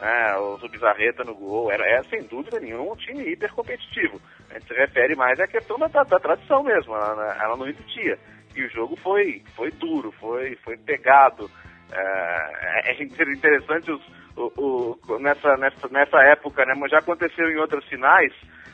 é, 0.00 0.36
o 0.36 0.58
Zubizarreta 0.58 1.24
no 1.24 1.34
gol, 1.34 1.72
era, 1.72 1.84
é, 1.86 2.02
sem 2.04 2.22
dúvida 2.24 2.60
nenhuma 2.60 2.92
um 2.92 2.96
time 2.96 3.22
hiper 3.32 3.52
competitivo. 3.52 4.20
A 4.50 4.54
gente 4.54 4.68
se 4.68 4.74
refere 4.74 5.16
mais 5.16 5.40
à 5.40 5.46
questão 5.46 5.78
da, 5.78 5.88
da, 5.88 6.02
da 6.02 6.18
tradição 6.18 6.62
mesmo, 6.62 6.94
ela, 6.94 7.36
ela 7.42 7.56
não 7.56 7.66
existia. 7.66 8.18
E 8.54 8.62
o 8.62 8.70
jogo 8.70 8.96
foi, 8.96 9.42
foi 9.54 9.70
duro, 9.72 10.12
foi, 10.12 10.56
foi 10.56 10.76
pegado. 10.78 11.50
É, 11.92 12.92
é 12.92 13.02
interessante 13.02 13.90
os, 13.90 14.02
o, 14.36 14.98
o, 15.08 15.18
nessa, 15.18 15.56
nessa, 15.56 15.88
nessa 15.88 16.18
época, 16.24 16.64
né? 16.64 16.74
Já 16.88 16.98
aconteceu 16.98 17.50
em 17.50 17.56
outras 17.56 17.84
finais, 17.84 18.32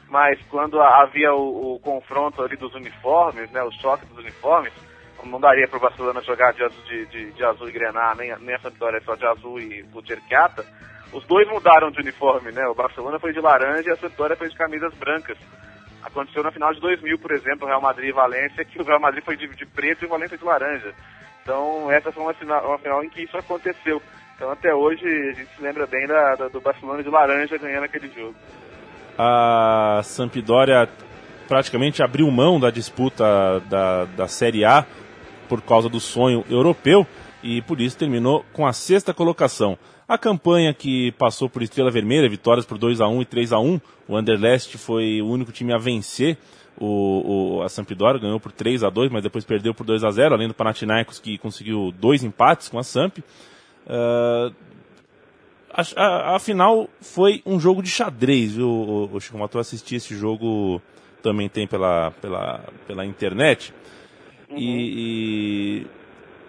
mas 0.09 0.40
quando 0.47 0.80
havia 0.80 1.32
o, 1.34 1.74
o 1.74 1.80
confronto 1.80 2.43
ali 2.43 2.57
dos 2.57 2.74
uniformes, 2.74 3.51
né? 3.51 3.62
O 3.62 3.72
choque 3.72 4.07
dos 4.07 4.18
uniformes, 4.18 4.72
não 5.24 5.40
daria 5.40 5.68
para 5.68 5.76
o 5.76 5.80
Barcelona 5.80 6.20
jogar 6.22 6.52
de, 6.52 6.68
de, 6.68 7.06
de, 7.06 7.32
de, 7.32 7.44
azul 7.44 7.68
e 7.68 7.72
grenar, 7.72 8.16
nem, 8.16 8.34
nem 8.40 8.54
essa 8.54 8.70
vitória 8.70 9.00
só 9.04 9.14
de 9.14 9.26
azul 9.26 9.58
e 9.58 9.82
Bucerquiata. 9.84 10.64
Os 11.12 11.24
dois 11.26 11.46
mudaram 11.48 11.90
de 11.90 12.00
uniforme, 12.00 12.52
né? 12.52 12.66
O 12.66 12.74
Barcelona 12.74 13.18
foi 13.18 13.32
de 13.32 13.40
laranja 13.40 13.88
e 13.88 13.92
a 13.92 14.08
vitória 14.08 14.36
foi 14.36 14.48
de 14.48 14.56
camisas 14.56 14.94
brancas. 14.94 15.36
Aconteceu 16.02 16.42
na 16.42 16.50
final 16.50 16.72
de 16.72 16.80
2000, 16.80 17.18
por 17.18 17.32
exemplo, 17.32 17.66
Real 17.66 17.80
Madrid 17.80 18.08
e 18.08 18.12
Valência, 18.12 18.64
que 18.64 18.80
o 18.80 18.84
Real 18.84 19.00
Madrid 19.00 19.22
foi 19.22 19.36
de, 19.36 19.46
de 19.48 19.66
preto 19.66 20.02
e 20.02 20.06
o 20.06 20.08
Valência 20.08 20.38
de 20.38 20.44
laranja. 20.44 20.92
Então, 21.42 21.90
essa 21.90 22.10
foi 22.10 22.22
uma 22.22 22.34
final, 22.34 22.66
uma 22.66 22.78
final 22.78 23.04
em 23.04 23.10
que 23.10 23.22
isso 23.22 23.36
aconteceu. 23.36 24.00
Então 24.42 24.50
até 24.50 24.74
hoje 24.74 25.04
a 25.06 25.34
gente 25.34 25.54
se 25.54 25.62
lembra 25.62 25.86
bem 25.86 26.04
da, 26.04 26.34
da, 26.34 26.48
do 26.48 26.60
Barcelona 26.60 27.00
de 27.00 27.08
laranja 27.08 27.56
ganhando 27.58 27.84
aquele 27.84 28.08
jogo. 28.08 28.34
A 29.16 30.00
Sampdoria 30.02 30.88
praticamente 31.46 32.02
abriu 32.02 32.28
mão 32.28 32.58
da 32.58 32.68
disputa 32.68 33.60
da, 33.70 34.04
da 34.04 34.26
Série 34.26 34.64
A 34.64 34.84
por 35.53 35.61
causa 35.61 35.86
do 35.86 36.00
sonho 36.00 36.42
europeu 36.48 37.07
e 37.42 37.61
por 37.61 37.78
isso 37.78 37.98
terminou 37.98 38.42
com 38.55 38.66
a 38.66 38.72
sexta 38.72 39.12
colocação. 39.12 39.76
A 40.09 40.16
campanha 40.16 40.72
que 40.72 41.12
passou 41.12 41.46
por 41.46 41.62
Estrela 41.62 41.90
Vermelha, 41.90 42.26
vitórias 42.26 42.64
por 42.64 42.78
2 42.78 43.03
a 43.03 43.07
1 43.07 43.20
e 43.20 43.24
3 43.26 43.53
a 43.53 43.59
1 43.59 43.78
o 44.09 44.16
Anderlecht 44.16 44.78
foi 44.78 45.20
o 45.20 45.26
único 45.26 45.53
time 45.53 45.74
a 45.74 45.76
vencer 45.76 46.38
o, 46.80 47.59
o, 47.59 47.62
a 47.62 47.68
Sampdoria, 47.68 48.18
ganhou 48.18 48.40
por 48.40 48.50
3 48.50 48.82
a 48.82 48.88
2 48.88 49.12
mas 49.12 49.22
depois 49.22 49.44
perdeu 49.44 49.74
por 49.74 49.84
2 49.84 50.05
a 50.05 50.11
0 50.11 50.36
além 50.36 50.48
do 50.48 50.55
Panathinaikos 50.55 51.18
que 51.18 51.36
conseguiu 51.36 51.92
dois 52.00 52.24
empates 52.24 52.70
com 52.70 52.78
a 52.78 52.82
Samp. 52.82 53.18
Uh, 53.18 54.55
a, 55.70 56.36
a, 56.36 56.38
final 56.38 56.88
foi 56.98 57.42
um 57.44 57.61
jogo 57.61 57.82
de 57.82 57.90
xadrez, 57.90 58.55
viu, 58.55 58.70
o, 58.70 59.11
o 59.12 59.20
Chico 59.20 59.36
Matou 59.36 59.61
assistir 59.61 59.96
esse 59.96 60.16
jogo 60.16 60.80
também 61.22 61.46
tem 61.46 61.66
pela, 61.66 62.11
pela, 62.22 62.64
pela 62.86 63.05
internet. 63.05 63.74
Uhum. 64.53 64.59
E, 64.59 65.82
e, 65.82 65.86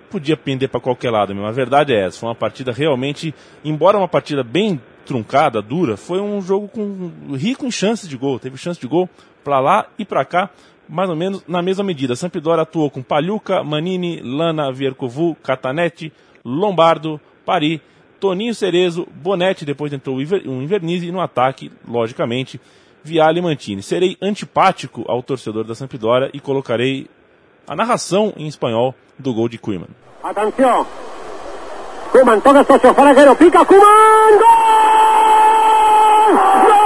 podia 0.09 0.37
pender 0.37 0.69
para 0.69 0.79
qualquer 0.79 1.09
lado 1.09 1.33
mesmo. 1.33 1.47
A 1.47 1.51
verdade 1.51 1.93
é 1.93 2.05
essa, 2.05 2.19
foi 2.19 2.29
uma 2.29 2.35
partida 2.35 2.71
realmente, 2.71 3.33
embora 3.63 3.97
uma 3.97 4.07
partida 4.07 4.43
bem 4.43 4.79
truncada, 5.05 5.61
dura, 5.61 5.97
foi 5.97 6.21
um 6.21 6.41
jogo 6.41 6.67
com 6.67 7.11
rico 7.35 7.65
em 7.65 7.71
chances 7.71 8.07
de 8.07 8.15
gol. 8.15 8.39
Teve 8.39 8.57
chance 8.57 8.79
de 8.79 8.87
gol 8.87 9.09
pra 9.43 9.59
lá 9.59 9.87
e 9.97 10.05
pra 10.05 10.23
cá, 10.23 10.49
mais 10.87 11.09
ou 11.09 11.15
menos 11.15 11.43
na 11.47 11.61
mesma 11.61 11.83
medida. 11.83 12.15
Sampdoria 12.15 12.61
atuou 12.61 12.89
com 12.89 13.01
Pagliuca, 13.01 13.63
Manini, 13.63 14.21
Lana, 14.21 14.71
Viercovu, 14.71 15.35
Catanetti, 15.35 16.11
Lombardo, 16.45 17.19
Pari, 17.45 17.81
Toninho 18.19 18.55
Cerezo, 18.55 19.07
Bonetti, 19.15 19.65
depois 19.65 19.91
entrou 19.91 20.17
um 20.17 20.61
Invernizzi 20.61 21.07
e 21.07 21.11
no 21.11 21.19
ataque, 21.19 21.71
logicamente, 21.87 22.59
Viale 23.03 23.39
e 23.39 23.41
Mantini. 23.41 23.83
Serei 23.83 24.15
antipático 24.21 25.03
ao 25.07 25.21
torcedor 25.21 25.65
da 25.65 25.75
Sampdoria 25.75 26.29
e 26.33 26.39
colocarei 26.39 27.07
a 27.67 27.75
narração 27.75 28.33
em 28.37 28.47
espanhol 28.47 28.93
do 29.17 29.33
gol 29.33 29.49
de 29.49 29.57
Koeman. 29.57 29.89
Atención. 30.23 30.85
Kuman 32.11 32.39
toca 32.41 32.63
socio 32.63 32.93
Faraguero, 32.93 33.35
pica 33.35 33.65
Kuman. 33.65 34.33
¡Gol! 34.39 34.83
¡Gol, 36.33 36.35
gol, 36.35 36.61
gol, 36.67 36.82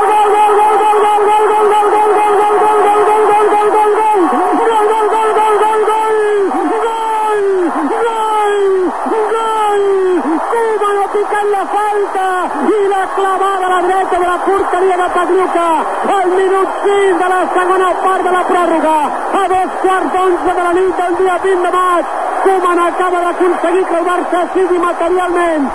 En 11.38 11.52
la 11.52 11.66
falta 11.68 12.28
y 12.66 12.90
la 12.90 13.04
clavada 13.16 13.66
a 13.68 13.70
la 13.70 13.88
derecha 13.88 14.18
de 14.20 14.28
la 14.28 14.38
porteria 14.46 14.98
de 14.98 15.10
Pagliuca 15.14 15.70
al 16.18 16.30
minut 16.40 16.70
5 16.84 17.24
de 17.24 17.30
la 17.30 17.42
segona 17.54 17.90
part 18.04 18.24
de 18.24 18.32
la 18.32 18.44
pròrroga 18.52 18.98
a 19.42 19.44
dos 19.54 19.72
quarts 19.84 20.14
d'onze 20.14 20.52
de 20.58 20.64
la 20.68 20.74
nit 20.74 20.94
del 21.02 21.14
dia 21.22 21.38
20 21.44 21.64
de 21.66 21.72
maig 21.78 22.06
Koeman 22.44 22.80
acaba 22.80 23.20
d'aconseguir 23.26 23.86
que 23.90 23.98
el 24.00 24.06
Barça 24.06 24.40
sigui 24.54 24.80
materialment 24.80 25.66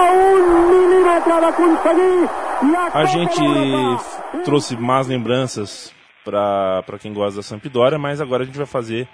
a 0.00 0.02
un 0.32 0.42
milímetre 0.70 1.40
d'aconseguir 1.44 2.28
A 2.94 3.04
gente 3.04 3.42
trouxe 4.44 4.76
más 4.76 5.08
lembranças 5.08 5.92
para 6.24 6.98
quem 7.00 7.12
gosta 7.12 7.36
da 7.36 7.42
Sampdoria, 7.42 7.98
mas 7.98 8.20
agora 8.20 8.44
a 8.44 8.46
gente 8.46 8.56
vai 8.56 8.66
fazer 8.66 9.08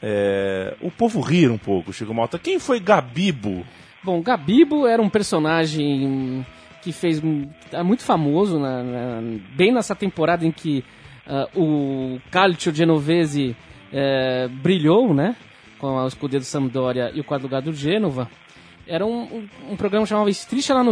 é, 0.00 0.76
o 0.80 0.90
povo 0.90 1.20
rir 1.20 1.50
um 1.50 1.58
pouco, 1.58 1.92
Chico 1.92 2.14
Malta. 2.14 2.38
Quem 2.38 2.60
foi 2.60 2.78
Gabibo? 2.78 3.64
Bom, 4.04 4.20
Gabibo 4.20 4.86
era 4.86 5.00
um 5.00 5.08
personagem 5.08 6.44
que 6.82 6.90
fez 6.92 7.22
é 7.70 7.82
muito 7.82 8.02
famoso, 8.02 8.58
na- 8.58 8.82
na- 8.82 9.38
bem 9.54 9.72
nessa 9.72 9.94
temporada 9.94 10.44
em 10.44 10.50
que 10.50 10.84
ah, 11.26 11.48
o 11.54 12.18
Calcio 12.30 12.74
Genovese 12.74 13.54
eh, 13.92 14.48
brilhou, 14.50 15.14
né? 15.14 15.36
Com 15.78 15.94
o 15.96 16.06
escudeiro 16.08 16.42
do 16.42 16.46
Sampdoria 16.46 17.12
e 17.14 17.20
o 17.20 17.24
lugar 17.44 17.62
do 17.62 17.72
Gênova. 17.72 18.28
Era 18.88 19.06
um, 19.06 19.22
um, 19.22 19.48
um 19.70 19.76
programa 19.76 20.04
que 20.04 20.08
chamava 20.08 20.30
Striscia 20.30 20.74
la 20.74 20.82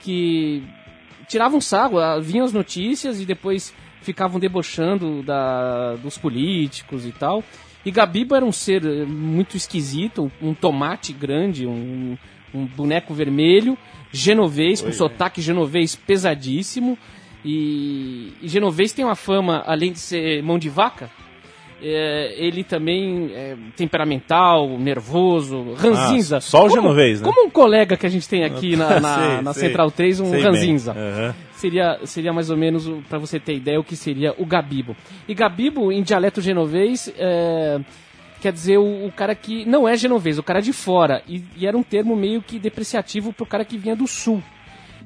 que 0.00 0.62
tirava 1.26 1.56
um 1.56 1.60
saco, 1.60 1.98
ah, 1.98 2.20
vinham 2.20 2.44
as 2.44 2.52
notícias 2.52 3.20
e 3.20 3.26
depois 3.26 3.74
ficavam 4.02 4.38
debochando 4.38 5.22
da, 5.24 5.96
dos 5.96 6.16
políticos 6.16 7.04
e 7.04 7.10
tal. 7.10 7.42
E 7.84 7.90
Gabibo 7.90 8.34
era 8.34 8.44
um 8.44 8.52
ser 8.52 8.84
eh, 8.84 9.04
muito 9.04 9.56
esquisito, 9.56 10.30
um 10.42 10.52
tomate 10.52 11.12
grande, 11.12 11.66
um, 11.66 12.18
um 12.52 12.66
boneco 12.66 13.14
vermelho, 13.14 13.78
genovês, 14.12 14.80
com 14.80 14.88
Oi, 14.88 14.92
sotaque 14.92 15.40
genovês 15.40 15.94
pesadíssimo. 15.94 16.98
E, 17.44 18.32
e 18.42 18.48
genovês 18.48 18.92
tem 18.92 19.04
uma 19.04 19.14
fama, 19.14 19.62
além 19.64 19.92
de 19.92 20.00
ser 20.00 20.42
mão 20.42 20.58
de 20.58 20.68
vaca, 20.68 21.10
é, 21.82 22.34
ele 22.36 22.64
também 22.64 23.30
é 23.34 23.56
temperamental, 23.76 24.68
nervoso, 24.78 25.74
ranzinza. 25.74 26.38
Ah, 26.38 26.40
só 26.40 26.58
o 26.58 26.68
Como- 26.68 26.74
genovês, 26.82 27.20
né? 27.20 27.24
Como 27.30 27.46
um 27.46 27.50
colega 27.50 27.96
que 27.96 28.06
a 28.06 28.08
gente 28.08 28.28
tem 28.28 28.44
aqui 28.44 28.76
na, 28.76 28.98
na, 29.00 29.14
Sei, 29.24 29.42
na. 29.42 29.54
Central 29.54 29.90
3, 29.90 30.20
um 30.20 30.40
ranzinza. 30.40 30.92
Aham. 30.92 31.34
Seria, 31.52 31.98
seria 32.04 32.32
mais 32.32 32.50
ou 32.50 32.56
menos, 32.56 32.88
para 33.08 33.18
você 33.18 33.40
ter 33.40 33.54
ideia, 33.56 33.80
o 33.80 33.84
que 33.84 33.96
seria 33.96 34.32
o 34.38 34.46
Gabibo. 34.46 34.96
E 35.26 35.34
Gabibo, 35.34 35.90
em 35.90 36.02
dialeto 36.02 36.40
genovês, 36.40 37.12
é, 37.18 37.80
quer 38.40 38.52
dizer 38.52 38.78
o, 38.78 39.06
o 39.06 39.12
cara 39.12 39.34
que 39.34 39.64
não 39.64 39.88
é 39.88 39.96
genovês, 39.96 40.38
o 40.38 40.42
cara 40.42 40.60
de 40.62 40.72
fora. 40.72 41.20
E, 41.26 41.42
e 41.56 41.66
era 41.66 41.76
um 41.76 41.82
termo 41.82 42.14
meio 42.14 42.40
que 42.42 42.58
depreciativo 42.60 43.32
pro 43.32 43.44
cara 43.44 43.64
que 43.64 43.76
vinha 43.76 43.96
do 43.96 44.06
sul. 44.06 44.40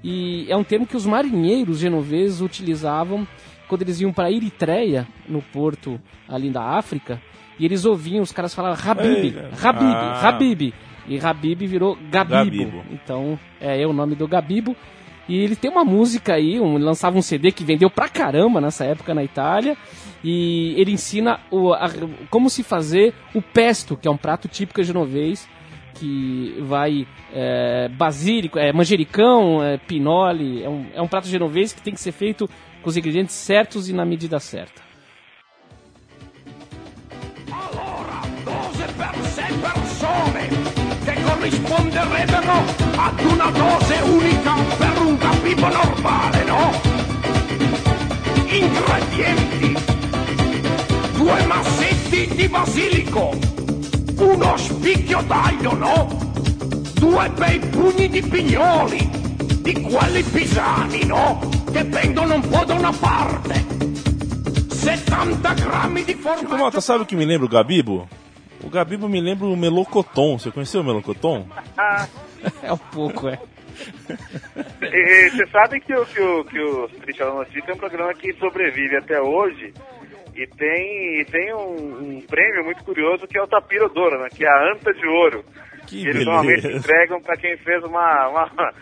E 0.05 0.47
é 0.51 0.57
um 0.57 0.65
termo 0.65 0.87
que 0.87 0.97
os 0.97 1.07
marinheiros 1.07 1.79
genoveses 1.79 2.41
utilizavam 2.41 3.27
quando 3.73 3.81
eles 3.81 4.03
iam 4.03 4.13
para 4.13 4.31
Eritreia, 4.31 5.09
no 5.27 5.41
porto 5.41 5.99
ali 6.29 6.51
da 6.51 6.63
África, 6.63 7.19
e 7.59 7.65
eles 7.65 7.87
ouviam 7.87 8.23
os 8.23 8.31
caras 8.31 8.55
falar 8.55 8.73
Habib, 8.73 9.35
Habib, 9.63 9.95
ah. 9.97 10.29
Habib. 10.29 10.75
E 11.09 11.19
Habib 11.19 11.63
virou 11.67 11.97
Gabibo. 12.11 12.35
Gabibo. 12.45 12.85
Então, 12.93 13.39
é, 13.59 13.81
é 13.81 13.87
o 13.87 13.95
nome 13.95 14.15
do 14.15 14.29
Gabibo. 14.29 14.77
E 15.27 15.39
ele 15.39 15.57
tem 15.57 15.71
uma 15.71 15.87
música 15.87 16.35
aí, 16.35 16.61
um, 16.61 16.77
lançava 16.77 17.17
um 17.17 17.23
CD 17.23 17.51
que 17.51 17.65
vendeu 17.65 17.89
pra 17.89 18.11
caramba 18.11 18.61
nessa 18.61 18.85
época 18.85 19.15
na 19.15 19.25
Itália. 19.25 19.75
E 20.23 20.75
ele 20.77 20.93
ensina 20.93 21.41
o, 21.51 21.73
a- 21.73 21.91
como 22.29 22.51
se 22.51 22.63
fazer 22.63 23.15
o 23.35 23.41
pesto, 23.41 23.97
que 23.97 24.07
é 24.07 24.11
um 24.11 24.19
prato 24.19 24.49
típico 24.49 24.83
genovês, 24.83 25.49
que 25.95 26.57
vai 26.61 27.07
é, 27.33 27.89
basílico, 27.89 28.59
é, 28.59 28.71
manjericão, 28.71 29.63
é, 29.65 29.79
pinole. 29.79 30.63
É 30.63 30.69
um, 30.69 30.87
é 30.95 31.01
um 31.01 31.09
prato 31.09 31.27
genovês 31.27 31.73
que 31.73 31.81
tem 31.81 31.95
que 31.95 32.01
ser 32.01 32.13
feito 32.13 32.51
com 32.83 32.91
os 32.91 32.97
ingredientes 32.97 33.37
certos 33.37 33.89
e 33.89 33.93
na 33.93 34.05
medida 34.05 34.39
certa. 34.41 34.83
Dose 38.45 38.87
per 38.97 39.15
sei 39.27 39.55
persone 39.59 40.49
che 41.05 41.23
corrisponderebbero 41.23 42.53
ad 42.97 43.21
una 43.21 43.51
dose 43.51 43.95
unica 44.03 44.55
per 44.77 44.99
un 45.01 45.17
capibo 45.17 45.69
normale, 45.69 46.45
no? 46.45 46.71
Ingredienti. 48.47 49.77
Due 51.15 51.47
massetti 51.47 52.35
di 52.35 52.49
basilico, 52.49 53.39
uno 54.17 54.57
spicchio 54.57 55.23
d'aglio, 55.23 55.75
no? 55.75 56.09
Due 56.95 57.31
bei 57.31 57.59
pugni 57.61 58.09
di 58.09 58.23
pignoli, 58.23 59.09
di 59.63 59.81
quelli 59.81 60.23
pisani, 60.25 61.07
no? 61.07 61.39
Che 61.71 61.85
vengono 61.85 62.35
un 62.35 62.49
po' 62.49 62.65
da 62.65 62.75
una 62.75 62.93
parte. 62.93 63.65
70 64.69 65.55
grammi 65.55 66.05
di 66.05 66.15
formaggio. 66.15 66.57
Malta, 66.57 66.81
sabe 66.81 67.03
o 67.03 67.07
que 67.07 67.15
me 67.15 67.25
lembra 67.25 67.47
o 67.47 67.49
Gabibo? 67.49 68.09
O 68.63 68.69
Gabibo 68.69 69.09
me 69.09 69.21
lembra 69.21 69.47
o 69.47 69.57
Melocoton. 69.57 70.39
Você 70.39 70.51
conheceu 70.51 70.81
o 70.81 70.85
Melocoton? 70.85 71.47
É 72.61 72.73
um 72.73 72.77
pouco, 72.77 73.29
é. 73.29 73.39
E, 74.83 75.31
você 75.31 75.47
sabe 75.47 75.79
que 75.81 75.95
o, 75.95 76.05
que 76.05 76.21
o, 76.21 76.45
que 76.45 76.61
o 76.61 76.89
Cristiano 77.01 77.37
Notícia 77.37 77.71
é 77.71 77.75
um 77.75 77.79
programa 77.79 78.13
que 78.15 78.33
sobrevive 78.33 78.97
até 78.97 79.21
hoje 79.21 79.73
e 80.35 80.45
tem, 80.49 81.21
e 81.21 81.25
tem 81.25 81.55
um, 81.55 82.17
um 82.17 82.21
prêmio 82.23 82.65
muito 82.65 82.83
curioso 82.83 83.29
que 83.29 83.39
é 83.39 83.43
o 83.43 83.47
Tapiro 83.47 83.89
d'Oro, 83.91 84.21
né? 84.21 84.29
Que 84.29 84.45
é 84.45 84.49
a 84.49 84.73
Anta 84.73 84.93
de 84.93 85.07
Ouro. 85.07 85.45
Que 85.87 86.03
eles 86.03 86.25
beleza. 86.25 86.31
normalmente 86.31 86.67
entregam 86.69 87.21
para 87.21 87.37
quem 87.37 87.57
fez 87.59 87.83
uma, 87.85 88.29
uma 88.29 88.73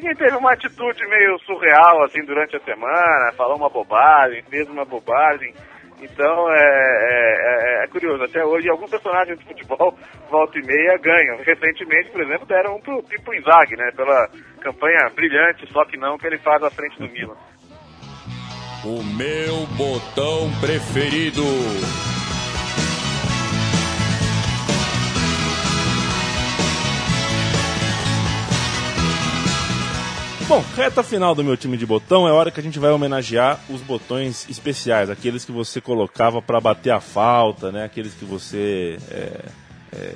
quem 0.00 0.14
teve 0.14 0.36
uma 0.36 0.52
atitude 0.52 1.06
meio 1.08 1.38
surreal 1.40 2.02
assim 2.04 2.24
durante 2.24 2.56
a 2.56 2.60
semana, 2.60 3.32
falou 3.36 3.56
uma 3.56 3.68
bobagem, 3.68 4.42
fez 4.48 4.68
uma 4.68 4.84
bobagem. 4.84 5.52
Então 6.00 6.50
é, 6.52 6.58
é, 6.58 7.80
é- 7.80 7.84
é 7.84 7.86
curioso, 7.88 8.22
até 8.24 8.44
hoje 8.44 8.68
alguns 8.68 8.90
personagens 8.90 9.38
de 9.38 9.44
futebol 9.46 9.96
volta 10.30 10.58
e 10.58 10.62
meia 10.66 10.98
ganham. 10.98 11.38
Recentemente, 11.38 12.10
por 12.10 12.22
exemplo, 12.22 12.46
deram 12.46 12.76
um 12.76 12.80
pro 12.80 13.02
Pipo 13.02 13.34
Inzaghi, 13.34 13.76
né? 13.76 13.90
Pela 13.96 14.28
campanha 14.60 15.10
brilhante, 15.14 15.66
só 15.72 15.84
que 15.84 15.96
não, 15.96 16.18
que 16.18 16.26
ele 16.26 16.38
faz 16.38 16.62
à 16.62 16.70
frente 16.70 16.98
do 16.98 17.08
Milan. 17.08 17.36
O 18.84 19.02
meu 19.02 19.66
botão 19.76 20.48
preferido. 20.60 21.42
Bom, 30.48 30.62
reta 30.76 31.02
final 31.02 31.34
do 31.34 31.42
meu 31.42 31.56
time 31.56 31.76
de 31.76 31.84
botão 31.84 32.28
é 32.28 32.30
hora 32.30 32.52
que 32.52 32.60
a 32.60 32.62
gente 32.62 32.78
vai 32.78 32.92
homenagear 32.92 33.58
os 33.68 33.80
botões 33.80 34.48
especiais, 34.48 35.10
aqueles 35.10 35.44
que 35.44 35.50
você 35.50 35.80
colocava 35.80 36.40
para 36.40 36.60
bater 36.60 36.90
a 36.92 37.00
falta, 37.00 37.72
né? 37.72 37.84
Aqueles 37.84 38.14
que 38.14 38.24
você 38.24 38.96
é, 39.10 39.44
é, 39.92 40.14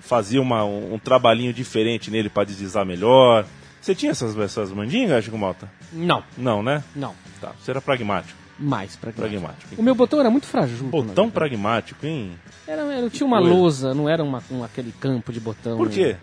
fazia 0.00 0.40
uma- 0.40 0.64
um, 0.64 0.94
um 0.94 0.98
trabalhinho 0.98 1.52
diferente 1.52 2.10
nele 2.10 2.30
para 2.30 2.44
deslizar 2.44 2.86
melhor. 2.86 3.44
Você 3.78 3.94
tinha 3.94 4.10
essas, 4.12 4.36
essas 4.38 4.72
mandingas, 4.72 5.22
Chico 5.24 5.36
Malta? 5.36 5.70
Não, 5.92 6.24
Não, 6.36 6.62
né? 6.62 6.82
não. 6.96 7.14
Tá, 7.38 7.52
você 7.60 7.70
era 7.70 7.80
pragmático. 7.82 8.38
Mais 8.58 8.96
pragmático. 8.96 9.38
Pragmático. 9.40 9.74
O 9.80 9.82
meu 9.84 9.94
botão 9.94 10.18
era 10.18 10.30
muito 10.30 10.46
frágil. 10.46 10.78
Botão 10.88 11.30
pragmático, 11.30 12.04
hein? 12.06 12.32
Era, 12.66 12.82
era- 12.92 13.10
tinha 13.10 13.26
uma 13.26 13.38
Coisa. 13.38 13.54
lousa, 13.54 13.94
não 13.94 14.08
era 14.08 14.24
uma, 14.24 14.42
um- 14.50 14.64
aquele 14.64 14.92
campo 14.92 15.30
de 15.30 15.38
botão. 15.38 15.76
Por 15.76 15.90
quê? 15.90 16.16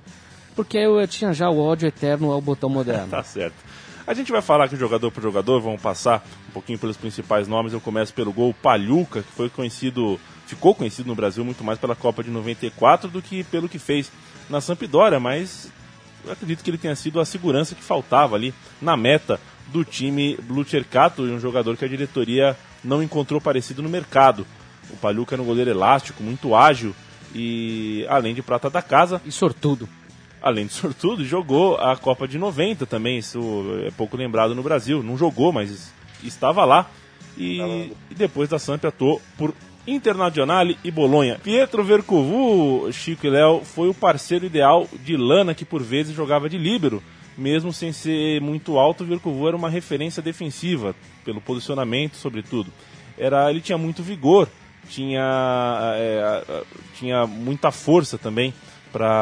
Porque 0.56 0.78
eu, 0.78 0.99
eu 0.99 1.08
tinha 1.08 1.34
já 1.34 1.49
o 1.49 1.60
ódio 1.60 1.88
eterno 1.88 2.32
ao 2.32 2.41
botão 2.41 2.70
moderno. 2.70 3.10
Tá 3.12 3.24
certo. 3.24 3.56
A 4.08 4.14
gente 4.14 4.32
vai 4.32 4.41
falar 4.41 4.66
aqui 4.66 4.76
jogador 4.76 5.10
por 5.12 5.22
jogador, 5.22 5.60
vamos 5.60 5.82
passar 5.82 6.24
um 6.47 6.51
pouquinho 6.51 6.78
pelos 6.78 6.95
principais 6.95 7.47
nomes. 7.47 7.74
Eu 7.74 7.82
começo 7.82 8.14
pelo 8.14 8.32
gol 8.32 8.53
Palhuca, 8.53 9.24
que 9.24 9.32
foi 9.32 9.49
conhecido, 9.49 10.20
ficou 10.45 10.76
conhecido 10.76 11.08
no 11.08 11.16
Brasil 11.16 11.43
muito 11.43 11.64
mais 11.64 11.80
pela 11.80 11.95
Copa 11.95 12.24
de 12.24 12.30
94 12.30 13.10
do 13.10 13.20
que 13.20 13.43
pelo 13.45 13.68
que 13.68 13.80
fez 13.80 14.12
na 14.47 14.62
Sampdoria, 14.62 15.20
mas 15.20 15.72
eu 16.24 16.32
acredito 16.32 16.64
que 16.64 16.70
ele 16.70 16.78
tenha 16.78 16.95
sido 16.95 17.20
a 17.20 17.26
segurança 17.26 17.74
que 17.74 17.84
faltava 17.84 18.36
ali 18.36 18.53
na 18.80 18.95
meta 18.95 19.39
do 19.68 19.84
time 19.84 20.38
Blue 20.43 20.64
Cercato, 20.64 21.24
um 21.24 21.39
jogador 21.39 21.76
que 21.76 21.86
a 21.86 21.88
diretoria 21.88 22.56
não 22.84 23.01
encontrou 23.01 23.41
parecido 23.41 23.82
no 23.82 23.89
mercado. 23.89 24.45
O 24.91 24.97
Paluca 24.97 25.34
era 25.34 25.41
um 25.41 25.45
goleiro 25.45 25.72
elástico, 25.72 26.22
muito 26.22 26.56
ágil 26.56 26.95
e 27.34 28.06
além 28.08 28.36
de 28.36 28.43
prata 28.43 28.70
da 28.70 28.82
casa. 28.82 29.20
E 29.26 29.32
sortudo. 29.32 29.89
Além 30.46 30.68
de 30.68 30.74
sortudo, 30.74 31.26
jogou 31.26 31.76
a 31.78 31.98
Copa 31.98 32.28
de 32.28 32.38
90 32.38 32.86
também, 32.86 33.18
isso 33.18 33.39
é 33.84 33.89
pouco 33.89 34.16
lembrado 34.16 34.54
no 34.54 34.62
Brasil. 34.62 35.02
Não 35.02 35.18
jogou, 35.18 35.52
mas 35.52 35.91
estava 36.24 36.64
lá. 36.64 36.88
E, 37.36 37.60
e 38.12 38.16
depois 38.16 38.48
da 38.48 38.60
Samp 38.60 38.86
atuou 38.86 39.20
por 39.39 39.56
Internazionale 39.88 40.78
e 40.84 40.91
Bolonha. 40.91 41.39
Pietro 41.43 41.84
Vercovu, 41.84 42.93
Chico 42.93 43.26
e 43.26 43.30
Léo, 43.32 43.62
foi 43.66 43.89
o 43.89 43.93
parceiro 43.93 44.46
ideal 44.46 44.88
de 45.04 45.18
Lana, 45.18 45.56
que 45.56 45.66
por 45.66 45.82
vezes 45.82 46.16
jogava 46.16 46.48
de 46.48 46.60
líbero. 46.60 47.02
Mesmo 47.36 47.74
sem 47.74 47.91
ser 47.91 48.39
muito 48.39 48.78
alto, 48.78 49.04
Vercovu 49.04 49.48
era 49.48 49.58
uma 49.58 49.70
referência 49.70 50.22
defensiva, 50.22 50.96
pelo 51.26 51.41
posicionamento, 51.41 52.16
sobretudo. 52.18 52.72
Era, 53.18 53.50
ele 53.50 53.62
tinha 53.62 53.78
muito 53.78 54.04
vigor, 54.04 54.48
tinha, 54.89 55.96
é, 55.98 56.64
tinha 56.98 57.26
muita 57.26 57.72
força 57.72 58.18
também 58.18 58.54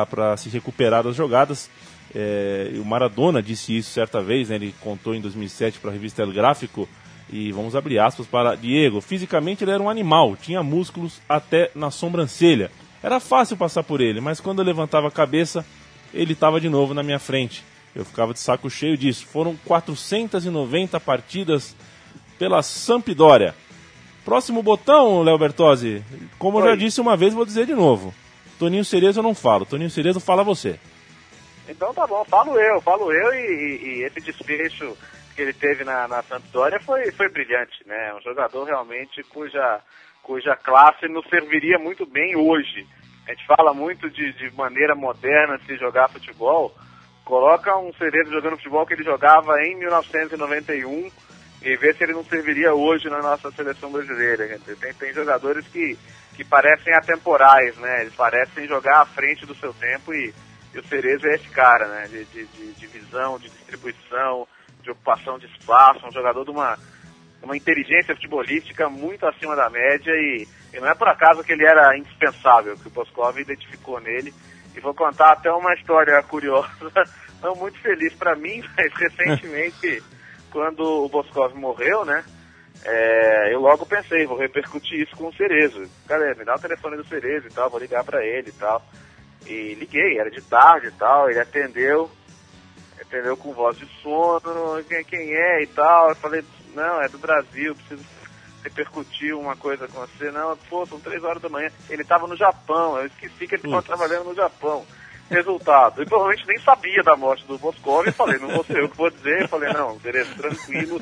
para 0.07 0.37
se 0.37 0.49
recuperar 0.49 1.03
das 1.03 1.15
jogadas. 1.15 1.69
É, 2.13 2.71
o 2.75 2.85
Maradona 2.85 3.41
disse 3.41 3.75
isso 3.75 3.89
certa 3.89 4.21
vez, 4.21 4.49
né, 4.49 4.55
ele 4.55 4.75
contou 4.81 5.15
em 5.15 5.21
2007 5.21 5.79
para 5.79 5.89
a 5.89 5.93
revista 5.93 6.21
El 6.21 6.31
Gráfico, 6.31 6.87
e 7.29 7.51
vamos 7.51 7.75
abrir 7.75 7.97
aspas 7.97 8.27
para 8.27 8.53
Diego. 8.53 9.01
Fisicamente 9.01 9.63
ele 9.63 9.71
era 9.71 9.81
um 9.81 9.89
animal, 9.89 10.35
tinha 10.35 10.61
músculos 10.61 11.19
até 11.27 11.71
na 11.73 11.89
sobrancelha. 11.89 12.69
Era 13.01 13.19
fácil 13.19 13.57
passar 13.57 13.83
por 13.83 13.99
ele, 13.99 14.21
mas 14.21 14.39
quando 14.39 14.59
eu 14.59 14.65
levantava 14.65 15.07
a 15.07 15.11
cabeça, 15.11 15.65
ele 16.13 16.33
estava 16.33 16.61
de 16.61 16.69
novo 16.69 16.93
na 16.93 17.01
minha 17.01 17.19
frente. 17.19 17.63
Eu 17.95 18.05
ficava 18.05 18.33
de 18.33 18.39
saco 18.39 18.69
cheio 18.69 18.97
disso. 18.97 19.25
Foram 19.25 19.55
490 19.65 20.99
partidas 20.99 21.75
pela 22.37 22.61
Sampdoria. 22.61 23.55
Próximo 24.23 24.63
botão, 24.63 25.21
Léo 25.21 25.37
Bertozzi. 25.37 26.03
Como 26.39 26.59
eu 26.59 26.65
já 26.65 26.75
disse 26.75 27.01
uma 27.01 27.17
vez, 27.17 27.33
vou 27.33 27.45
dizer 27.45 27.65
de 27.65 27.73
novo. 27.73 28.13
Toninho 28.59 28.85
Cerezo 28.85 29.19
eu 29.19 29.23
não 29.23 29.35
falo. 29.35 29.65
Toninho 29.65 29.89
Cerezo 29.89 30.19
fala 30.19 30.43
você. 30.43 30.79
Então 31.67 31.93
tá 31.93 32.05
bom, 32.05 32.23
falo 32.25 32.59
eu, 32.59 32.81
falo 32.81 33.11
eu 33.11 33.33
e, 33.33 33.81
e, 33.81 34.03
esse 34.03 34.19
desfecho 34.19 34.97
que 35.33 35.41
ele 35.41 35.53
teve 35.53 35.83
na, 35.83 36.07
na 36.07 36.21
Sampdoria 36.23 36.79
foi, 36.81 37.11
foi 37.11 37.29
brilhante, 37.29 37.87
né? 37.87 38.13
Um 38.13 38.21
jogador 38.21 38.65
realmente 38.65 39.23
cuja, 39.23 39.79
cuja 40.21 40.55
classe 40.55 41.07
nos 41.07 41.27
serviria 41.29 41.79
muito 41.79 42.05
bem 42.05 42.35
hoje. 42.35 42.85
A 43.25 43.31
gente 43.31 43.45
fala 43.45 43.73
muito 43.73 44.09
de, 44.09 44.33
de 44.33 44.51
maneira 44.55 44.93
moderna 44.93 45.57
de 45.57 45.65
se 45.65 45.77
jogar 45.77 46.09
futebol. 46.09 46.75
Coloca 47.23 47.77
um 47.77 47.93
Cerezo 47.93 48.31
jogando 48.31 48.57
futebol 48.57 48.85
que 48.85 48.93
ele 48.93 49.03
jogava 49.03 49.61
em 49.63 49.75
1991 49.77 51.09
e 51.61 51.77
vê 51.77 51.93
se 51.93 52.03
ele 52.03 52.11
não 52.11 52.25
serviria 52.25 52.73
hoje 52.73 53.09
na 53.09 53.21
nossa 53.21 53.49
seleção 53.51 53.89
brasileira. 53.89 54.59
Tem, 54.79 54.93
tem 54.93 55.13
jogadores 55.13 55.65
que, 55.69 55.97
que 56.33 56.43
parecem 56.43 56.93
atemporais, 56.93 57.75
né? 57.77 58.01
Eles 58.01 58.15
parecem 58.15 58.67
jogar 58.67 59.01
à 59.01 59.05
frente 59.05 59.45
do 59.45 59.55
seu 59.55 59.73
tempo 59.73 60.13
e, 60.13 60.33
e 60.73 60.79
o 60.79 60.87
Cerezo 60.87 61.27
é 61.27 61.35
esse 61.35 61.49
cara, 61.49 61.87
né? 61.87 62.07
De, 62.07 62.25
de, 62.25 62.73
de, 62.73 62.87
visão, 62.87 63.37
de 63.37 63.49
distribuição, 63.49 64.47
de 64.81 64.91
ocupação 64.91 65.37
de 65.37 65.45
espaço, 65.45 66.05
um 66.05 66.11
jogador 66.11 66.43
de 66.43 66.51
uma, 66.51 66.77
uma 67.41 67.55
inteligência 67.55 68.15
futebolística 68.15 68.89
muito 68.89 69.25
acima 69.25 69.55
da 69.55 69.69
média 69.69 70.11
e, 70.11 70.47
e, 70.73 70.79
não 70.79 70.89
é 70.89 70.95
por 70.95 71.07
acaso 71.07 71.43
que 71.43 71.53
ele 71.53 71.65
era 71.65 71.97
indispensável, 71.97 72.77
que 72.77 72.87
o 72.87 72.91
Boscov 72.91 73.37
identificou 73.39 73.99
nele. 73.99 74.33
E 74.75 74.79
vou 74.79 74.93
contar 74.93 75.33
até 75.33 75.51
uma 75.51 75.73
história 75.75 76.21
curiosa, 76.23 76.67
não 77.41 77.55
muito 77.55 77.79
feliz 77.79 78.11
para 78.15 78.35
mim, 78.35 78.63
mas 78.75 78.91
recentemente, 78.97 80.01
quando 80.51 80.81
o 80.81 81.09
Boscov 81.09 81.53
morreu, 81.53 82.03
né? 82.03 82.23
É, 82.85 83.53
eu 83.53 83.61
logo 83.61 83.85
pensei, 83.85 84.25
vou 84.25 84.37
repercutir 84.37 85.01
isso 85.01 85.15
com 85.15 85.27
o 85.27 85.33
Cerezo. 85.33 85.89
Cara, 86.07 86.33
me 86.35 86.43
dá 86.43 86.55
o 86.55 86.59
telefone 86.59 86.97
do 86.97 87.07
Cerezo 87.07 87.47
e 87.47 87.51
tal, 87.51 87.69
vou 87.69 87.79
ligar 87.79 88.03
para 88.03 88.25
ele 88.25 88.49
e 88.49 88.53
tal. 88.53 88.81
E 89.45 89.73
liguei, 89.75 90.17
era 90.19 90.29
de 90.29 90.41
tarde 90.41 90.87
e 90.87 90.91
tal, 90.91 91.29
ele 91.29 91.39
atendeu, 91.39 92.09
entendeu? 92.99 93.37
Com 93.37 93.53
voz 93.53 93.77
de 93.77 93.85
sono, 94.01 94.83
quem, 94.87 95.03
quem 95.03 95.33
é 95.33 95.63
e 95.63 95.67
tal. 95.67 96.09
Eu 96.09 96.15
falei, 96.15 96.43
não, 96.73 97.01
é 97.01 97.07
do 97.07 97.17
Brasil, 97.17 97.75
preciso 97.75 98.03
repercutir 98.63 99.35
uma 99.35 99.55
coisa 99.55 99.87
com 99.87 99.99
você. 99.99 100.31
Não, 100.31 100.57
pô, 100.69 100.85
são 100.85 100.99
três 100.99 101.23
horas 101.23 101.41
da 101.41 101.49
manhã. 101.49 101.69
Ele 101.89 102.01
estava 102.01 102.27
no 102.27 102.35
Japão, 102.35 102.97
eu 102.97 103.05
esqueci 103.07 103.47
que 103.47 103.55
ele 103.55 103.63
estava 103.65 103.83
trabalhando 103.83 104.25
no 104.25 104.35
Japão. 104.35 104.85
Resultado, 105.29 106.01
eu 106.01 106.05
provavelmente 106.05 106.47
nem 106.47 106.59
sabia 106.59 107.01
da 107.01 107.15
morte 107.15 107.45
do 107.47 107.57
Boscov, 107.57 108.05
eu 108.05 108.13
falei, 108.13 108.37
não 108.39 108.49
vou 108.49 108.63
ser 108.63 108.79
eu 108.79 108.89
que 108.89 108.97
vou 108.97 109.09
dizer, 109.09 109.47
falei, 109.47 109.71
não, 109.73 109.97
Tereza, 109.99 110.29
tranquilo, 110.35 111.01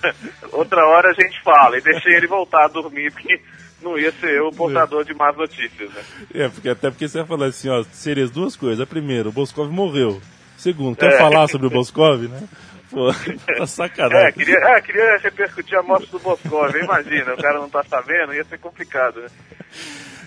outra 0.52 0.86
hora 0.86 1.10
a 1.10 1.12
gente 1.12 1.42
fala, 1.42 1.76
e 1.76 1.82
deixei 1.82 2.14
ele 2.14 2.26
voltar 2.26 2.64
a 2.64 2.68
dormir, 2.68 3.12
porque 3.12 3.38
não 3.82 3.98
ia 3.98 4.12
ser 4.12 4.30
eu 4.30 4.48
o 4.48 4.54
portador 4.54 5.04
de 5.04 5.12
más 5.14 5.36
notícias, 5.36 5.90
né? 5.92 6.02
É, 6.32 6.48
porque, 6.48 6.68
até 6.68 6.90
porque 6.90 7.08
você 7.08 7.18
ia 7.18 7.26
falar 7.26 7.46
assim, 7.46 7.68
ó, 7.68 7.82
Cerezo, 7.92 8.32
duas 8.32 8.56
coisas, 8.56 8.80
a 8.80 8.86
primeira, 8.86 9.28
o 9.28 9.32
Boscov 9.32 9.70
morreu, 9.70 10.22
Segundo, 10.56 10.96
quer 10.96 11.12
é. 11.12 11.18
falar 11.18 11.48
sobre 11.48 11.66
o 11.66 11.70
Boscov, 11.70 12.22
né? 12.28 12.42
Pô, 12.90 13.12
tá 13.58 13.66
sacanagem. 13.66 14.28
É, 14.28 14.32
queria, 14.32 14.56
é, 14.56 14.80
queria 14.80 15.18
repercutir 15.18 15.78
a 15.78 15.82
morte 15.82 16.10
do 16.10 16.18
Boscov, 16.18 16.74
imagina, 16.76 17.34
o 17.34 17.36
cara 17.36 17.58
não 17.58 17.68
tá 17.68 17.84
sabendo, 17.84 18.34
ia 18.34 18.44
ser 18.44 18.58
complicado, 18.58 19.20
né? 19.20 19.28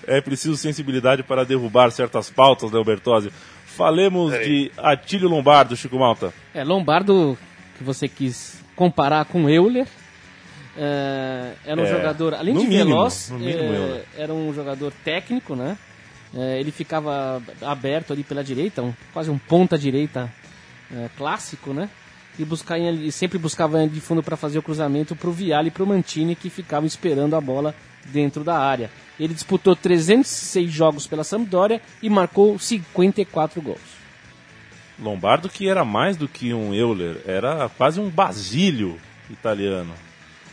É 0.09 0.19
preciso 0.19 0.57
sensibilidade 0.57 1.21
para 1.21 1.45
derrubar 1.45 1.91
certas 1.91 2.31
pautas, 2.31 2.71
né, 2.71 2.83
Bertozzi? 2.83 3.31
Falemos 3.63 4.33
é 4.33 4.43
de 4.43 4.71
Atílio 4.75 5.29
Lombardo, 5.29 5.77
Chico 5.77 5.99
Malta. 5.99 6.33
É, 6.51 6.63
Lombardo, 6.63 7.37
que 7.77 7.83
você 7.83 8.07
quis 8.07 8.59
comparar 8.75 9.25
com 9.25 9.47
Euler, 9.47 9.85
é, 10.75 11.51
era 11.63 11.79
um 11.79 11.85
é, 11.85 11.89
jogador, 11.91 12.33
além 12.33 12.55
de 12.55 12.65
mínimo, 12.65 12.89
veloz, 12.89 13.31
é, 13.39 14.03
era 14.17 14.33
um 14.33 14.51
jogador 14.51 14.91
técnico, 15.03 15.55
né? 15.55 15.77
É, 16.35 16.59
ele 16.59 16.71
ficava 16.71 17.39
aberto 17.61 18.11
ali 18.11 18.23
pela 18.23 18.43
direita, 18.43 18.81
um, 18.81 18.93
quase 19.13 19.29
um 19.29 19.37
ponta 19.37 19.77
direita 19.77 20.27
é, 20.91 21.07
clássico, 21.15 21.71
né? 21.71 21.87
E, 22.39 22.43
buscar 22.43 22.79
e 22.79 23.11
sempre 23.11 23.37
buscava 23.37 23.87
de 23.87 24.01
fundo 24.01 24.23
para 24.23 24.35
fazer 24.35 24.57
o 24.57 24.63
cruzamento 24.63 25.15
para 25.15 25.29
o 25.29 25.33
Viale 25.33 25.67
e 25.67 25.71
para 25.71 25.83
o 25.83 25.87
Mantini, 25.87 26.35
que 26.35 26.49
ficavam 26.49 26.87
esperando 26.87 27.35
a 27.35 27.41
bola 27.41 27.75
dentro 28.05 28.43
da 28.43 28.57
área. 28.57 28.89
Ele 29.19 29.33
disputou 29.33 29.75
306 29.75 30.71
jogos 30.71 31.05
pela 31.05 31.23
Sampdoria 31.23 31.81
e 32.01 32.09
marcou 32.09 32.57
54 32.57 33.61
gols. 33.61 33.99
Lombardo 34.97 35.49
que 35.49 35.67
era 35.67 35.85
mais 35.85 36.17
do 36.17 36.27
que 36.27 36.53
um 36.53 36.73
Euler, 36.73 37.21
era 37.25 37.69
quase 37.77 37.99
um 37.99 38.09
Basílio 38.09 38.97
italiano. 39.29 39.93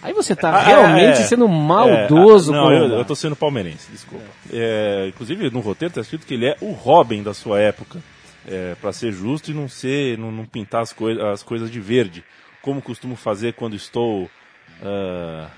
Aí 0.02 0.12
você 0.12 0.34
está 0.34 0.50
ah, 0.50 0.62
realmente 0.62 1.20
é, 1.20 1.24
sendo 1.24 1.48
maldoso. 1.48 2.52
É, 2.52 2.56
não, 2.56 2.72
eu, 2.72 2.98
eu 2.98 3.04
tô 3.04 3.14
sendo 3.14 3.34
palmeirense, 3.34 3.90
desculpa. 3.90 4.24
É, 4.52 5.06
inclusive, 5.08 5.50
no 5.50 5.60
roteiro 5.60 5.90
está 5.90 6.00
escrito 6.00 6.26
que 6.26 6.34
ele 6.34 6.46
é 6.46 6.56
o 6.60 6.70
Robin 6.70 7.22
da 7.22 7.34
sua 7.34 7.60
época. 7.60 8.00
É, 8.48 8.76
para 8.80 8.92
ser 8.92 9.10
justo 9.10 9.50
e 9.50 9.54
não 9.54 9.68
ser 9.68 10.16
não, 10.16 10.30
não 10.30 10.44
pintar 10.44 10.82
as, 10.82 10.92
coi 10.92 11.20
as 11.20 11.42
coisas 11.42 11.68
de 11.68 11.80
verde, 11.80 12.22
como 12.62 12.80
costumo 12.80 13.16
fazer 13.16 13.54
quando 13.54 13.74
estou 13.74 14.22
uh, 14.22 15.50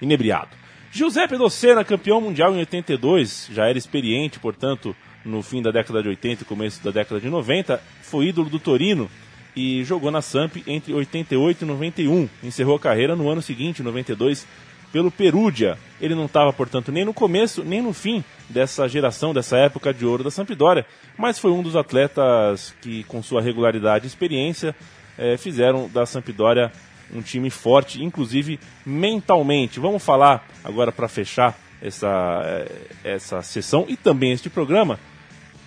inebriado. 0.00 0.50
Giuseppe 0.94 1.38
Docena, 1.38 1.82
campeão 1.82 2.20
mundial 2.20 2.54
em 2.54 2.58
82, 2.58 3.48
já 3.50 3.66
era 3.66 3.78
experiente, 3.78 4.38
portanto, 4.38 4.94
no 5.24 5.42
fim 5.42 5.62
da 5.62 5.70
década 5.70 6.02
de 6.02 6.10
80 6.10 6.42
e 6.42 6.44
começo 6.44 6.84
da 6.84 6.90
década 6.90 7.18
de 7.18 7.30
90, 7.30 7.82
foi 8.02 8.26
ídolo 8.26 8.50
do 8.50 8.58
Torino 8.58 9.10
e 9.56 9.82
jogou 9.84 10.10
na 10.10 10.20
Samp 10.20 10.58
entre 10.66 10.92
88 10.92 11.62
e 11.62 11.66
91. 11.66 12.28
Encerrou 12.42 12.76
a 12.76 12.78
carreira 12.78 13.16
no 13.16 13.30
ano 13.30 13.40
seguinte, 13.40 13.82
92, 13.82 14.46
pelo 14.92 15.10
Perugia. 15.10 15.78
Ele 15.98 16.14
não 16.14 16.26
estava, 16.26 16.52
portanto, 16.52 16.92
nem 16.92 17.06
no 17.06 17.14
começo, 17.14 17.64
nem 17.64 17.80
no 17.80 17.94
fim 17.94 18.22
dessa 18.50 18.86
geração, 18.86 19.32
dessa 19.32 19.56
época 19.56 19.94
de 19.94 20.04
ouro 20.04 20.22
da 20.22 20.30
Sampdoria, 20.30 20.84
mas 21.16 21.38
foi 21.38 21.52
um 21.52 21.62
dos 21.62 21.74
atletas 21.74 22.74
que, 22.82 23.02
com 23.04 23.22
sua 23.22 23.40
regularidade 23.40 24.04
e 24.04 24.08
experiência, 24.08 24.76
eh, 25.16 25.38
fizeram 25.38 25.88
da 25.88 26.04
Sampdoria 26.04 26.70
um 27.12 27.22
time 27.22 27.50
forte, 27.50 28.02
inclusive 28.02 28.58
mentalmente. 28.84 29.80
Vamos 29.80 30.04
falar 30.04 30.46
agora 30.64 30.90
para 30.90 31.08
fechar 31.08 31.56
essa, 31.80 32.42
eh, 32.44 32.86
essa 33.04 33.42
sessão 33.42 33.84
e 33.88 33.96
também 33.96 34.32
este 34.32 34.48
programa 34.48 34.98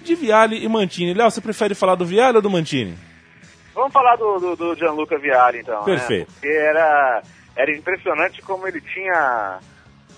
de 0.02 0.16
Viale 0.16 0.64
e 0.64 0.68
Mantini. 0.68 1.14
Léo, 1.14 1.30
você 1.30 1.42
prefere 1.42 1.76
falar 1.76 1.96
do 1.96 2.06
Viale 2.06 2.38
ou 2.38 2.42
do 2.42 2.50
Mantini? 2.50 2.98
Vamos 3.74 3.92
falar 3.92 4.16
do, 4.16 4.40
do, 4.40 4.56
do 4.56 4.76
Gianluca 4.76 5.18
Viari, 5.18 5.60
então. 5.60 5.80
Né? 5.80 5.86
Perfeito. 5.86 6.30
Né? 6.30 6.34
Porque 6.34 6.48
era, 6.48 7.22
era 7.56 7.76
impressionante 7.76 8.42
como 8.42 8.66
ele 8.68 8.80
tinha 8.80 9.60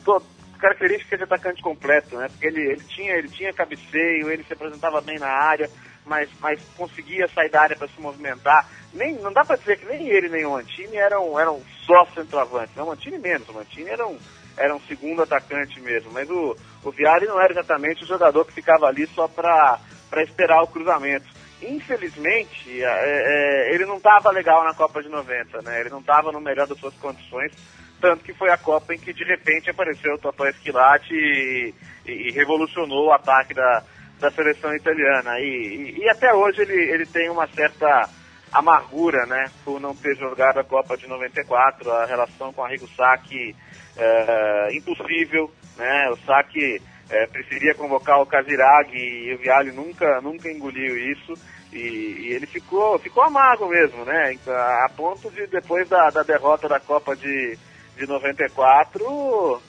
todo, 0.05 0.23
características 0.59 1.17
de 1.17 1.23
atacante 1.23 1.61
completo, 1.61 2.17
né? 2.17 2.27
Porque 2.29 2.45
ele, 2.45 2.61
ele, 2.61 2.83
tinha, 2.83 3.13
ele 3.13 3.29
tinha 3.29 3.53
cabeceio, 3.53 4.29
ele 4.29 4.43
se 4.43 4.53
apresentava 4.53 5.01
bem 5.01 5.17
na 5.17 5.27
área, 5.27 5.69
mas, 6.07 6.29
mas 6.39 6.61
conseguia 6.75 7.27
sair 7.27 7.49
da 7.49 7.61
área 7.61 7.75
para 7.75 7.87
se 7.87 7.99
movimentar. 7.99 8.67
Nem, 8.93 9.13
não 9.15 9.31
dá 9.31 9.43
para 9.43 9.57
dizer 9.57 9.77
que 9.77 9.85
nem 9.85 10.07
ele 10.07 10.29
nem 10.29 10.45
o 10.45 10.51
Mantini 10.51 10.95
eram, 10.95 11.39
eram 11.39 11.61
só 11.85 12.05
centroavantes. 12.15 12.75
Não, 12.75 12.85
o 12.85 12.87
Mantini 12.87 13.19
menos. 13.19 13.47
O 13.49 13.53
Mantini 13.53 13.89
era 13.89 14.07
um, 14.07 14.17
era 14.57 14.75
um 14.75 14.79
segundo 14.81 15.21
atacante 15.21 15.79
mesmo. 15.79 16.11
Mas 16.11 16.29
o, 16.29 16.55
o 16.83 16.91
Viari 16.91 17.27
não 17.27 17.39
era 17.39 17.51
exatamente 17.51 18.03
o 18.03 18.07
jogador 18.07 18.45
que 18.45 18.53
ficava 18.53 18.87
ali 18.87 19.05
só 19.07 19.27
para 19.27 19.79
esperar 20.23 20.63
o 20.63 20.67
cruzamento 20.67 21.37
infelizmente, 21.61 22.83
é, 22.83 22.85
é, 22.85 23.73
ele 23.73 23.83
não 23.85 23.97
estava 23.97 24.29
legal 24.29 24.63
na 24.63 24.75
Copa 24.75 25.01
de 25.01 25.09
90, 25.09 25.61
né? 25.63 25.79
Ele 25.79 25.89
não 25.89 26.01
estava 26.01 26.31
no 26.31 26.39
melhor 26.39 26.67
das 26.67 26.77
suas 26.77 26.93
condições, 26.95 27.51
tanto 27.99 28.23
que 28.23 28.33
foi 28.33 28.51
a 28.51 28.57
Copa 28.57 28.93
em 28.93 28.99
que 28.99 29.11
de 29.11 29.23
repente 29.23 29.69
apareceu 29.69 30.13
o 30.13 30.19
Totó 30.19 30.45
Esquilate 30.45 31.13
e, 31.13 31.73
e, 32.05 32.11
e 32.27 32.31
revolucionou 32.31 33.07
o 33.07 33.11
ataque 33.11 33.53
da, 33.55 33.83
da 34.19 34.31
seleção 34.31 34.75
italiana. 34.75 35.39
E, 35.39 35.43
e, 35.43 35.99
e 35.99 36.09
até 36.09 36.33
hoje 36.33 36.61
ele, 36.61 36.91
ele 36.91 37.05
tem 37.05 37.29
uma 37.29 37.47
certa 37.47 38.09
amargura, 38.51 39.25
né, 39.25 39.45
por 39.63 39.79
não 39.79 39.95
ter 39.95 40.15
jogado 40.15 40.59
a 40.59 40.63
Copa 40.63 40.97
de 40.97 41.07
94, 41.07 41.91
a 41.91 42.05
relação 42.05 42.53
com 42.53 42.63
a 42.63 42.69
Rigo 42.69 42.87
Sacchi 42.95 43.55
é, 43.97 44.69
impossível, 44.73 45.51
né, 45.75 46.09
o 46.11 46.17
Sacchi 46.25 46.81
é, 47.09 47.27
preferia 47.27 47.75
convocar 47.75 48.21
o 48.21 48.25
Casiraghi 48.25 48.97
e 48.97 49.35
o 49.35 49.37
Vialli 49.37 49.71
nunca, 49.71 50.21
nunca 50.21 50.49
engoliu 50.49 50.97
isso 51.11 51.33
e, 51.73 51.77
e, 51.77 52.33
ele 52.33 52.45
ficou, 52.45 52.97
ficou 52.99 53.23
amargo 53.23 53.67
mesmo, 53.67 54.05
né, 54.05 54.33
então, 54.33 54.53
a 54.53 54.89
ponto 54.95 55.29
de 55.29 55.45
depois 55.47 55.87
da, 55.89 56.09
da 56.09 56.23
derrota 56.23 56.67
da 56.67 56.79
Copa 56.79 57.15
de, 57.15 57.57
de 57.97 58.07
94 58.07 59.61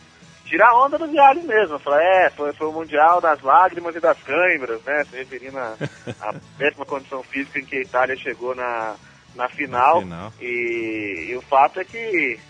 tirar 0.48 0.70
a 0.70 0.84
onda 0.84 0.98
do 0.98 1.06
Vialli 1.06 1.42
mesmo. 1.42 1.78
Falar, 1.78 2.02
é, 2.02 2.30
foi, 2.30 2.52
foi 2.52 2.66
o 2.66 2.72
Mundial 2.72 3.20
das 3.20 3.40
Lágrimas 3.42 3.94
e 3.94 4.00
das 4.00 4.18
Câimbras, 4.22 4.82
né? 4.82 5.04
Se 5.04 5.16
referindo 5.16 5.58
à 5.58 5.76
péssima 6.56 6.86
condição 6.86 7.22
física 7.22 7.58
em 7.58 7.64
que 7.64 7.76
a 7.76 7.82
Itália 7.82 8.16
chegou 8.16 8.54
na, 8.54 8.96
na 9.34 9.48
final. 9.48 10.00
Final. 10.00 10.32
E, 10.40 11.28
e 11.30 11.36
o 11.36 11.42
fato 11.42 11.78
é 11.80 11.84
que 11.84 11.98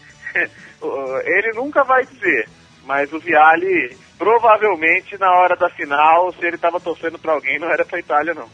ele 1.24 1.52
nunca 1.54 1.82
vai 1.84 2.06
dizer, 2.06 2.48
mas 2.84 3.12
o 3.12 3.18
Vialli 3.18 3.96
provavelmente 4.16 5.16
na 5.16 5.30
hora 5.30 5.56
da 5.56 5.70
final, 5.70 6.32
se 6.32 6.44
ele 6.44 6.56
estava 6.56 6.80
torcendo 6.80 7.18
para 7.18 7.32
alguém, 7.32 7.58
não 7.58 7.68
era 7.68 7.84
para 7.84 7.98
a 7.98 8.00
Itália 8.00 8.34
não. 8.34 8.48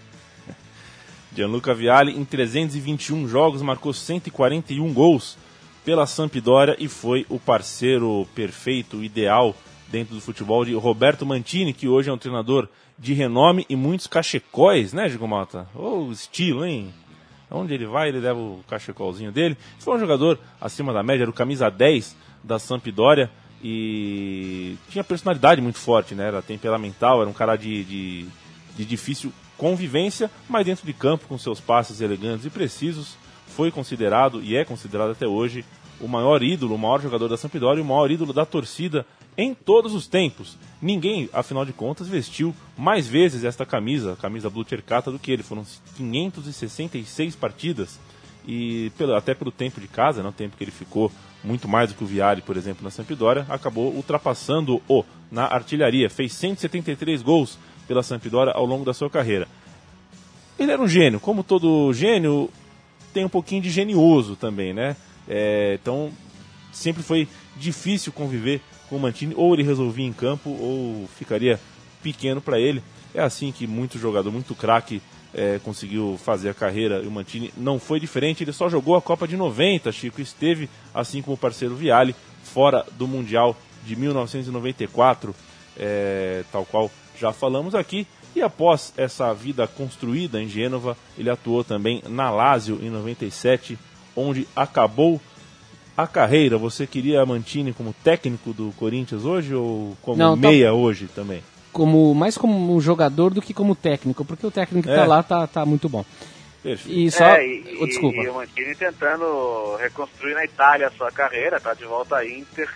Gianluca 1.35 1.75
Vialli, 1.75 2.17
em 2.17 2.25
321 2.25 3.27
jogos, 3.27 3.63
marcou 3.63 3.93
141 3.93 4.93
gols 4.93 5.39
pela 5.85 6.07
Sampdoria 6.07 6.77
e 6.79 6.89
foi 6.89 7.27
o 7.29 7.39
parceiro 7.39 8.27
perfeito, 8.35 9.05
ideal 9.05 9.55
dentro 9.89 10.15
do 10.15 10.21
futebol 10.21 10.65
de 10.65 10.75
Roberto 10.75 11.27
Mantini, 11.27 11.73
que 11.73 11.87
hoje 11.87 12.11
é 12.11 12.13
um 12.13 12.19
treinador 12.19 12.69
de 12.99 13.13
renome 13.13 13.67
e 13.69 13.77
muitos 13.77 14.07
cachecóis, 14.07 14.93
né, 14.93 15.09
Gigo 15.09 15.29
Mota? 15.29 15.69
Ô, 15.75 16.07
oh, 16.09 16.13
estilo, 16.13 16.65
hein? 16.65 16.93
Onde 17.51 17.75
ele 17.75 17.87
vai, 17.87 18.09
ele 18.09 18.19
leva 18.19 18.39
o 18.39 18.65
cachecolzinho 18.69 19.31
dele. 19.31 19.57
Foi 19.79 19.95
um 19.95 20.01
jogador 20.01 20.41
acima 20.61 20.93
da 20.93 21.03
média, 21.03 21.25
era 21.25 21.31
o 21.31 21.35
camisa 21.35 21.71
10 21.71 22.17
da 22.43 22.59
Sampdoria 22.59 23.31
e 23.63 24.77
tinha 24.91 25.05
personalidade 25.05 25.61
muito 25.61 25.79
forte, 25.79 26.15
né? 26.15 26.27
Era 26.27 26.43
temperamental, 26.43 27.21
era 27.21 27.31
um 27.31 27.33
cara 27.33 27.57
de, 27.57 27.85
de, 27.85 28.27
de 28.77 28.85
difícil 28.85 29.33
convivência, 29.57 30.31
mas 30.49 30.67
dentro 30.67 30.85
de 30.85 30.93
campo, 30.93 31.27
com 31.29 31.39
seus 31.39 31.61
passes 31.61 32.01
elegantes 32.01 32.45
e 32.45 32.51
precisos, 32.51 33.17
foi 33.57 33.71
considerado 33.71 34.43
e 34.43 34.57
é 34.57 34.65
considerado 34.65 35.13
até 35.13 35.27
hoje 35.27 35.65
o 36.01 36.09
maior 36.09 36.43
ídolo, 36.43 36.75
o 36.75 36.79
maior 36.79 37.01
jogador 37.01 37.29
da 37.29 37.37
Sampdoria 37.37 37.81
e 37.81 37.83
o 37.83 37.89
maior 37.89 38.11
ídolo 38.11 38.33
da 38.33 38.45
torcida 38.45 39.07
em 39.37 39.55
todos 39.55 39.95
os 39.95 40.07
tempos. 40.07 40.59
Ninguém, 40.83 41.29
afinal 41.33 41.65
de 41.65 41.73
contas, 41.73 42.09
vestiu 42.09 42.55
mais 42.77 43.07
vezes 43.07 43.45
esta 43.45 43.65
camisa, 43.65 44.13
a 44.13 44.17
camisa 44.17 44.51
Blue 44.51 44.67
Cercata, 44.69 45.11
do 45.11 45.19
que 45.19 45.31
ele. 45.31 45.43
Foram 45.43 45.65
566 45.97 47.37
partidas 47.37 47.99
e 48.47 48.91
pelo, 48.99 49.15
até 49.15 49.35
pelo 49.35 49.51
tempo 49.51 49.81
de 49.81 49.89
casa, 49.89 50.23
né, 50.23 50.29
o 50.29 50.33
tempo 50.33 50.57
que 50.57 50.65
ele 50.65 50.71
ficou 50.71 51.11
muito 51.43 51.69
mais 51.69 51.91
do 51.91 51.97
que 51.97 52.05
o 52.05 52.07
Viari, 52.07 52.43
por 52.43 52.57
exemplo, 52.57 52.83
na 52.83 52.91
Sampdoria, 52.91 53.47
acabou 53.49 53.93
ultrapassando-o 53.95 55.05
na 55.31 55.45
artilharia. 55.45 56.11
Fez 56.11 56.33
173 56.35 57.23
gols 57.23 57.59
pela 57.87 58.03
Sampdoria 58.03 58.53
ao 58.53 58.67
longo 58.67 58.85
da 58.85 58.95
sua 58.95 59.11
carreira. 59.11 59.47
Ele 60.59 60.71
era 60.71 60.81
um 60.81 60.89
gênio, 60.89 61.19
como 61.19 61.43
todo 61.43 61.93
gênio, 61.93 62.49
tem 63.15 63.25
um 63.25 63.29
pouquinho 63.29 63.63
de 63.63 63.71
genioso 63.71 64.35
também, 64.35 64.75
né? 64.75 64.97
É, 65.27 65.79
então, 65.81 66.11
sempre 66.73 67.03
foi 67.03 67.29
difícil 67.57 68.13
conviver 68.13 68.61
com 68.89 68.97
o 68.97 69.01
Mantini, 69.01 69.33
ou 69.37 69.55
ele 69.55 69.63
resolvia 69.63 70.05
em 70.05 70.13
campo, 70.13 70.51
ou 70.51 71.09
ficaria 71.17 71.59
pequeno 72.03 72.41
para 72.41 72.59
ele. 72.59 72.83
É 73.15 73.23
assim 73.23 73.53
que 73.53 73.67
muito 73.67 73.99
jogador, 73.99 74.31
muito 74.31 74.55
craque, 74.55 75.01
é, 75.33 75.61
conseguiu 75.65 76.19
fazer 76.23 76.51
a 76.51 76.55
carreira 76.55 77.01
e 77.03 77.07
o 77.07 77.11
Mantini 77.11 77.53
não 77.57 77.79
foi 77.79 77.99
diferente. 77.99 78.43
Ele 78.43 78.53
só 78.53 78.69
jogou 78.69 78.97
a 78.97 79.03
Copa 79.03 79.27
de 79.27 79.37
90, 79.37 79.91
Chico, 79.93 80.21
esteve, 80.21 80.69
assim 80.93 81.23
como 81.23 81.35
o 81.35 81.39
parceiro 81.39 81.77
Viali, 81.77 82.15
fora 82.43 82.85
do 82.93 83.07
Mundial 83.07 83.57
de 83.87 83.97
1994, 83.97 85.35
é, 85.77 86.45
tal 86.51 86.65
qual 86.65 86.91
já 87.19 87.33
falamos 87.33 87.75
aqui. 87.75 88.07
E 88.35 88.43
após 88.43 88.93
essa 88.97 89.33
vida 89.33 89.67
construída 89.67 90.43
em 90.43 90.49
Gênova, 90.49 90.97
ele 91.17 91.31
atuou 91.31 91.63
também 91.63 92.03
na 92.09 92.31
Lazio 92.31 92.79
em 92.83 92.91
97, 92.91 93.79
onde 94.17 94.47
acabou 94.57 95.21
a 95.97 96.07
carreira. 96.07 96.59
Você 96.59 96.87
queria 96.87 97.21
a 97.23 97.27
Mantini 97.27 97.73
como 97.73 97.95
técnico 98.03 98.53
do 98.53 98.73
Corinthians 98.77 99.25
hoje 99.25 99.55
ou 99.55 99.97
como 100.03 100.19
Não, 100.19 100.37
tá- 100.39 100.49
meia 100.49 100.73
hoje 100.73 101.09
também? 101.15 101.43
Como, 101.73 102.15
mais 102.15 102.37
como 102.39 102.81
jogador 102.81 103.33
do 103.35 103.43
que 103.43 103.55
como 103.55 103.75
técnico, 103.75 104.25
porque 104.25 104.47
o 104.47 104.51
técnico 104.51 104.87
que 104.89 104.93
É. 104.95 104.97
tá 104.97 105.07
lá 105.07 105.23
tá, 105.23 105.47
tá 105.47 105.65
muito 105.67 105.89
bom. 105.89 106.05
Perfeito. 106.63 106.99
E 106.99 107.11
só. 107.11 107.25
É, 107.25 107.47
e, 107.47 107.79
oh, 107.81 107.87
desculpa. 107.87 108.17
e 108.23 108.29
o 108.29 108.35
Mancini 108.35 108.75
tentando 108.75 109.77
reconstruir 109.81 110.35
na 110.35 110.45
Itália 110.45 110.87
a 110.89 110.91
sua 110.93 111.11
carreira, 111.13 111.61
tá 111.61 111.75
de 111.75 111.85
volta 111.85 112.17
à 112.17 112.27
Inter. 112.29 112.69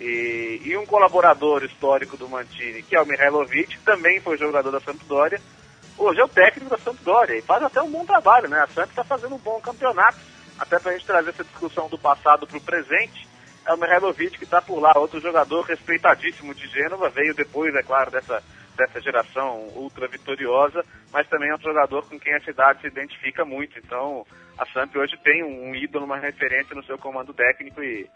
E, 0.00 0.62
e 0.64 0.76
um 0.78 0.86
colaborador 0.86 1.62
histórico 1.62 2.16
do 2.16 2.26
Mantini, 2.26 2.82
que 2.82 2.96
é 2.96 3.02
o 3.02 3.06
Mihailovic, 3.06 3.78
também 3.80 4.18
foi 4.20 4.38
jogador 4.38 4.70
da 4.70 4.80
Sampdoria. 4.80 5.38
Hoje 5.98 6.18
é 6.18 6.24
o 6.24 6.28
técnico 6.28 6.70
da 6.70 6.78
Sampdoria 6.78 7.36
e 7.36 7.42
faz 7.42 7.62
até 7.62 7.82
um 7.82 7.90
bom 7.90 8.06
trabalho, 8.06 8.48
né? 8.48 8.60
A 8.60 8.66
Samp 8.66 8.88
está 8.88 9.04
fazendo 9.04 9.34
um 9.34 9.38
bom 9.38 9.60
campeonato, 9.60 10.16
até 10.58 10.78
para 10.78 10.92
a 10.92 10.94
gente 10.94 11.06
trazer 11.06 11.28
essa 11.28 11.44
discussão 11.44 11.86
do 11.90 11.98
passado 11.98 12.46
para 12.46 12.56
o 12.56 12.62
presente. 12.62 13.28
É 13.66 13.74
o 13.74 13.76
Mihailovic 13.76 14.38
que 14.38 14.44
está 14.44 14.62
por 14.62 14.80
lá, 14.80 14.92
outro 14.96 15.20
jogador 15.20 15.60
respeitadíssimo 15.66 16.54
de 16.54 16.66
Gênova, 16.68 17.10
veio 17.10 17.34
depois, 17.34 17.74
é 17.74 17.82
claro, 17.82 18.10
dessa, 18.10 18.42
dessa 18.74 19.02
geração 19.02 19.68
ultra 19.74 20.08
vitoriosa, 20.08 20.82
mas 21.12 21.28
também 21.28 21.50
é 21.50 21.54
um 21.54 21.60
jogador 21.60 22.08
com 22.08 22.18
quem 22.18 22.34
a 22.34 22.40
cidade 22.40 22.80
se 22.80 22.86
identifica 22.86 23.44
muito. 23.44 23.78
Então, 23.78 24.26
a 24.56 24.64
Samp 24.72 24.96
hoje 24.96 25.18
tem 25.22 25.44
um, 25.44 25.74
ídolo, 25.74 26.06
uma 26.06 26.16
referência 26.16 26.74
no 26.74 26.84
seu 26.84 26.96
comando 26.96 27.34
técnico 27.34 27.82
e, 27.82 28.08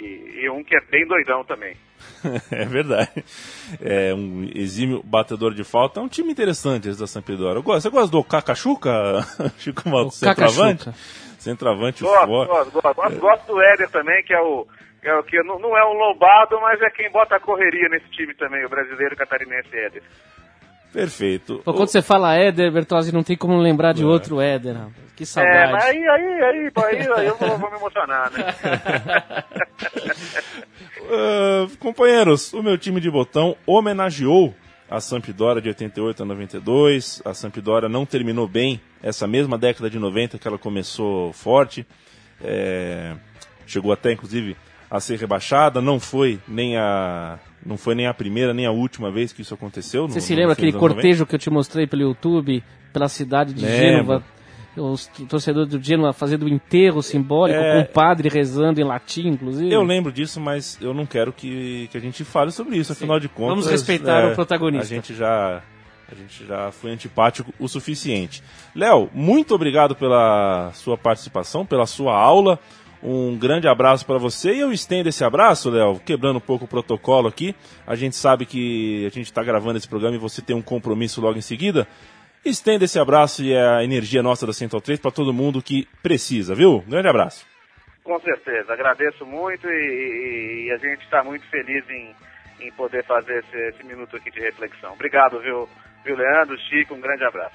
e, 0.00 0.40
e 0.44 0.50
um 0.50 0.62
que 0.64 0.76
é 0.76 0.80
bem 0.90 1.06
doidão 1.06 1.44
também. 1.44 1.76
é 2.50 2.64
verdade. 2.64 3.24
É 3.80 4.14
um 4.14 4.48
exímio 4.54 5.02
batedor 5.04 5.52
de 5.54 5.64
falta. 5.64 6.00
É 6.00 6.02
um 6.02 6.08
time 6.08 6.30
interessante 6.32 6.88
esse 6.88 6.98
da 7.00 7.06
Sampdoria. 7.06 7.54
Eu 7.58 7.62
gosto- 7.62 7.82
Você 7.82 7.90
gosta 7.90 8.10
do 8.10 8.22
Cacachuca, 8.24 8.92
Chico 9.58 9.88
Malto, 9.88 10.14
centroavante? 10.14 10.90
Centroavante 11.38 12.02
Gosto, 12.02 12.26
forte. 12.26 12.48
gosto, 12.48 12.70
gosto, 12.72 12.94
gosto, 12.96 13.18
gosto 13.20 13.46
do 13.46 13.60
Éder 13.62 13.88
também, 13.90 14.22
que 14.24 14.34
é 14.34 14.40
o 14.40 14.66
que, 15.00 15.08
é 15.08 15.14
o 15.16 15.22
que 15.22 15.40
não, 15.44 15.58
não 15.60 15.76
é 15.78 15.84
um 15.86 15.92
lombado, 15.92 16.60
mas 16.60 16.80
é 16.82 16.90
quem 16.90 17.08
bota 17.12 17.36
a 17.36 17.40
correria 17.40 17.88
nesse 17.88 18.10
time 18.10 18.34
também, 18.34 18.64
o 18.64 18.68
brasileiro 18.68 19.14
catarinense 19.16 19.68
Éder. 19.72 20.02
Perfeito. 20.98 21.60
Pô, 21.64 21.72
quando 21.72 21.88
você 21.88 22.02
fala 22.02 22.34
Éder, 22.34 22.72
Bertozzi, 22.72 23.12
não 23.12 23.22
tem 23.22 23.36
como 23.36 23.56
lembrar 23.58 23.92
de 23.92 24.04
outro 24.04 24.40
Éder. 24.40 24.74
rapaz. 24.74 24.92
Que 25.14 25.22
É, 25.22 25.26
saudade. 25.26 25.72
mas 25.72 25.84
aí, 25.84 26.08
aí, 26.08 26.42
aí, 26.42 26.70
aí, 26.76 27.08
aí 27.16 27.26
eu 27.26 27.36
vou, 27.36 27.58
vou 27.58 27.70
me 27.70 27.76
emocionar, 27.76 28.30
né? 28.32 28.44
Ah, 31.10 31.66
companheiros, 31.78 32.52
o 32.52 32.62
meu 32.62 32.76
time 32.76 33.00
de 33.00 33.10
botão 33.10 33.56
homenageou 33.66 34.54
a 34.90 35.00
Sampdoria 35.00 35.62
de 35.62 35.68
88 35.68 36.22
a 36.22 36.26
92. 36.26 37.22
A 37.24 37.32
Sampdoria 37.32 37.88
não 37.88 38.04
terminou 38.04 38.46
bem 38.46 38.78
essa 39.02 39.26
mesma 39.26 39.56
década 39.56 39.88
de 39.88 39.98
90 39.98 40.38
que 40.38 40.46
ela 40.46 40.58
começou 40.58 41.32
forte. 41.32 41.86
É, 42.42 43.14
chegou 43.66 43.90
até, 43.92 44.12
inclusive, 44.12 44.54
a 44.90 45.00
ser 45.00 45.18
rebaixada. 45.18 45.80
Não 45.80 45.98
foi 45.98 46.38
nem 46.46 46.76
a 46.76 47.38
não 47.64 47.76
foi 47.76 47.94
nem 47.94 48.06
a 48.06 48.14
primeira 48.14 48.52
nem 48.54 48.66
a 48.66 48.70
última 48.70 49.10
vez 49.10 49.32
que 49.32 49.42
isso 49.42 49.54
aconteceu. 49.54 50.08
Você 50.08 50.16
no- 50.16 50.20
se 50.20 50.34
lembra 50.34 50.52
aquele 50.52 50.68
anos 50.70 50.80
90? 50.80 50.94
cortejo 50.94 51.26
que 51.26 51.34
eu 51.34 51.38
te 51.38 51.50
mostrei 51.50 51.86
pelo 51.86 52.02
YouTube, 52.02 52.62
pela 52.92 53.08
cidade 53.08 53.52
de 53.54 53.64
Lembro. 53.64 53.76
Gênova? 53.78 54.24
Os 54.76 55.08
torcedores 55.28 55.68
do 55.70 55.82
Gênova 55.82 56.12
fazendo 56.12 56.44
o 56.44 56.48
enterro 56.48 57.02
simbólico, 57.02 57.58
É. 57.58 57.72
com 57.82 57.90
o 57.90 57.92
padre 57.92 58.28
rezando 58.28 58.80
em 58.80 58.84
latim, 58.84 59.26
inclusive. 59.26 59.72
Eu 59.72 59.82
lembro 59.82 60.12
disso, 60.12 60.40
mas 60.40 60.78
eu 60.80 60.94
não 60.94 61.04
quero 61.04 61.32
que, 61.32 61.88
que 61.90 61.96
a 61.96 62.00
gente 62.00 62.22
fale 62.22 62.52
sobre 62.52 62.76
isso, 62.76 62.92
afinal 62.92 63.18
de 63.18 63.28
contas. 63.28 63.48
Vamos 63.50 63.68
respeitar 63.70 64.20
é, 64.20 64.32
o 64.32 64.34
protagonista. 64.36 64.84
A 64.84 64.88
gente 64.88 65.14
já. 65.14 65.62
A 66.10 66.14
gente 66.14 66.46
já 66.46 66.70
foi 66.72 66.90
antipático 66.92 67.52
o 67.58 67.68
suficiente. 67.68 68.42
Léo, 68.74 69.10
muito 69.12 69.54
obrigado 69.54 69.94
pela 69.94 70.70
sua 70.72 70.96
participação, 70.96 71.66
pela 71.66 71.84
sua 71.84 72.14
aula. 72.16 72.58
Um 73.02 73.36
grande 73.38 73.68
abraço 73.68 74.04
para 74.04 74.18
você 74.18 74.54
e 74.54 74.60
eu 74.60 74.72
estendo 74.72 75.08
esse 75.08 75.22
abraço, 75.22 75.70
Léo, 75.70 76.00
quebrando 76.04 76.38
um 76.38 76.40
pouco 76.40 76.64
o 76.64 76.68
protocolo 76.68 77.28
aqui. 77.28 77.54
A 77.86 77.94
gente 77.94 78.16
sabe 78.16 78.44
que 78.44 79.06
a 79.06 79.10
gente 79.10 79.26
está 79.26 79.42
gravando 79.42 79.78
esse 79.78 79.88
programa 79.88 80.16
e 80.16 80.18
você 80.18 80.42
tem 80.42 80.56
um 80.56 80.62
compromisso 80.62 81.20
logo 81.20 81.38
em 81.38 81.42
seguida. 81.42 81.86
Estenda 82.44 82.84
esse 82.84 82.98
abraço 82.98 83.44
e 83.44 83.56
a 83.56 83.84
energia 83.84 84.22
nossa 84.22 84.46
da 84.46 84.52
Central 84.52 84.80
3 84.80 84.98
para 84.98 85.10
todo 85.10 85.32
mundo 85.32 85.62
que 85.62 85.86
precisa, 86.02 86.54
viu? 86.54 86.82
Grande 86.88 87.08
abraço. 87.08 87.46
Com 88.02 88.18
certeza, 88.20 88.72
agradeço 88.72 89.24
muito 89.26 89.68
e, 89.68 89.70
e- 89.70 90.66
e 90.68 90.72
a 90.72 90.78
gente 90.78 91.02
está 91.04 91.22
muito 91.22 91.44
feliz 91.50 91.84
em, 91.90 92.14
em 92.66 92.72
poder 92.72 93.04
fazer 93.04 93.38
esse, 93.44 93.56
esse 93.68 93.84
minuto 93.84 94.16
aqui 94.16 94.30
de 94.30 94.40
reflexão. 94.40 94.92
Obrigado, 94.94 95.38
viu, 95.40 95.68
viu, 96.04 96.16
Leandro, 96.16 96.56
Chico, 96.68 96.94
um 96.94 97.00
grande 97.00 97.22
abraço. 97.24 97.54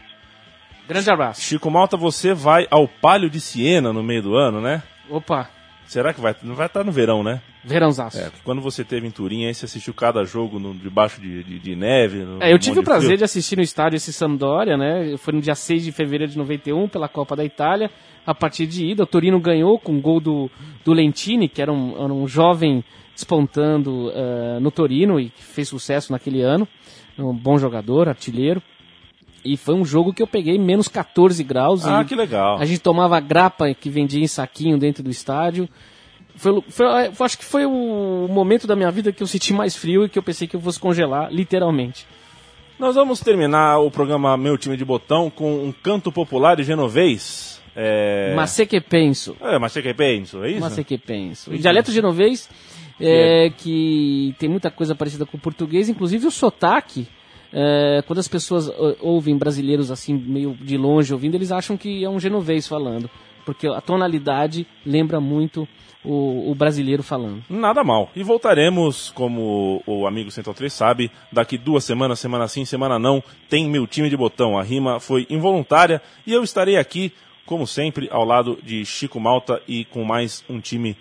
Grande 0.87 1.09
abraço. 1.09 1.41
Chico 1.41 1.71
Malta, 1.71 1.97
você 1.97 2.33
vai 2.33 2.67
ao 2.69 2.87
Palio 2.87 3.29
de 3.29 3.39
Siena 3.41 3.91
no 3.91 4.03
meio 4.03 4.21
do 4.21 4.35
ano, 4.35 4.61
né? 4.61 4.83
Opa, 5.09 5.49
Será 5.85 6.13
que 6.13 6.21
vai? 6.21 6.33
Não 6.41 6.55
vai 6.55 6.67
estar 6.67 6.83
no 6.83 6.91
verão, 6.93 7.21
né? 7.23 7.41
verãozaço. 7.63 8.17
É, 8.17 8.31
quando 8.43 8.61
você 8.61 8.83
teve 8.85 9.05
em 9.05 9.11
Turim, 9.11 9.45
aí 9.45 9.53
você 9.53 9.65
assistiu 9.65 9.93
cada 9.93 10.23
jogo 10.23 10.57
no- 10.57 10.73
debaixo 10.73 11.19
de, 11.21 11.43
de- 11.43 11.59
de 11.59 11.75
neve. 11.75 12.19
no- 12.19 12.41
É, 12.41 12.51
eu 12.53 12.57
tive 12.57 12.79
o 12.79 12.83
prazer 12.83 13.05
frio. 13.07 13.17
de 13.17 13.23
assistir 13.25 13.55
no 13.57 13.61
estádio 13.61 13.97
esse 13.97 14.11
Sampdoria, 14.13 14.77
né? 14.77 15.15
Foi 15.17 15.33
no 15.33 15.41
dia 15.41 15.55
6 15.55 15.83
de 15.83 15.91
fevereiro 15.91 16.31
de 16.31 16.37
91, 16.37 16.87
pela 16.87 17.07
Copa 17.09 17.35
da 17.35 17.43
Itália. 17.43 17.91
A 18.25 18.33
partir 18.33 18.65
de 18.65 18.85
ida, 18.91 19.03
o 19.03 19.05
Torino 19.05 19.39
ganhou 19.41 19.77
com 19.77 19.91
um 19.93 20.01
gol 20.01 20.19
do, 20.21 20.49
do 20.85 20.93
Lentini, 20.93 21.49
que 21.49 21.61
era 21.61 21.71
um, 21.71 22.01
era 22.01 22.13
um 22.13 22.27
jovem 22.27 22.83
despontando 23.13 24.11
eh, 24.15 24.59
no 24.59 24.71
Torino 24.71 25.19
e 25.19 25.29
que 25.29 25.43
fez 25.43 25.67
sucesso 25.69 26.11
naquele 26.11 26.41
ano. 26.41 26.67
Um 27.17 27.33
bom 27.33 27.57
jogador, 27.57 28.07
artilheiro. 28.09 28.61
E 29.43 29.57
foi 29.57 29.75
um 29.75 29.83
jogo 29.83 30.13
que 30.13 30.21
eu 30.23 30.27
peguei 30.27 30.57
menos 30.57 30.87
14 30.87 31.43
graus. 31.43 31.85
Ah, 31.85 32.03
que 32.03 32.15
legal. 32.15 32.57
A 32.59 32.65
gente 32.65 32.79
tomava 32.79 33.19
grapa 33.19 33.73
que 33.73 33.89
vendia 33.89 34.23
em 34.23 34.27
saquinho 34.27 34.77
dentro 34.77 35.03
do 35.03 35.09
estádio. 35.09 35.67
Foi, 36.35 36.61
foi- 36.69 36.85
eu 37.07 37.25
acho 37.25 37.37
que 37.37 37.43
foi 37.45 37.65
o 37.65 38.27
momento 38.29 38.65
da 38.65 38.75
minha 38.75 38.89
vida 38.89 39.11
que 39.11 39.21
eu 39.21 39.27
senti 39.27 39.53
mais 39.53 39.75
frio 39.75 40.05
e 40.05 40.09
que 40.09 40.17
eu 40.17 40.23
pensei 40.23 40.47
que 40.47 40.55
eu 40.55 40.61
fosse 40.61 40.79
congelar, 40.79 41.31
literalmente. 41.31 42.07
Nós 42.79 42.95
vamos 42.95 43.19
terminar 43.19 43.79
o 43.79 43.91
programa 43.91 44.35
Meu 44.35 44.57
Time 44.57 44.75
de 44.75 44.83
Botão 44.83 45.29
com 45.29 45.65
um 45.65 45.71
canto 45.71 46.11
popular 46.11 46.55
de 46.55 46.63
genovês. 46.63 47.61
É... 47.75 48.33
Sei 48.51 48.65
que 48.65 48.79
penso. 48.81 49.35
É, 49.41 49.59
mas 49.59 49.73
você 49.73 49.81
que 49.81 49.93
penso, 49.93 50.43
é 50.43 50.51
isso? 50.51 50.59
Sei 50.75 50.83
que 50.83 50.97
penso. 50.97 51.51
O 51.51 51.57
dialeto 51.57 51.91
genovês, 51.91 52.49
é, 52.99 53.51
que 53.57 54.33
tem 54.39 54.49
muita 54.49 54.71
coisa 54.71 54.95
parecida 54.95 55.25
com 55.25 55.37
o 55.37 55.39
português, 55.39 55.87
inclusive 55.89 56.25
o 56.27 56.31
sotaque. 56.31 57.07
É, 57.53 58.03
quando 58.07 58.19
as 58.19 58.27
pessoas 58.27 58.67
ó, 58.67 58.95
ouvem 58.99 59.37
brasileiros 59.37 59.91
assim, 59.91 60.13
meio 60.15 60.57
de 60.59 60.75
longe 60.75 61.13
ouvindo, 61.13 61.35
eles 61.35 61.51
acham 61.51 61.77
que 61.77 62.03
é 62.03 62.09
um 62.09 62.19
genovês 62.19 62.67
falando. 62.67 63.09
Porque 63.45 63.67
a 63.67 63.79
tonalidade 63.79 64.65
lembra 64.85 65.19
muito 65.19 65.67
o, 66.03 66.49
o 66.49 66.55
brasileiro 66.55 67.03
falando. 67.03 67.43
Nada 67.49 67.83
mal. 67.83 68.09
E 68.15 68.23
voltaremos, 68.23 69.11
como 69.11 69.83
o 69.85 70.07
amigo 70.07 70.31
Central 70.31 70.55
3 70.55 70.73
sabe, 70.73 71.11
daqui 71.31 71.57
duas 71.57 71.83
semanas, 71.83 72.19
semana 72.19 72.47
sim, 72.47 72.65
semana 72.65 72.97
não, 72.97 73.23
tem 73.49 73.69
meu 73.69 73.85
time 73.85 74.09
de 74.09 74.17
botão. 74.17 74.57
A 74.57 74.63
rima 74.63 74.99
foi 74.99 75.27
involuntária 75.29 76.01
e 76.25 76.33
eu 76.33 76.43
estarei 76.43 76.77
aqui, 76.77 77.11
como 77.45 77.67
sempre, 77.67 78.07
ao 78.11 78.25
lado 78.25 78.57
de 78.63 78.85
Chico 78.85 79.19
Malta 79.19 79.61
e 79.67 79.85
com 79.85 80.03
mais 80.03 80.43
um 80.49 80.59
time 80.59 80.97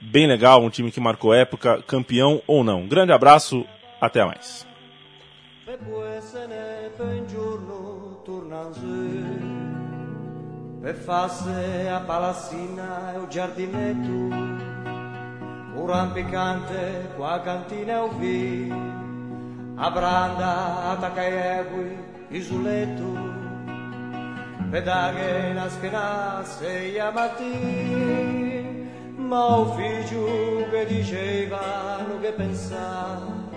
bem 0.00 0.26
legal, 0.26 0.62
um 0.62 0.70
time 0.70 0.90
que 0.90 1.00
marcou 1.00 1.34
época, 1.34 1.82
campeão 1.86 2.40
ou 2.46 2.62
não. 2.62 2.86
Grande 2.86 3.12
abraço, 3.12 3.66
até 4.00 4.24
mais. 4.24 4.69
E 5.70 5.76
può 5.76 6.02
essere 6.02 6.90
per 6.96 7.06
un 7.06 7.26
giorno 7.28 8.22
tornan 8.24 8.72
su 8.74 9.06
per 10.80 10.96
farsi 10.96 11.86
a 11.86 12.00
palazzina 12.00 13.14
e 13.14 13.18
un 13.18 13.28
giardinetto 13.28 14.10
un 15.78 15.86
rampicante 15.86 17.12
qua 17.14 17.40
cantina 17.42 18.02
o 18.02 18.08
vi 18.18 18.68
a 19.76 19.90
branda 19.92 20.88
a 20.90 20.96
tacaiegui 20.96 21.96
isoletto 22.30 23.10
pedaghe 24.70 25.52
na 25.52 25.68
schiena 25.68 26.42
sei 26.42 26.98
a 26.98 27.12
mattina 27.12 28.88
ma 29.14 29.56
o 29.56 29.72
figlio 29.76 30.68
che 30.68 30.84
diceva 30.86 32.02
non 32.08 32.20
che 32.20 32.32
pensava 32.32 33.49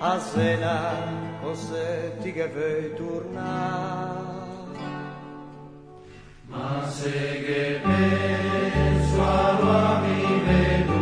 a 0.00 0.18
cena 0.18 0.94
você 1.42 2.12
ti 2.22 2.32
che 2.32 2.48
vuoi 2.48 2.94
tornare. 2.96 4.30
Ma 6.46 6.88
se 6.88 7.10
che 7.10 7.80
penso 7.82 9.22
a 9.22 10.00
mi 10.00 10.40
vedo 10.46 10.99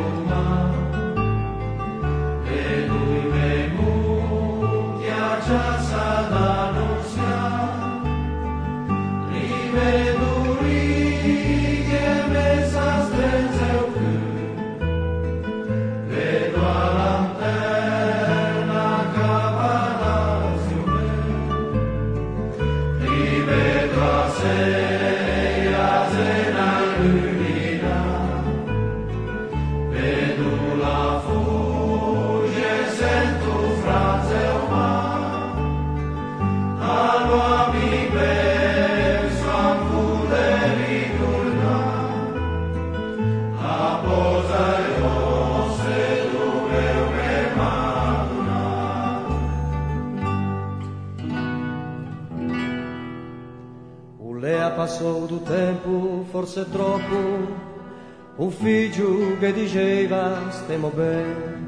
forse 56.39 56.71
troppo, 56.71 57.17
un 58.37 58.51
figlio 58.53 59.37
che 59.41 59.53
diceva 59.53 60.39
stiamo 60.51 60.89
bene. 60.95 61.67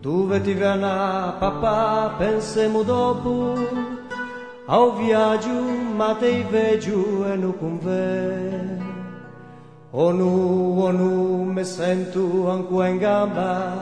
Dove 0.00 0.40
ti 0.40 0.52
verrà 0.52 1.36
papà, 1.38 2.14
pensiamo 2.18 2.82
dopo, 2.82 3.54
ao 4.66 4.96
viaggio, 4.96 5.60
ma 5.94 6.16
te 6.16 6.44
veggio 6.50 7.24
e 7.24 7.36
non 7.36 7.56
conve. 7.56 8.80
O 9.90 10.10
nu, 10.10 10.80
o 10.80 10.90
nu, 10.90 11.44
mi 11.44 11.64
sento 11.64 12.50
ancora 12.50 12.88
in 12.88 12.98
gamba, 12.98 13.76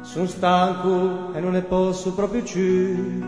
sono 0.00 0.26
stanco 0.26 1.32
e 1.32 1.38
non 1.38 1.52
ne 1.52 1.62
posso 1.62 2.12
proprio 2.12 2.42
più. 2.42 3.22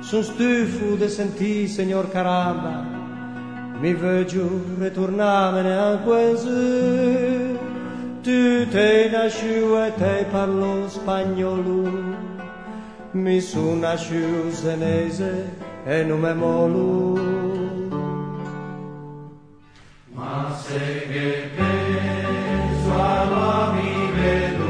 Sono 0.00 0.22
stufo 0.22 0.94
di 0.94 1.08
sentire, 1.10 1.66
signor 1.66 2.08
caramba, 2.08 2.99
mi 3.80 3.94
veggio 3.94 4.46
ritornare 4.78 5.72
anche 5.72 6.36
su. 6.36 7.58
Tu 8.22 8.68
te 8.68 9.08
nasciu 9.10 9.74
e 9.76 9.92
te 9.96 10.26
parlo 10.30 10.86
spagnolo, 10.86 11.90
mi 13.12 13.40
sono 13.40 13.80
nasciu 13.80 14.50
senese 14.50 15.56
e 15.86 16.02
non 16.04 16.20
me 16.20 16.34
molo. 16.34 17.18
Ma 20.12 20.54
se 20.54 21.06
che 21.10 21.50
penso 21.56 22.92
allora 22.92 23.72
mi 23.72 24.10
vedo 24.20 24.69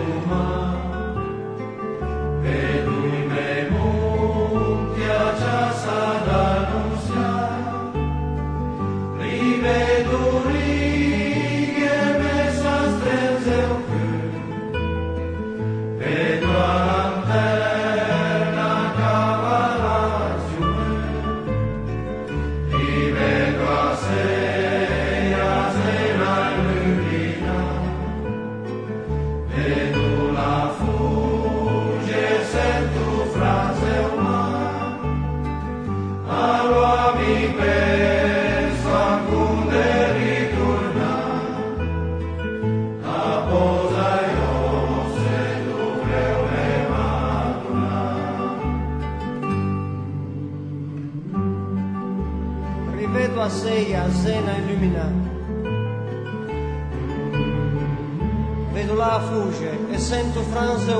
100% 60.11 60.43
França 60.51 60.91
é 60.91 60.97